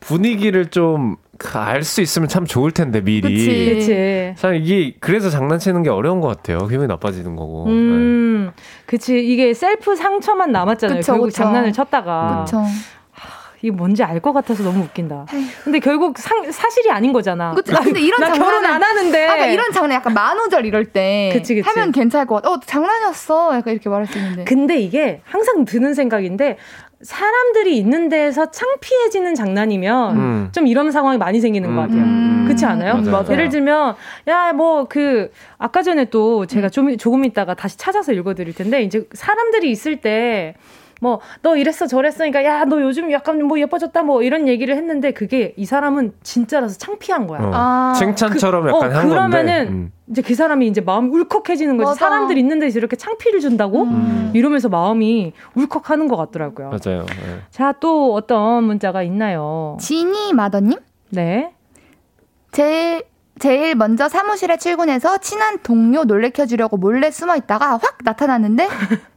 분위기를 0.02 0.66
좀 0.66 1.16
알 1.54 1.82
수 1.82 2.00
있으면 2.02 2.28
참 2.28 2.44
좋을 2.44 2.70
텐데 2.70 3.00
미리. 3.00 3.22
그치. 3.22 3.74
그치. 3.74 4.34
참 4.40 4.54
이게 4.54 4.94
그래서 5.00 5.28
장난치는 5.28 5.82
게 5.82 5.90
어려운 5.90 6.20
것 6.20 6.28
같아요. 6.28 6.68
기분이 6.68 6.86
나빠지는 6.86 7.34
거고. 7.34 7.66
음, 7.66 8.52
그치. 8.86 9.18
이게 9.18 9.52
셀프 9.52 9.96
상처만 9.96 10.52
남았잖아요. 10.52 10.98
그쵸, 11.00 11.12
결국 11.12 11.26
그쵸. 11.26 11.36
장난을 11.38 11.72
쳤다가. 11.72 12.44
그쵸. 12.44 12.62
이게 13.60 13.70
뭔지 13.70 14.02
알 14.02 14.20
것 14.20 14.32
같아서 14.32 14.62
너무 14.64 14.84
웃긴다. 14.84 15.26
근데 15.64 15.78
결국 15.78 16.18
상, 16.18 16.50
사실이 16.50 16.90
아닌 16.90 17.12
거잖아. 17.12 17.52
그치? 17.54 17.72
나, 17.72 17.80
근데 17.80 18.00
이런 18.00 18.20
나 18.20 18.26
장난은 18.28 18.44
결혼 18.60 18.64
안 18.66 18.82
하는데. 18.82 19.24
아, 19.24 19.34
그러니까 19.34 19.46
이런 19.52 19.72
장난 19.72 19.92
약간 19.96 20.14
만우절 20.14 20.66
이럴 20.66 20.86
때 20.86 21.30
그치, 21.32 21.54
그치. 21.54 21.68
하면 21.68 21.92
괜찮을 21.92 22.26
것 22.26 22.36
같아. 22.36 22.50
어 22.50 22.60
장난이었어. 22.64 23.54
약간 23.56 23.72
이렇게 23.72 23.88
말할 23.88 24.06
수 24.06 24.18
있는데. 24.18 24.44
근데 24.44 24.78
이게 24.80 25.20
항상 25.24 25.64
드는 25.64 25.94
생각인데 25.94 26.56
사람들이 27.02 27.76
있는 27.76 28.08
데에서 28.08 28.50
창피해지는 28.50 29.34
장난이면 29.34 30.16
음. 30.16 30.48
좀 30.52 30.66
이런 30.66 30.90
상황이 30.92 31.18
많이 31.18 31.40
생기는 31.40 31.74
것 31.74 31.82
같아요. 31.82 32.02
그렇지 32.44 32.64
않아요? 32.64 32.94
맞아요. 32.94 33.10
맞아요. 33.10 33.26
예를 33.32 33.48
들면 33.48 33.94
야 34.28 34.52
뭐 34.52 34.86
그 34.88 35.30
아까 35.58 35.82
전에 35.82 36.06
또 36.06 36.46
제가 36.46 36.68
좀 36.68 36.96
조금 36.96 37.24
있다가 37.24 37.54
다시 37.54 37.76
찾아서 37.78 38.12
읽어드릴 38.12 38.54
텐데 38.54 38.82
이제 38.82 39.06
사람들이 39.12 39.70
있을 39.70 40.00
때. 40.00 40.54
뭐 41.02 41.18
너 41.42 41.56
이랬어 41.56 41.86
저랬으니까 41.86 42.44
야 42.44 42.64
너 42.64 42.80
요즘 42.80 43.10
약간 43.10 43.42
뭐 43.44 43.58
예뻐졌다 43.58 44.02
뭐 44.04 44.22
이런 44.22 44.46
얘기를 44.46 44.76
했는데 44.76 45.10
그게 45.12 45.52
이 45.56 45.64
사람은 45.64 46.12
진짜라서 46.22 46.78
창피한 46.78 47.26
거야. 47.26 47.40
어. 47.40 47.50
아. 47.52 47.92
칭찬처럼 47.98 48.62
그- 48.64 48.68
약간 48.70 48.90
어, 48.92 48.94
한 48.98 49.08
그러면은 49.08 49.30
건데. 49.56 49.70
음. 49.72 49.92
이제 50.10 50.22
그 50.22 50.34
사람이 50.34 50.66
이제 50.66 50.80
마음이 50.80 51.08
울컥해지는 51.08 51.76
거지. 51.76 51.86
맞아. 51.86 51.94
사람들 51.98 52.36
있는 52.38 52.58
데서 52.58 52.78
이렇게 52.78 52.96
창피를 52.96 53.40
준다고 53.40 53.86
이러면서 54.34 54.68
마음이 54.68 55.32
울컥하는 55.54 56.06
것 56.08 56.16
같더라고요. 56.16 56.70
맞아요. 56.70 57.06
네. 57.06 57.40
자, 57.50 57.72
또 57.80 58.12
어떤 58.14 58.64
문자가 58.64 59.02
있나요? 59.02 59.76
지니 59.80 60.32
마더님? 60.34 60.78
네. 61.10 61.52
제일 62.52 63.04
제일 63.38 63.74
먼저 63.74 64.08
사무실에 64.08 64.58
출근해서 64.58 65.16
친한 65.18 65.58
동료 65.62 66.04
놀래켜주려고 66.04 66.76
몰래 66.76 67.10
숨어 67.10 67.36
있다가 67.36 67.78
확 67.78 67.98
나타났는데 68.04 68.68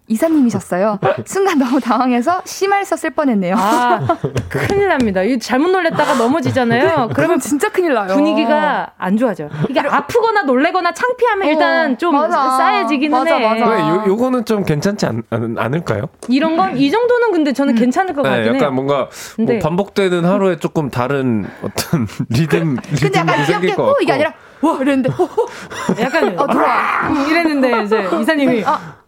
이사님이셨어요. 0.08 1.00
순간 1.26 1.58
너무 1.58 1.80
당황해서 1.80 2.42
심할 2.46 2.86
썼을 2.86 3.14
뻔했네요. 3.14 3.56
아, 3.58 4.00
큰일 4.50 4.88
납니다. 4.88 5.24
이 5.24 5.40
잘못 5.40 5.70
놀랬다가 5.70 6.14
넘어지잖아요. 6.16 7.10
그러면 7.14 7.40
진짜 7.40 7.70
큰일 7.70 7.94
나요. 7.94 8.08
분위기가 8.14 8.92
안 8.98 9.18
좋아져요. 9.18 9.50
이게 9.70 9.80
아프거나 9.80 10.44
놀래거나 10.44 10.94
창피하면 10.94 11.48
일단 11.48 11.94
어, 11.94 11.98
좀 11.98 12.16
맞아. 12.16 12.50
쌓여지기는 12.58 13.18
맞아, 13.18 13.36
해. 13.38 13.48
맞아. 13.48 13.70
왜 13.70 13.80
요, 13.80 14.04
요거는 14.08 14.46
좀 14.46 14.64
괜찮지 14.64 15.06
않, 15.06 15.24
않, 15.30 15.56
않 15.58 15.74
을까요? 15.74 16.10
이런 16.30 16.56
건 16.58 16.76
이 16.76 16.92
정도는 16.92 17.32
근데 17.32 17.54
저는 17.54 17.76
괜찮을 17.76 18.14
것 18.14 18.22
네, 18.24 18.30
같긴 18.30 18.54
해요. 18.56 18.62
약간 18.62 18.76
뭔가 18.76 19.08
뭐 19.38 19.46
네. 19.48 19.60
반복되는 19.60 20.26
하루에 20.26 20.58
조금 20.58 20.90
다른 20.90 21.48
어떤 21.62 22.08
리듬, 22.30 22.76
근데 22.76 22.92
리듬이 23.06 23.18
약간 23.18 23.46
귀엽게 23.46 23.68
것어 23.76 23.84
같고. 23.88 24.02
이게 24.02 24.12
아니라 24.14 24.34
와 24.62 24.78
이랬는데 24.82 25.10
어, 25.12 25.24
어. 25.24 26.02
약간 26.02 26.38
어, 26.40 26.48
들어와. 26.48 27.08
음, 27.10 27.28
이랬는데 27.30 27.84
이제 27.84 28.10
이사님이 28.22 28.64
아, 28.66 28.74
음, 28.76 29.05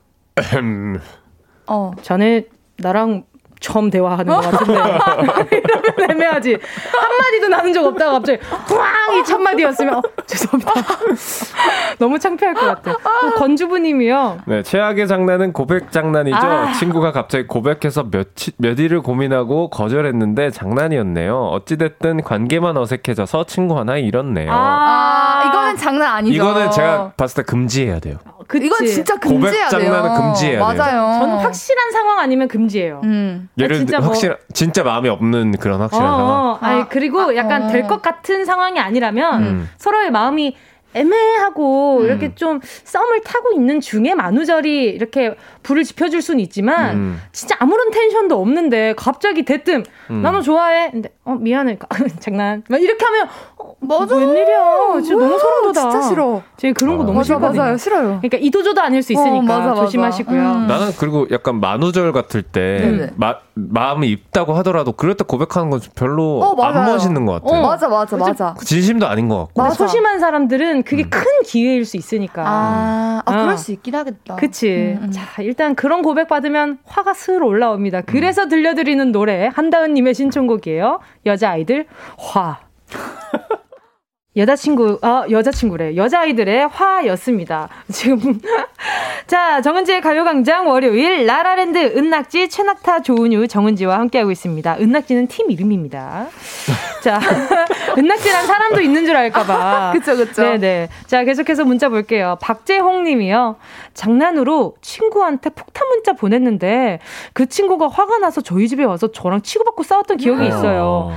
어. 1.67 1.91
자네 2.01 2.45
나랑 2.77 3.23
처음 3.59 3.89
대화하는 3.89 4.25
것 4.31 4.41
같은데 4.41 4.73
이러면 5.57 6.11
애매하지 6.11 6.57
한마디도 6.93 7.47
나눈 7.49 7.73
적 7.73 7.85
없다가 7.85 8.11
갑자기 8.11 8.39
꽝이 8.67 9.23
첫 9.25 9.39
마디였으면 9.39 9.95
어, 9.95 10.01
죄송합니다 10.27 10.73
너무 11.97 12.19
창피할 12.19 12.53
것 12.53 12.65
같아 12.67 12.93
또 13.21 13.33
건주부님이요 13.33 14.41
네, 14.45 14.61
최악의 14.61 15.07
장난은 15.07 15.53
고백 15.53 15.91
장난이죠. 15.91 16.38
아. 16.38 16.71
친구가 16.73 17.11
갑자기 17.11 17.47
고백해서 17.47 18.03
며칠, 18.11 18.53
몇 18.57 18.79
일을 18.79 19.01
고민하고 19.01 19.69
거절했는데 19.69 20.51
장난이었네요. 20.51 21.35
어찌됐든 21.35 22.23
관계만 22.23 22.77
어색해져서 22.77 23.45
친구 23.45 23.77
하나 23.79 23.97
잃었네요. 23.97 24.51
아, 24.51 25.45
이거는 25.47 25.77
장난 25.77 26.17
아니죠. 26.17 26.35
이거는 26.35 26.71
제가 26.71 27.13
봤을 27.17 27.43
때 27.43 27.51
금지해야 27.51 27.99
돼요. 27.99 28.17
그치. 28.47 28.65
이건 28.65 28.85
진짜 28.85 29.15
고백 29.15 29.29
금지해야 29.41 29.69
돼요. 29.69 29.81
장난은 29.81 30.15
금지해야 30.21 30.59
돼요. 30.59 30.83
맞아요. 30.83 31.19
저는 31.19 31.35
확실한 31.39 31.91
상황 31.91 32.19
아니면 32.19 32.47
금지예요 32.47 33.01
음. 33.03 33.49
예를 33.57 33.77
진짜 33.77 33.91
들어 33.97 33.99
뭐- 33.99 34.07
확실 34.09 34.37
진짜 34.53 34.83
마음이 34.83 35.09
없는 35.09 35.57
그런 35.59 35.81
확실한 35.81 36.07
상황. 36.07 36.25
어, 36.29 36.57
아니 36.61 36.81
아, 36.81 36.87
그리고 36.87 37.21
아, 37.21 37.35
약간 37.35 37.63
어. 37.63 37.67
될것 37.67 38.01
같은 38.01 38.45
상황이 38.45 38.79
아니라면 38.79 39.41
음. 39.43 39.69
서로의 39.77 40.11
마음이 40.11 40.55
애매하고 40.97 42.01
이렇게 42.03 42.33
좀 42.35 42.59
썸을 42.83 43.21
타고 43.21 43.51
있는 43.53 43.79
중에 43.79 44.15
만우절이 44.15 44.85
이렇게 44.85 45.35
불을 45.63 45.83
지펴줄 45.83 46.21
수는 46.21 46.39
있지만 46.41 46.95
음. 46.95 47.21
진짜 47.31 47.55
아무런 47.59 47.91
텐션도 47.91 48.39
없는데 48.39 48.93
갑자기 48.97 49.43
대뜸 49.43 49.83
음. 50.09 50.21
나너 50.21 50.41
좋아해 50.41 50.91
근데 50.91 51.09
어 51.25 51.35
미안해 51.35 51.77
장난 52.19 52.63
막 52.69 52.81
이렇게 52.81 53.03
하면 53.05 53.27
어, 53.57 53.73
맞아. 53.79 54.15
웬일이야 54.15 54.91
진짜 55.01 55.13
너무 55.15 55.25
뭐야, 55.27 55.39
소름 55.39 55.73
돋아 55.73 55.89
진짜 55.91 56.01
싫어. 56.07 56.41
제가 56.57 56.73
그런 56.77 56.97
거 56.97 57.03
너무 57.03 57.17
맞아, 57.17 57.25
싫거든요 57.33 57.61
맞아요. 57.61 57.77
싫어요. 57.77 58.03
그러니까 58.21 58.37
이도저도 58.39 58.81
아닐 58.81 59.03
수 59.03 59.13
있으니까 59.13 59.37
어, 59.37 59.41
맞아, 59.41 59.69
맞아. 59.69 59.81
조심하시고요 59.81 60.39
음. 60.39 60.67
나는 60.67 60.91
그리고 60.97 61.27
약간 61.31 61.59
만우절 61.59 62.11
같을 62.13 62.41
때. 62.43 63.11
마, 63.15 63.35
마음이 63.53 64.09
있다고 64.09 64.53
하더라도 64.55 64.91
그럴 64.91 65.15
때 65.15 65.23
고백하는 65.27 65.69
건 65.69 65.79
별로 65.95 66.39
어. 66.41 66.61
안 66.63 66.85
멋있는 66.85 67.25
것 67.25 67.41
같아요. 67.43 67.59
어. 67.59 67.67
맞아, 67.67 67.87
맞아, 67.87 68.15
맞아. 68.17 68.55
진심도 68.63 69.07
아닌 69.07 69.27
것 69.27 69.47
같고. 69.53 69.73
소심한 69.73 70.19
사람들은 70.19 70.83
그게 70.88 71.03
음. 71.03 71.09
큰 71.09 71.23
기회일 71.45 71.83
수 71.83 71.97
있으니까 71.97 72.43
아, 72.45 73.21
아, 73.25 73.31
어. 73.31 73.41
그럴 73.41 73.57
수 73.57 73.73
있긴 73.73 73.93
하겠다. 73.95 74.38
그치. 74.38 74.95
음, 74.97 75.03
음. 75.03 75.11
자, 75.11 75.41
일단 75.41 75.75
그런 75.75 76.01
고백 76.01 76.27
받으면 76.29 76.79
화가 76.85 77.13
슬 77.13 77.43
올라옵니다. 77.43 78.01
그래서 78.01 78.43
음. 78.43 78.49
들려드리는 78.49 79.11
노래, 79.11 79.49
한다은님의 79.53 80.13
신청곡이에요. 80.13 80.99
여자아이들, 81.25 81.88
화. 82.17 82.59
여자친구, 84.38 84.99
어, 85.01 85.25
여자친구래. 85.31 85.95
여자아이들의 85.95 86.67
화였습니다. 86.67 87.69
지금. 87.91 88.39
자, 89.25 89.61
정은지의 89.61 90.01
가요광장 90.01 90.69
월요일, 90.69 91.25
라라랜드, 91.25 91.79
은낙지, 91.97 92.47
최낙타, 92.47 93.01
조은유, 93.01 93.47
정은지와 93.47 93.97
함께하고 93.97 94.31
있습니다. 94.31 94.77
은낙지는 94.79 95.27
팀 95.27 95.49
이름입니다. 95.49 96.27
자, 97.08 97.22
은낙지란 97.97 98.45
사람도 98.45 98.82
있는 98.82 99.05
줄 99.05 99.16
알까봐. 99.16 99.91
그쵸, 99.95 100.18
그쵸. 100.18 100.41
네네. 100.41 100.89
자, 101.05 101.24
계속해서 101.24 101.64
문자 101.64 101.88
볼게요. 101.88 102.38
박재홍 102.41 103.05
님이요. 103.05 103.55
장난으로 103.93 104.76
친구한테 104.82 105.49
폭탄 105.51 105.88
문자 105.88 106.12
보냈는데 106.12 106.99
그 107.32 107.45
친구가 107.45 107.88
화가 107.88 108.18
나서 108.18 108.41
저희 108.41 108.68
집에 108.68 108.84
와서 108.84 109.10
저랑 109.10 109.41
치고받고 109.41 109.84
싸웠던 109.84 110.18
기억이 110.18 110.47
있어요. 110.47 111.14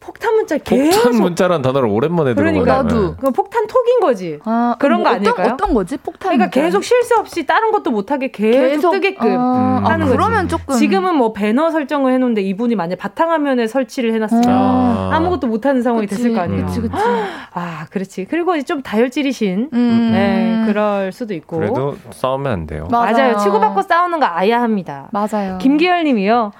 어. 0.00 0.06
폭탄 0.06 0.34
문자 0.34 0.56
계속. 0.58 1.02
폭탄 1.02 1.22
문자란 1.22 1.62
단어를 1.62 1.88
오랜만에 1.88 2.34
그러니까 2.34 2.82
들어보네요. 2.82 3.00
나도. 3.00 3.16
그 3.16 3.30
폭탄 3.30 3.66
톡인 3.66 4.00
거지. 4.00 4.38
아, 4.44 4.74
그런 4.78 5.02
거 5.02 5.10
어떤, 5.10 5.16
아닐까요? 5.20 5.52
어떤 5.52 5.74
거지? 5.74 5.96
폭탄. 5.98 6.32
그러니까 6.32 6.44
문자. 6.46 6.60
계속 6.60 6.82
쉴새 6.84 7.14
없이 7.16 7.46
다른 7.46 7.70
것도 7.70 7.90
못하게 7.90 8.30
계속, 8.30 8.60
계속, 8.60 8.90
뜨게끔 8.92 9.38
아, 9.38 9.82
하는 9.84 10.06
아, 10.06 10.08
거지. 10.08 10.16
그러면 10.16 10.48
조금. 10.48 10.74
지금은 10.76 11.14
뭐 11.16 11.32
배너 11.32 11.70
설정을 11.70 12.12
해놓는데 12.14 12.42
이분이 12.42 12.74
만약 12.76 12.96
바탕화면에 12.96 13.66
설치를 13.66 14.12
해놨으면 14.14 14.44
아. 14.48 15.10
아무것도 15.12 15.46
못하는 15.46 15.82
상황이 15.82 16.06
그치, 16.06 16.22
됐을 16.22 16.34
거 16.34 16.40
아니에요. 16.40 16.66
그치, 16.66 16.80
그치. 16.80 16.94
아, 17.52 17.86
그렇지. 17.90 18.26
그리고 18.30 18.56
이제 18.56 18.64
좀 18.64 18.82
다혈질이신, 18.82 19.70
음. 19.72 20.10
네, 20.12 20.64
그럴 20.66 21.12
수도 21.12 21.34
있고. 21.34 21.58
그래도 21.58 21.96
싸우면 22.10 22.52
안 22.52 22.66
돼요. 22.66 22.88
맞아요. 22.90 23.12
맞아요. 23.12 23.36
치고받고 23.38 23.82
싸우는 23.82 24.20
거 24.20 24.26
아야 24.26 24.62
합니다. 24.62 25.08
맞아요. 25.12 25.58
김기열 25.58 26.04
님이요. 26.04 26.52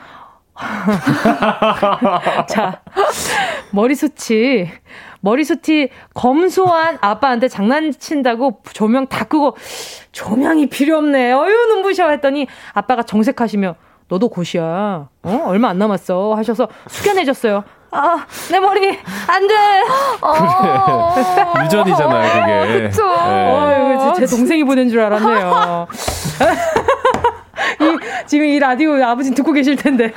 자, 2.49 2.81
머리숱이, 3.73 4.69
머리숱이 5.21 5.89
검소한 6.15 6.99
아빠한테 7.01 7.49
장난친다고 7.49 8.61
조명 8.73 9.07
다 9.07 9.25
끄고, 9.25 9.57
조명이 10.13 10.69
필요 10.69 10.99
없네. 10.99 11.33
어휴, 11.33 11.51
눈부셔. 11.69 12.09
했더니 12.11 12.47
아빠가 12.73 13.03
정색하시며, 13.03 13.75
너도 14.09 14.29
곧이야. 14.29 15.09
어? 15.23 15.43
얼마 15.47 15.69
안 15.69 15.79
남았어. 15.79 16.35
하셔서 16.37 16.69
숙연해졌어요. 16.89 17.65
아, 17.93 18.25
내 18.53 18.61
머리, 18.61 18.97
안 19.27 19.49
돼! 19.49 19.55
어. 20.23 21.15
유전이잖아요, 21.65 22.67
그게. 22.69 22.83
그쵸. 22.89 23.05
네. 23.05 23.97
어, 23.97 24.13
제 24.17 24.27
동생이 24.27 24.63
보낸 24.63 24.89
줄 24.89 25.01
알았네요. 25.01 25.89
이, 27.81 27.99
지금 28.27 28.47
이 28.47 28.59
라디오 28.59 29.03
아버지 29.03 29.35
듣고 29.35 29.53
계실 29.53 29.77
텐데. 29.77 30.13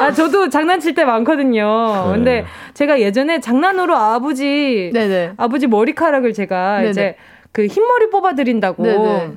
아, 0.00 0.12
저도 0.12 0.48
장난칠 0.48 0.94
때 0.94 1.04
많거든요. 1.04 2.06
네. 2.08 2.12
근데 2.12 2.44
제가 2.74 3.00
예전에 3.00 3.40
장난으로 3.40 3.94
아버지, 3.96 4.90
네네. 4.92 5.34
아버지 5.36 5.66
머리카락을 5.66 6.32
제가 6.32 6.78
네네. 6.78 6.90
이제 6.90 7.16
그 7.52 7.66
흰머리 7.66 8.10
뽑아드린다고 8.10 8.82
네네. 8.82 9.32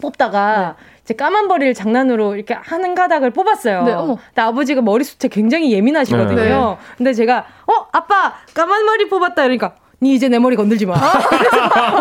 뽑다가 0.00 0.76
제 1.04 1.14
까만 1.14 1.46
머리를 1.46 1.72
장난으로 1.72 2.34
이렇게 2.34 2.54
하는 2.54 2.94
가닥을 2.94 3.30
뽑았어요. 3.30 3.82
네. 3.84 3.94
근데 3.94 4.42
아버지가 4.42 4.82
머리숱에 4.82 5.28
굉장히 5.30 5.72
예민하시거든요. 5.72 6.34
네. 6.34 6.76
근데 6.98 7.12
제가 7.14 7.46
어 7.66 7.86
아빠 7.92 8.34
까만 8.54 8.84
머리 8.84 9.08
뽑았다 9.08 9.44
이러니까. 9.44 9.74
니 10.02 10.14
이제 10.14 10.28
내 10.28 10.38
머리 10.38 10.56
건들지 10.56 10.84
마. 10.84 10.94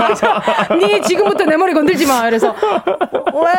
그래서 0.07 0.27
니 0.77 1.01
지금부터 1.01 1.45
내 1.45 1.55
머리 1.55 1.73
건들지 1.73 2.05
마. 2.05 2.23
그래서 2.23 2.53
왜? 3.33 3.51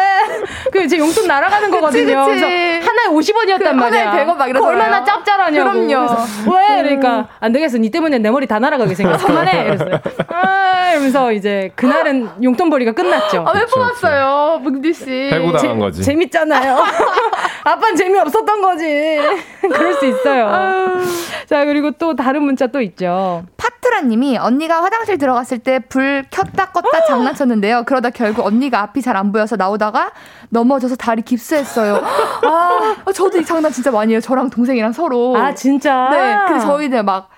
그 0.72 0.86
제 0.86 0.98
용돈 0.98 1.26
날아가는 1.26 1.70
거거든요. 1.70 2.26
그치, 2.26 2.40
그치. 2.40 2.46
그래서 2.46 2.90
하나에 2.90 3.06
50원이었단 3.16 3.58
그 3.70 3.74
말이야. 3.74 4.10
하나에 4.10 4.24
100원 4.24 4.36
막 4.36 4.48
이러잖아요. 4.48 4.70
얼마나 4.72 5.04
짭짤하냐고. 5.04 5.70
그럼요. 5.70 6.06
그래서 6.06 6.26
왜? 6.54 6.82
그러니까 6.82 7.28
안 7.40 7.52
되겠어. 7.52 7.78
니 7.78 7.90
때문에 7.90 8.18
내 8.18 8.30
머리 8.30 8.46
다 8.46 8.58
날아가게 8.58 8.94
생겼어. 8.94 9.26
그만해. 9.26 9.62
이랬어요. 9.68 9.98
아, 10.28 10.90
이러면서 10.92 11.32
이제 11.32 11.72
그날은 11.74 12.28
용돈벌이가 12.42 12.92
끝났죠. 12.92 13.44
아, 13.48 13.52
왜 13.54 13.64
뽑았어요, 13.66 14.60
뭉디 14.62 14.92
씨? 14.92 15.10
해고당한 15.32 15.78
거지. 15.80 16.02
재밌잖아요. 16.02 16.78
아빠는 17.64 17.96
재미없었던 17.96 18.60
거지. 18.62 19.18
그럴 19.62 19.94
수 19.94 20.06
있어요. 20.06 21.00
자, 21.48 21.64
그리고 21.64 21.90
또 21.92 22.14
다른 22.14 22.42
문자 22.42 22.66
또 22.68 22.80
있죠. 22.80 23.44
파트라 23.56 24.02
님이 24.02 24.25
언니가 24.36 24.82
화장실 24.82 25.18
들어갔을 25.18 25.58
때 25.60 25.78
불 25.78 26.24
켰다 26.30 26.72
껐다 26.72 27.06
장난쳤는데요. 27.06 27.84
그러다 27.86 28.10
결국 28.10 28.44
언니가 28.46 28.80
앞이 28.80 29.02
잘 29.02 29.16
안 29.16 29.30
보여서 29.30 29.54
나오다가 29.56 30.10
넘어져서 30.48 30.96
다리 30.96 31.22
깁스했어요. 31.22 32.00
아, 32.44 32.96
저도 33.14 33.38
이 33.38 33.44
장난 33.44 33.70
진짜 33.70 33.90
많이 33.90 34.12
해요. 34.12 34.20
저랑 34.20 34.50
동생이랑 34.50 34.92
서로. 34.92 35.36
아, 35.36 35.54
진짜? 35.54 36.08
네. 36.10 36.36
근데 36.48 36.64
저희는 36.64 37.04
막 37.04 37.28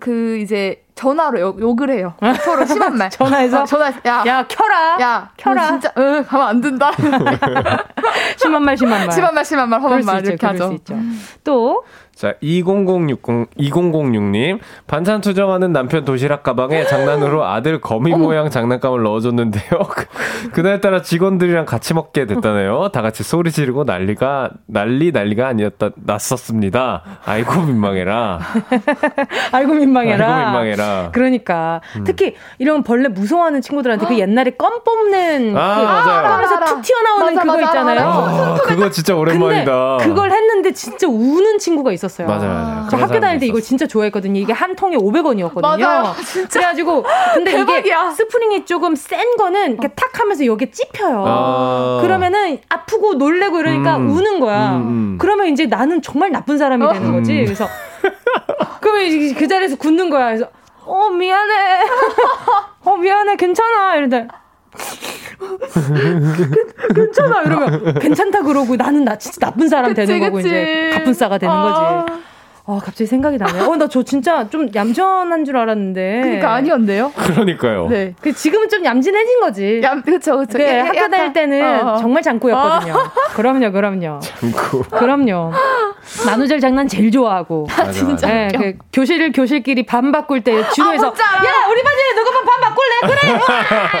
그 0.00 0.38
이제 0.38 0.82
전화로 0.94 1.38
욕, 1.40 1.60
욕을 1.60 1.90
해요. 1.90 2.14
서로 2.42 2.64
심한 2.64 2.96
말. 2.96 3.10
전화해서? 3.10 3.62
어, 3.62 3.64
전화 3.66 3.88
야, 4.06 4.22
야, 4.26 4.46
켜라. 4.48 4.96
야, 4.98 5.30
켜라. 5.36 5.62
너 5.62 5.68
진짜 5.72 5.92
응, 5.98 6.24
가면 6.26 6.46
안 6.46 6.60
된다. 6.62 6.90
심한 8.38 8.62
말, 8.62 8.78
심한 8.78 9.00
말. 9.06 9.12
심한 9.12 9.34
말, 9.34 9.44
심한 9.44 9.68
말, 9.68 9.80
험한 9.82 10.02
수말 10.02 10.24
이렇게 10.26 10.46
하죠. 10.46 10.68
수 10.68 10.72
있죠. 10.74 10.96
또 11.42 11.84
자, 12.14 12.34
20060, 12.40 13.48
2006님. 13.58 14.60
반찬 14.86 15.20
투정하는 15.20 15.72
남편 15.72 16.04
도시락 16.04 16.42
가방에 16.44 16.84
장난으로 16.86 17.44
아들 17.44 17.80
거미 17.80 18.12
모양 18.14 18.50
장난감을 18.50 19.02
넣어줬는데요. 19.02 19.64
그- 19.90 20.50
그날따라 20.52 21.02
직원들이랑 21.02 21.66
같이 21.66 21.92
먹게 21.92 22.26
됐다네요. 22.26 22.90
다 22.92 23.02
같이 23.02 23.22
소리 23.24 23.50
지르고 23.50 23.84
난리가, 23.84 24.50
난리 24.66 25.10
난리가 25.10 25.48
아니었다, 25.48 25.90
났었습니다. 25.96 27.02
아이고, 27.24 27.62
민망해라. 27.62 28.38
아이고 29.52 29.74
민망해라. 29.74 30.26
아이고, 30.36 30.46
민망해라. 30.50 31.10
그러니까 31.12 31.80
특히 32.04 32.34
이런 32.58 32.82
벌레 32.84 33.08
무서워하는 33.08 33.60
친구들한테 33.60 34.06
그 34.06 34.18
옛날에 34.18 34.50
껌 34.50 34.84
뽑는 34.84 35.56
아, 35.56 35.76
그 35.76 35.82
맞아요. 35.82 36.28
껌에서 36.36 36.54
알아, 36.56 36.66
툭 36.66 36.82
튀어나오는 36.82 37.34
맞아, 37.34 37.40
그거 37.42 37.54
맞아, 37.56 37.66
있잖아요. 37.66 38.00
아, 38.08 38.54
그거 38.62 38.90
진짜 38.90 39.14
오랜만이다. 39.16 39.96
그걸 40.00 40.30
했는데 40.30 40.72
진짜 40.72 41.06
우는 41.08 41.58
친구가 41.58 41.92
있 41.92 42.03
었어요. 42.04 42.26
맞아요, 42.28 42.48
맞아요. 42.52 42.86
저 42.90 42.96
학교 42.96 43.20
다닐 43.20 43.38
때 43.38 43.46
이걸 43.46 43.60
진짜 43.62 43.86
좋아했거든요. 43.86 44.38
이게 44.40 44.52
한 44.52 44.74
통에 44.76 44.96
500원이었거든요. 44.96 45.60
맞아요, 45.62 46.14
그래가지고 46.50 47.04
근데 47.34 47.52
대박이야. 47.52 47.78
이게 48.06 48.14
스프링이 48.14 48.64
조금 48.66 48.94
센 48.94 49.36
거는 49.36 49.72
이렇게 49.72 49.88
탁 49.88 50.18
하면서 50.20 50.44
여기 50.46 50.70
찝혀요. 50.70 51.24
아. 51.26 51.98
그러면은 52.02 52.58
아프고 52.68 53.14
놀래고 53.14 53.60
이러니까 53.60 53.96
음. 53.96 54.10
우는 54.10 54.40
거야. 54.40 54.72
음, 54.76 54.80
음. 55.14 55.18
그러면 55.18 55.48
이제 55.48 55.66
나는 55.66 56.02
정말 56.02 56.30
나쁜 56.30 56.58
사람이 56.58 56.86
되는 56.92 57.12
거지. 57.12 57.32
음. 57.40 57.44
그래서 57.44 57.66
그러면 58.80 59.02
이제 59.04 59.34
그 59.34 59.48
자리에서 59.48 59.76
굳는 59.76 60.10
거야. 60.10 60.26
그래서 60.26 60.46
어 60.84 61.08
미안해. 61.10 61.52
어 62.84 62.96
미안해 62.96 63.36
괜찮아 63.36 63.96
이런데 63.96 64.28
괜찮아 66.94 67.42
이러면 67.42 67.94
괜찮다 67.94 68.42
그러고 68.42 68.76
나는 68.76 69.04
나 69.04 69.16
진짜 69.16 69.46
나쁜 69.46 69.68
사람 69.68 69.94
그치, 69.94 70.06
되는 70.06 70.20
거고 70.20 70.36
그치. 70.36 70.48
이제 70.48 70.90
가뿐싸가 70.94 71.38
되는 71.38 71.54
아. 71.54 72.04
거지. 72.06 72.33
어 72.66 72.78
갑자기 72.78 73.04
생각이 73.06 73.36
나네. 73.36 73.60
어나 73.60 73.88
저 73.88 74.02
진짜 74.02 74.48
좀 74.48 74.70
얌전한 74.74 75.44
줄 75.44 75.54
알았는데. 75.58 76.20
그러니까 76.22 76.54
아니었네요. 76.54 77.12
그러니까요. 77.14 77.88
네. 77.88 78.14
그 78.22 78.32
지금은 78.32 78.70
좀 78.70 78.82
얌전해진 78.82 79.40
거지. 79.40 79.82
야, 79.82 80.00
그쵸, 80.00 80.38
그쵸. 80.38 80.56
네, 80.56 80.78
야, 80.78 80.84
학교 80.86 80.96
약간, 80.96 81.10
다닐 81.10 81.32
때는 81.34 81.86
어. 81.86 81.96
정말 81.98 82.22
장구였거든요. 82.22 82.94
그럼요, 83.36 83.70
그럼요. 83.70 84.18
참고. 84.20 84.80
그럼요. 84.84 85.52
나누절 86.26 86.60
장난 86.60 86.88
제일 86.88 87.10
좋아하고. 87.10 87.66
맞아, 87.68 87.92
진짜 87.92 88.26
네. 88.28 88.48
그 88.56 88.72
교실을 88.94 89.32
교실끼리 89.32 89.84
반 89.84 90.10
바꿀 90.10 90.42
때 90.42 90.52
주로에서 90.70 91.02
아, 91.08 91.10
뭔지 91.10 91.22
알아. 91.22 91.44
야 91.44 91.66
우리 91.70 91.82
반에 91.82 92.14
누구만 92.16 92.44
반 92.46 92.60
바꿀래? 92.62 93.14
그래. 93.20 93.32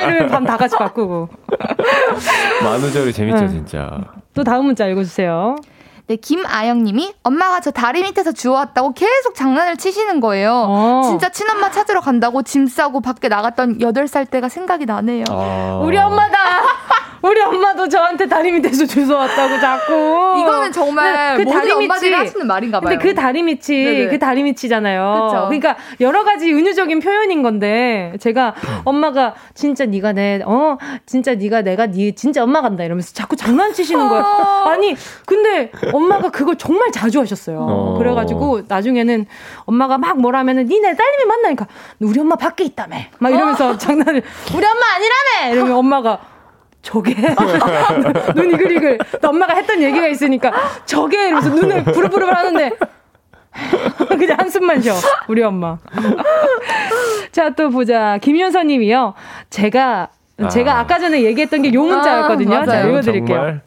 이러면 0.10 0.28
반 0.30 0.44
다 0.44 0.56
같이 0.56 0.74
바꾸고. 0.78 1.28
만우절이 2.64 3.12
재밌죠, 3.12 3.42
응. 3.44 3.48
진짜. 3.48 3.90
또 4.32 4.42
다음 4.42 4.64
문자 4.66 4.86
읽어주세요. 4.86 5.56
네, 6.06 6.16
김아영님이 6.16 7.14
엄마가 7.22 7.60
저 7.60 7.70
다리 7.70 8.02
밑에서 8.02 8.32
주워왔다고 8.32 8.92
계속 8.92 9.34
장난을 9.34 9.78
치시는 9.78 10.20
거예요. 10.20 10.66
어. 10.68 11.02
진짜 11.08 11.30
친엄마 11.30 11.70
찾으러 11.70 12.00
간다고 12.00 12.42
짐 12.42 12.66
싸고 12.66 13.00
밖에 13.00 13.28
나갔던 13.28 13.78
8살 13.78 14.28
때가 14.30 14.50
생각이 14.50 14.84
나네요. 14.84 15.24
아. 15.30 15.80
우리 15.82 15.96
엄마다. 15.96 16.36
우리 17.24 17.40
엄마도 17.40 17.88
저한테 17.88 18.26
다리 18.28 18.52
밑에서 18.52 18.84
주워 18.84 19.16
왔다고 19.20 19.58
자꾸. 19.58 20.34
이거는 20.38 20.70
정말 20.72 21.36
네, 21.38 21.42
그 21.44 21.50
다리 21.50 21.70
밑이- 21.72 22.12
하시는 22.12 22.46
말인가 22.46 22.80
봐요. 22.80 22.90
근데 22.90 23.02
그 23.02 23.14
다리 23.14 23.42
밑이 23.42 23.60
네네. 23.66 24.08
그 24.08 24.18
다리 24.18 24.42
밑이잖아요. 24.42 25.28
그쵸. 25.30 25.44
그러니까 25.46 25.76
여러 26.00 26.22
가지 26.22 26.52
은유적인 26.52 27.00
표현인 27.00 27.42
건데 27.42 28.12
제가 28.20 28.54
엄마가 28.84 29.34
진짜 29.54 29.86
네가 29.86 30.12
내 30.12 30.34
어 30.44 30.76
진짜 31.06 31.34
네가 31.34 31.62
내가 31.62 31.86
네 31.86 32.12
진짜 32.14 32.42
엄마 32.42 32.60
간다 32.60 32.84
이러면서 32.84 33.14
자꾸 33.14 33.36
장난치시는 33.36 34.08
거예요. 34.08 34.24
아니 34.68 34.94
근데 35.24 35.70
엄마가 35.92 36.28
그걸 36.30 36.56
정말 36.56 36.90
자주 36.92 37.20
하셨어요. 37.20 37.58
어. 37.60 37.94
그래가지고 37.98 38.62
나중에는 38.68 39.24
엄마가 39.64 39.96
막 39.96 40.18
뭐라면은 40.18 40.66
니네 40.66 40.94
딸님이 40.94 41.24
만나니까 41.26 41.66
우리 42.00 42.20
엄마 42.20 42.36
밖에 42.36 42.64
있다며 42.64 42.96
막 43.18 43.32
이러면서 43.32 43.78
장난을 43.78 44.22
우리 44.54 44.66
엄마 44.66 44.86
아니라며 44.96 45.54
이러면 45.54 45.76
엄마가 45.76 46.18
저게? 46.84 47.14
눈 48.36 48.50
이글이글. 48.52 48.98
또 49.22 49.28
엄마가 49.30 49.54
했던 49.54 49.80
얘기가 49.82 50.06
있으니까 50.06 50.52
저게? 50.84 51.28
이러면서 51.28 51.48
눈을 51.48 51.82
부르부르 51.84 52.26
하는데 52.26 52.70
그냥 54.18 54.36
한숨만 54.38 54.82
쉬어 54.82 54.94
우리 55.26 55.42
엄마. 55.42 55.78
자 57.32 57.50
또 57.50 57.70
보자. 57.70 58.18
김윤서님이요. 58.18 59.14
제가 59.50 60.08
제가 60.50 60.76
아. 60.76 60.80
아까 60.80 60.98
전에 60.98 61.22
얘기했던 61.22 61.62
게 61.62 61.72
요 61.72 61.82
문자였거든요. 61.84 62.54
아, 62.56 62.66
자. 62.66 62.80
읽어드릴게요. 62.86 63.36
정말 63.36 63.60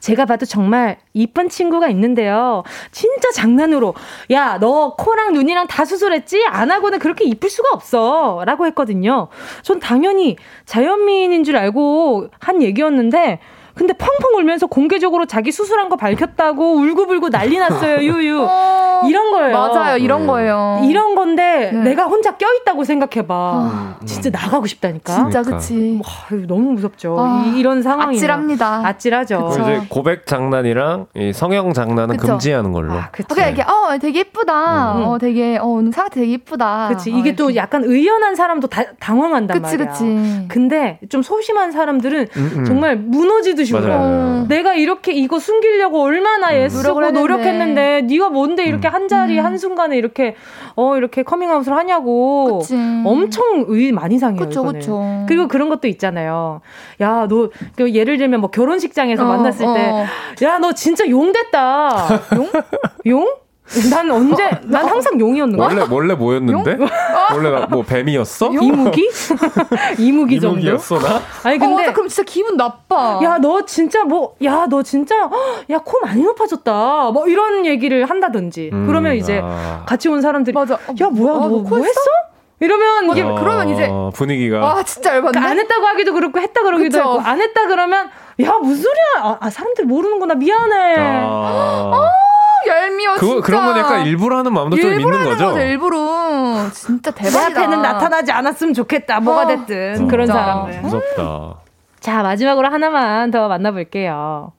제가 0.00 0.24
봐도 0.26 0.46
정말 0.46 0.98
이쁜 1.12 1.48
친구가 1.48 1.88
있는데요. 1.88 2.62
진짜 2.90 3.30
장난으로 3.32 3.94
야 4.30 4.58
너 4.60 4.94
코랑 4.96 5.32
눈이랑 5.32 5.66
다 5.68 5.84
수술했지? 5.84 6.44
안 6.48 6.70
하고는 6.70 6.98
그렇게 6.98 7.24
이쁠 7.24 7.48
수가 7.48 7.68
없어. 7.72 8.42
라고 8.44 8.66
했거든요. 8.66 9.28
전 9.62 9.78
당연히 9.80 10.36
자연미인인 10.66 11.44
줄 11.44 11.56
알고 11.56 12.28
한 12.40 12.62
얘기였는데 12.62 13.40
근데 13.74 13.92
펑펑 13.92 14.36
울면서 14.36 14.66
공개적으로 14.66 15.26
자기 15.26 15.52
수술한 15.52 15.88
거 15.88 15.96
밝혔다고 15.96 16.76
울고불고 16.76 17.30
난리 17.30 17.58
났어요. 17.58 17.98
유유. 18.02 18.46
어, 18.48 19.02
이런 19.08 19.30
거예요. 19.30 19.52
맞아요, 19.52 19.96
이런 19.96 20.26
거예요. 20.26 20.80
이런 20.84 21.14
건데 21.14 21.70
네. 21.72 21.80
내가 21.80 22.04
혼자 22.04 22.36
껴있다고 22.36 22.84
생각해봐. 22.84 23.98
진짜 24.04 24.30
나가고 24.30 24.66
싶다니까. 24.66 25.14
진짜 25.14 25.42
그러니까. 25.42 25.56
그치. 25.58 26.00
와, 26.04 26.38
너무 26.46 26.72
무섭죠. 26.72 27.16
아, 27.18 27.44
이, 27.46 27.62
런 27.62 27.82
상황이 27.82 28.16
아찔합니다. 28.16 28.86
아찔하죠. 28.86 29.46
그쵸. 29.46 29.62
이제 29.62 29.80
고백 29.88 30.26
장난이랑 30.26 31.06
이 31.14 31.32
성형 31.32 31.72
장난은 31.72 32.16
그쵸. 32.16 32.32
금지하는 32.32 32.72
걸로. 32.72 32.92
아, 32.92 33.08
그치. 33.12 33.28
그냥 33.34 33.50
이렇게 33.54 33.62
어 33.62 33.98
되게 33.98 34.20
예쁘다. 34.20 34.96
음. 34.96 35.02
어 35.04 35.18
되게 35.18 35.56
어 35.58 35.64
오늘 35.66 35.92
상태 35.92 36.20
되게 36.20 36.32
예쁘다. 36.32 36.88
그치. 36.92 37.12
어, 37.12 37.16
이게 37.16 37.34
또 37.34 37.44
이렇게. 37.44 37.56
약간 37.56 37.84
의연한 37.84 38.34
사람도 38.34 38.68
다, 38.68 38.82
당황한단 38.98 39.62
그치 39.62 39.76
말이야. 39.76 39.92
그치. 39.92 40.46
근데 40.48 40.98
좀 41.08 41.22
소심한 41.22 41.72
사람들은 41.72 42.26
음, 42.36 42.52
음. 42.58 42.64
정말 42.64 42.96
무너지듯 42.96 43.59
이 43.62 43.72
맞아요. 43.72 44.46
내가 44.48 44.74
이렇게 44.74 45.12
이거 45.12 45.38
숨기려고 45.38 46.02
얼마나 46.02 46.52
애쓰고 46.52 46.82
노력을 46.82 47.04
했는데. 47.04 47.20
노력했는데 47.20 48.00
네가 48.02 48.30
뭔데 48.30 48.64
이렇게 48.64 48.88
한 48.88 49.08
자리 49.08 49.38
한 49.38 49.58
순간에 49.58 49.96
이렇게 49.96 50.34
어 50.76 50.96
이렇게 50.96 51.22
커밍아웃을 51.22 51.72
하냐고 51.72 52.58
그치. 52.58 52.74
엄청 53.04 53.66
의 53.68 53.92
많이 53.92 54.18
상해요. 54.18 54.40
그쵸, 54.40 54.60
이거는. 54.60 54.80
그쵸. 54.80 55.24
그리고 55.26 55.48
그런 55.48 55.68
것도 55.68 55.88
있잖아요. 55.88 56.60
야, 57.00 57.26
너, 57.28 57.50
그 57.76 57.92
예를 57.92 58.18
들면 58.18 58.40
뭐 58.40 58.50
결혼식장에서 58.50 59.24
어, 59.24 59.28
만났을 59.28 59.66
어. 59.66 59.74
때, 59.74 60.44
야, 60.44 60.58
너 60.58 60.72
진짜 60.72 61.08
용 61.08 61.32
됐다. 61.32 62.08
용? 62.36 62.50
용? 63.06 63.26
난 63.90 64.10
언제, 64.10 64.50
난 64.64 64.84
항상 64.84 65.18
용이었는 65.20 65.56
거야. 65.56 65.68
원래 65.68 65.86
원래 65.88 66.14
뭐였는데? 66.14 66.76
원래 67.32 67.50
나 67.50 67.66
뭐 67.70 67.82
뱀이었어? 67.84 68.50
이무기? 68.52 69.08
이무기 69.98 70.40
정도? 70.40 70.58
이무기였어 70.58 70.98
나? 70.98 71.20
아니, 71.44 71.56
어, 71.56 71.58
근데. 71.60 71.82
맞아. 71.82 71.92
그럼 71.92 72.08
진짜 72.08 72.22
기분 72.24 72.56
나빠. 72.56 73.20
야, 73.22 73.38
너 73.38 73.64
진짜 73.64 74.02
뭐, 74.04 74.34
야, 74.44 74.66
너 74.68 74.82
진짜, 74.82 75.14
헉, 75.22 75.32
야, 75.70 75.78
코 75.84 76.00
많이 76.00 76.22
높아졌다. 76.22 77.10
뭐 77.12 77.28
이런 77.28 77.64
얘기를 77.64 78.10
한다든지. 78.10 78.70
음, 78.72 78.86
그러면 78.88 79.14
이제 79.14 79.40
아. 79.42 79.84
같이 79.86 80.08
온 80.08 80.20
사람들이, 80.20 80.52
맞아. 80.52 80.74
야, 81.00 81.08
뭐야, 81.08 81.32
어, 81.34 81.36
너너뭐코 81.38 81.78
했어? 81.78 82.00
이러면 82.62 83.10
이게 83.12 83.22
어, 83.22 83.36
그러면 83.36 83.70
이제 83.70 83.88
분위기가 84.12 84.58
와 84.58 84.82
진짜 84.82 85.14
열받네. 85.14 85.30
그러니까 85.32 85.50
안 85.50 85.58
했다고 85.58 85.86
하기도 85.86 86.12
그렇고 86.12 86.40
했다 86.40 86.62
그러기도 86.62 86.98
그쵸. 86.98 87.08
하고 87.08 87.20
안 87.22 87.40
했다 87.40 87.66
그러면 87.66 88.10
야 88.42 88.52
무슨 88.60 88.82
소리야 88.82 89.02
아, 89.30 89.38
아, 89.40 89.48
사람들 89.48 89.86
모르는구나 89.86 90.34
미안해 90.34 90.96
아, 90.98 91.90
얄미워 92.66 93.14
그거 93.14 93.26
진짜. 93.34 93.46
그런 93.46 93.64
건 93.66 93.78
약간 93.78 94.06
일부러 94.06 94.38
하는 94.38 94.52
마음도 94.52 94.76
좀 94.76 94.90
일부러 94.92 95.16
있는 95.16 95.30
하는 95.32 95.38
거죠. 95.48 95.58
일부러 95.60 96.70
진짜 96.72 97.10
내 97.12 97.24
대박이다. 97.24 97.60
앞에는 97.60 97.82
나타나지 97.82 98.32
않았으면 98.32 98.74
좋겠다 98.74 99.20
뭐가 99.20 99.42
어, 99.42 99.46
됐든 99.46 100.08
그런 100.08 100.26
진짜. 100.26 100.40
사람들 100.40 100.80
무섭다. 100.82 101.54
자 102.00 102.22
마지막으로 102.22 102.68
하나만 102.68 103.30
더 103.30 103.48
만나볼게요 103.48 104.52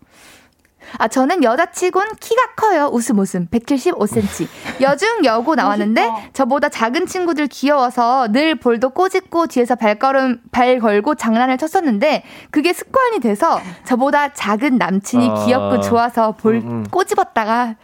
아, 0.98 1.08
저는 1.08 1.44
여자치곤 1.44 2.16
키가 2.20 2.42
커요. 2.56 2.89
웃음 2.92 3.20
웃음. 3.20 3.48
175cm. 3.48 4.48
여중 4.82 5.24
여고 5.26 5.56
나왔는데 5.56 6.10
저보다 6.34 6.70
작은 6.70 7.06
친구들 7.06 7.48
귀여워서 7.48 8.28
늘 8.32 8.56
볼도 8.56 8.89
꼬집고 8.92 9.48
뒤에서 9.48 9.76
발걸음 9.76 10.42
발 10.52 10.80
걸고 10.80 11.16
장난을 11.16 11.58
쳤었는데 11.58 12.24
그게 12.50 12.74
습관이 12.74 13.20
돼서 13.20 13.60
저보다 13.86 14.34
작은 14.34 14.78
남친이 14.78 15.30
아. 15.30 15.46
귀엽고 15.46 15.82
좋아서 15.82 16.34
볼 16.34 16.56
음, 16.56 16.70
음. 16.70 16.86
꼬집었다가 16.92 17.76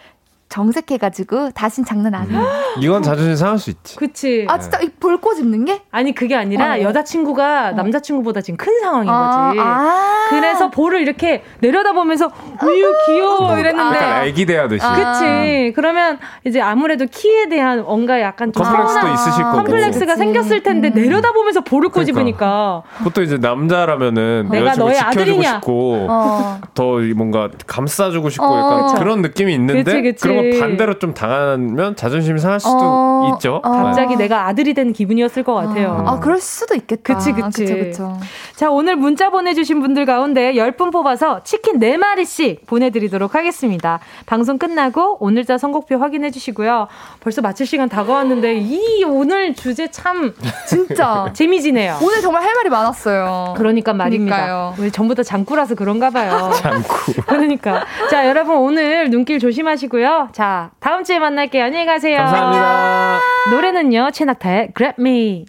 정색해가지고 0.49 1.51
다신 1.51 1.85
장난 1.85 2.15
안 2.15 2.29
해요. 2.29 2.45
이건 2.79 3.01
자존심 3.03 3.35
상할 3.35 3.57
수 3.59 3.69
있지. 3.69 3.95
그치 3.95 4.45
아 4.49 4.57
진짜 4.59 4.79
이 4.81 4.89
볼 4.99 5.21
꼬집는 5.21 5.65
게? 5.65 5.81
아니 5.91 6.13
그게 6.13 6.35
아니라 6.35 6.73
어. 6.75 6.81
여자친구가 6.81 7.73
남자친구보다 7.73 8.41
지금 8.41 8.57
큰 8.57 8.79
상황인 8.81 9.09
아, 9.09 9.47
거지 9.49 9.59
아. 9.61 10.25
그래서 10.29 10.69
볼을 10.71 11.01
이렇게 11.01 11.43
내려다보면서 11.59 12.31
우유 12.63 12.93
귀여워 13.05 13.57
이랬는데 13.57 13.95
약간 13.95 14.23
애기 14.25 14.45
대하듯이. 14.45 14.83
아. 14.83 14.95
그치. 15.13 15.71
그러면 15.75 16.17
이제 16.45 16.59
아무래도 16.59 17.05
키에 17.05 17.47
대한 17.47 17.83
뭔가 17.83 18.19
약간 18.21 18.51
좀 18.51 18.63
컴플렉스도 18.63 19.07
있으실 19.13 19.43
거고. 19.43 19.57
컴플렉스가 19.57 20.05
그치. 20.13 20.17
생겼을 20.17 20.63
텐데 20.63 20.89
내려다보면서 20.89 21.61
볼을 21.61 21.89
그러니까. 21.89 21.99
꼬집으니까 22.01 22.83
보통 23.03 23.23
이제 23.23 23.37
남자라면은 23.37 24.49
내가 24.51 24.65
여자친구 24.71 24.85
너의 24.85 24.95
지켜주고 24.97 25.21
아들이냐? 25.21 25.51
싶고 25.53 26.07
어. 26.09 26.61
더 26.73 26.83
뭔가 27.15 27.49
감싸주고 27.67 28.29
싶고 28.29 28.45
어. 28.45 28.57
약간 28.59 28.87
그쵸. 28.87 28.99
그런 28.99 29.21
느낌이 29.21 29.53
있는데 29.53 29.83
그치, 29.83 30.01
그치. 30.01 30.27
그런 30.41 30.51
거 30.51 30.59
반대로 30.59 30.99
좀 30.99 31.13
당하면 31.13 31.95
자존심이 31.95 32.39
상할 32.39 32.59
수도 32.59 32.77
어. 32.79 33.31
있죠. 33.35 33.61
어. 33.63 33.69
갑자기 33.69 34.15
내가 34.15 34.47
아들이 34.47 34.73
된 34.73 34.93
기분이었을 34.93 35.43
것 35.43 35.53
같아요. 35.53 36.03
아, 36.05 36.19
그럴 36.19 36.39
수도 36.39 36.75
있겠다. 36.75 37.15
그치, 37.15 37.31
그치. 37.31 37.65
그쵸, 37.65 37.75
그쵸. 37.75 38.17
자, 38.55 38.69
오늘 38.69 38.95
문자 38.95 39.29
보내주신 39.29 39.81
분들 39.81 40.05
가운데 40.05 40.53
10분 40.53 40.91
뽑아서 40.91 41.43
치킨 41.43 41.79
4마리씩 41.79 42.65
보내드리도록 42.65 43.35
하겠습니다. 43.35 43.99
방송 44.25 44.57
끝나고 44.57 45.17
오늘자 45.19 45.57
선곡표 45.57 45.97
확인해 45.97 46.31
주시고요. 46.31 46.87
벌써 47.19 47.41
마칠 47.41 47.65
시간 47.65 47.89
다가왔는데, 47.89 48.57
이 48.59 49.03
오늘 49.05 49.53
주제 49.53 49.89
참 49.89 50.33
진짜. 50.67 51.29
재미지네요. 51.33 51.97
오늘 52.01 52.21
정말 52.21 52.43
할 52.43 52.53
말이 52.55 52.69
많았어요. 52.69 53.53
그러니까 53.57 53.93
말입니다. 53.93 54.73
우리 54.77 54.91
전부 54.91 55.15
다 55.15 55.23
장꾸라서 55.23 55.75
그런가 55.75 56.09
봐요. 56.09 56.51
않고. 56.63 57.23
그러니까. 57.27 57.85
자, 58.09 58.27
여러분 58.27 58.55
오늘 58.57 59.09
눈길 59.09 59.39
조심하시고요. 59.39 60.26
자, 60.31 60.71
다음 60.79 61.03
주에 61.03 61.19
만날게요. 61.19 61.63
안녕히 61.65 61.85
가세요. 61.85 62.17
감사합니다. 62.17 63.19
노래는요, 63.51 64.11
최낙타의 64.11 64.73
Grab 64.75 64.95
Me. 64.99 65.45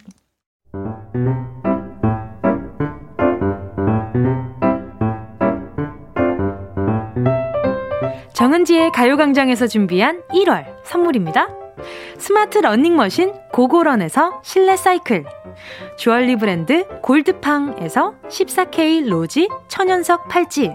정은지의 8.33 8.93
가요광장에서 8.93 9.67
준비한 9.67 10.23
1월 10.31 10.65
선물입니다. 10.85 11.49
스마트 12.19 12.59
러닝머신 12.59 13.33
고고런에서 13.53 14.41
실내 14.45 14.77
사이클 14.77 15.25
주얼리 15.97 16.37
브랜드 16.37 16.87
골드팡에서 17.03 18.15
14K 18.29 19.09
로지 19.09 19.49
천연석 19.69 20.29
팔찌 20.29 20.75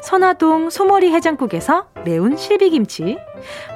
선화동 0.00 0.70
소머리 0.70 1.12
해장국에서 1.12 1.86
매운 2.04 2.36
실비김치 2.36 3.18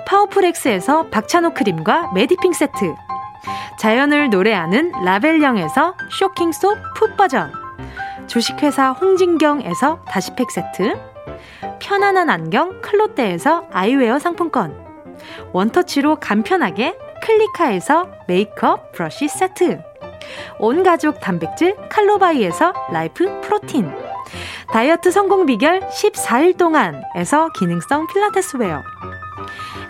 파워풀엑스에서 0.07 1.09
박찬호 1.09 1.55
크림과 1.55 2.13
메디핑 2.15 2.53
세트 2.53 2.95
자연을 3.79 4.31
노래하는 4.31 4.93
라벨령에서 5.05 5.95
쇼킹소 6.19 6.75
풋버전 6.97 7.53
주식회사 8.27 8.91
홍진경에서 8.91 10.05
다시팩 10.07 10.51
세트 10.51 10.99
편안한 11.81 12.31
안경 12.31 12.81
클로떼에서 12.81 13.67
아이웨어 13.73 14.19
상품권 14.19 14.75
원터치로 15.53 16.17
간편하게 16.17 16.97
클리카에서 17.23 18.09
메이크업 18.29 18.93
브러쉬 18.93 19.29
세트 19.29 19.81
온 20.59 20.83
가족 20.83 21.21
단백질 21.21 21.77
칼로바이에서 21.89 22.73
라이프 22.93 23.41
프로틴 23.43 24.16
다이어트 24.73 25.11
성공 25.11 25.47
비결 25.47 25.81
14일 25.81 26.57
동안에서 26.57 27.51
기능성 27.51 28.07
필라테스 28.09 28.57
웨어 28.59 28.83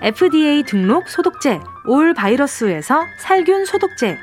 FDA 0.02 0.62
등록 0.64 1.08
소독제 1.08 1.60
올 1.86 2.14
바이러스에서 2.14 3.04
살균 3.18 3.64
소독제 3.64 4.18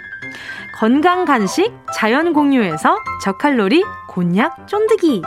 건강 0.75 1.25
간식 1.25 1.71
자연 1.93 2.33
공유에서 2.33 2.97
저칼로리 3.21 3.83
곤약 4.07 4.67
쫀득이 4.67 5.21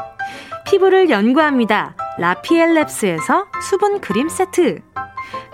피부를 0.67 1.11
연구합니다. 1.11 1.95
라피엘랩스에서 2.19 3.47
수분 3.63 4.01
크림 4.01 4.29
세트. 4.29 4.81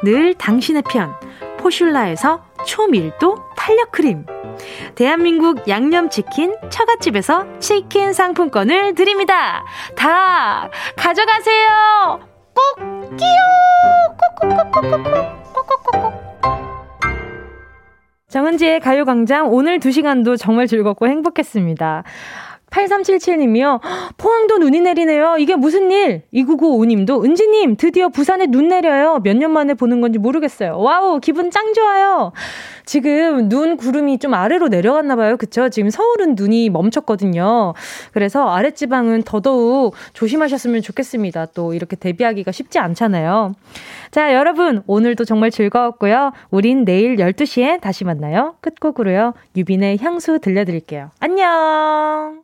늘 0.02 0.34
당신의 0.34 0.82
편. 0.88 1.12
포슐라에서 1.58 2.44
초밀도 2.66 3.36
탄력 3.56 3.92
크림. 3.92 4.26
대한민국 4.94 5.68
양념치킨 5.68 6.56
처갓집에서 6.70 7.58
치킨 7.58 8.12
상품권을 8.12 8.94
드립니다. 8.94 9.64
다 9.96 10.68
가져가세요. 10.96 12.20
꼭 12.54 13.16
끼요. 13.16 13.38
꼭꼭꼭꼭꼭꼭꼭꼭꼭. 14.40 16.32
정은지의 18.28 18.80
가요광장 18.80 19.52
오늘 19.52 19.78
2시간도 19.78 20.38
정말 20.38 20.66
즐겁고 20.66 21.06
행복했습니다. 21.06 22.04
8377님이요. 22.72 23.80
포항도 24.16 24.58
눈이 24.58 24.80
내리네요. 24.80 25.36
이게 25.38 25.54
무슨 25.56 25.90
일? 25.90 26.22
2995님도 26.34 27.24
은지님 27.24 27.76
드디어 27.76 28.08
부산에 28.08 28.46
눈 28.46 28.68
내려요. 28.68 29.20
몇 29.22 29.36
년 29.36 29.50
만에 29.52 29.74
보는 29.74 30.00
건지 30.00 30.18
모르겠어요. 30.18 30.78
와우 30.78 31.18
기분 31.20 31.50
짱 31.50 31.72
좋아요. 31.74 32.32
지금 32.84 33.48
눈 33.48 33.76
구름이 33.76 34.18
좀 34.18 34.34
아래로 34.34 34.68
내려갔나 34.68 35.16
봐요. 35.16 35.36
그쵸? 35.36 35.68
지금 35.68 35.90
서울은 35.90 36.34
눈이 36.36 36.70
멈췄거든요. 36.70 37.74
그래서 38.12 38.48
아랫지방은 38.48 39.22
더더욱 39.22 39.94
조심하셨으면 40.12 40.82
좋겠습니다. 40.82 41.46
또 41.54 41.74
이렇게 41.74 41.96
데뷔하기가 41.96 42.52
쉽지 42.52 42.78
않잖아요. 42.78 43.54
자, 44.10 44.34
여러분 44.34 44.82
오늘도 44.86 45.24
정말 45.24 45.50
즐거웠고요. 45.50 46.32
우린 46.50 46.84
내일 46.84 47.16
12시에 47.16 47.80
다시 47.80 48.04
만나요. 48.04 48.56
끝곡으로요. 48.60 49.34
유빈의 49.56 49.98
향수 50.02 50.38
들려드릴게요. 50.40 51.10
안녕! 51.20 52.41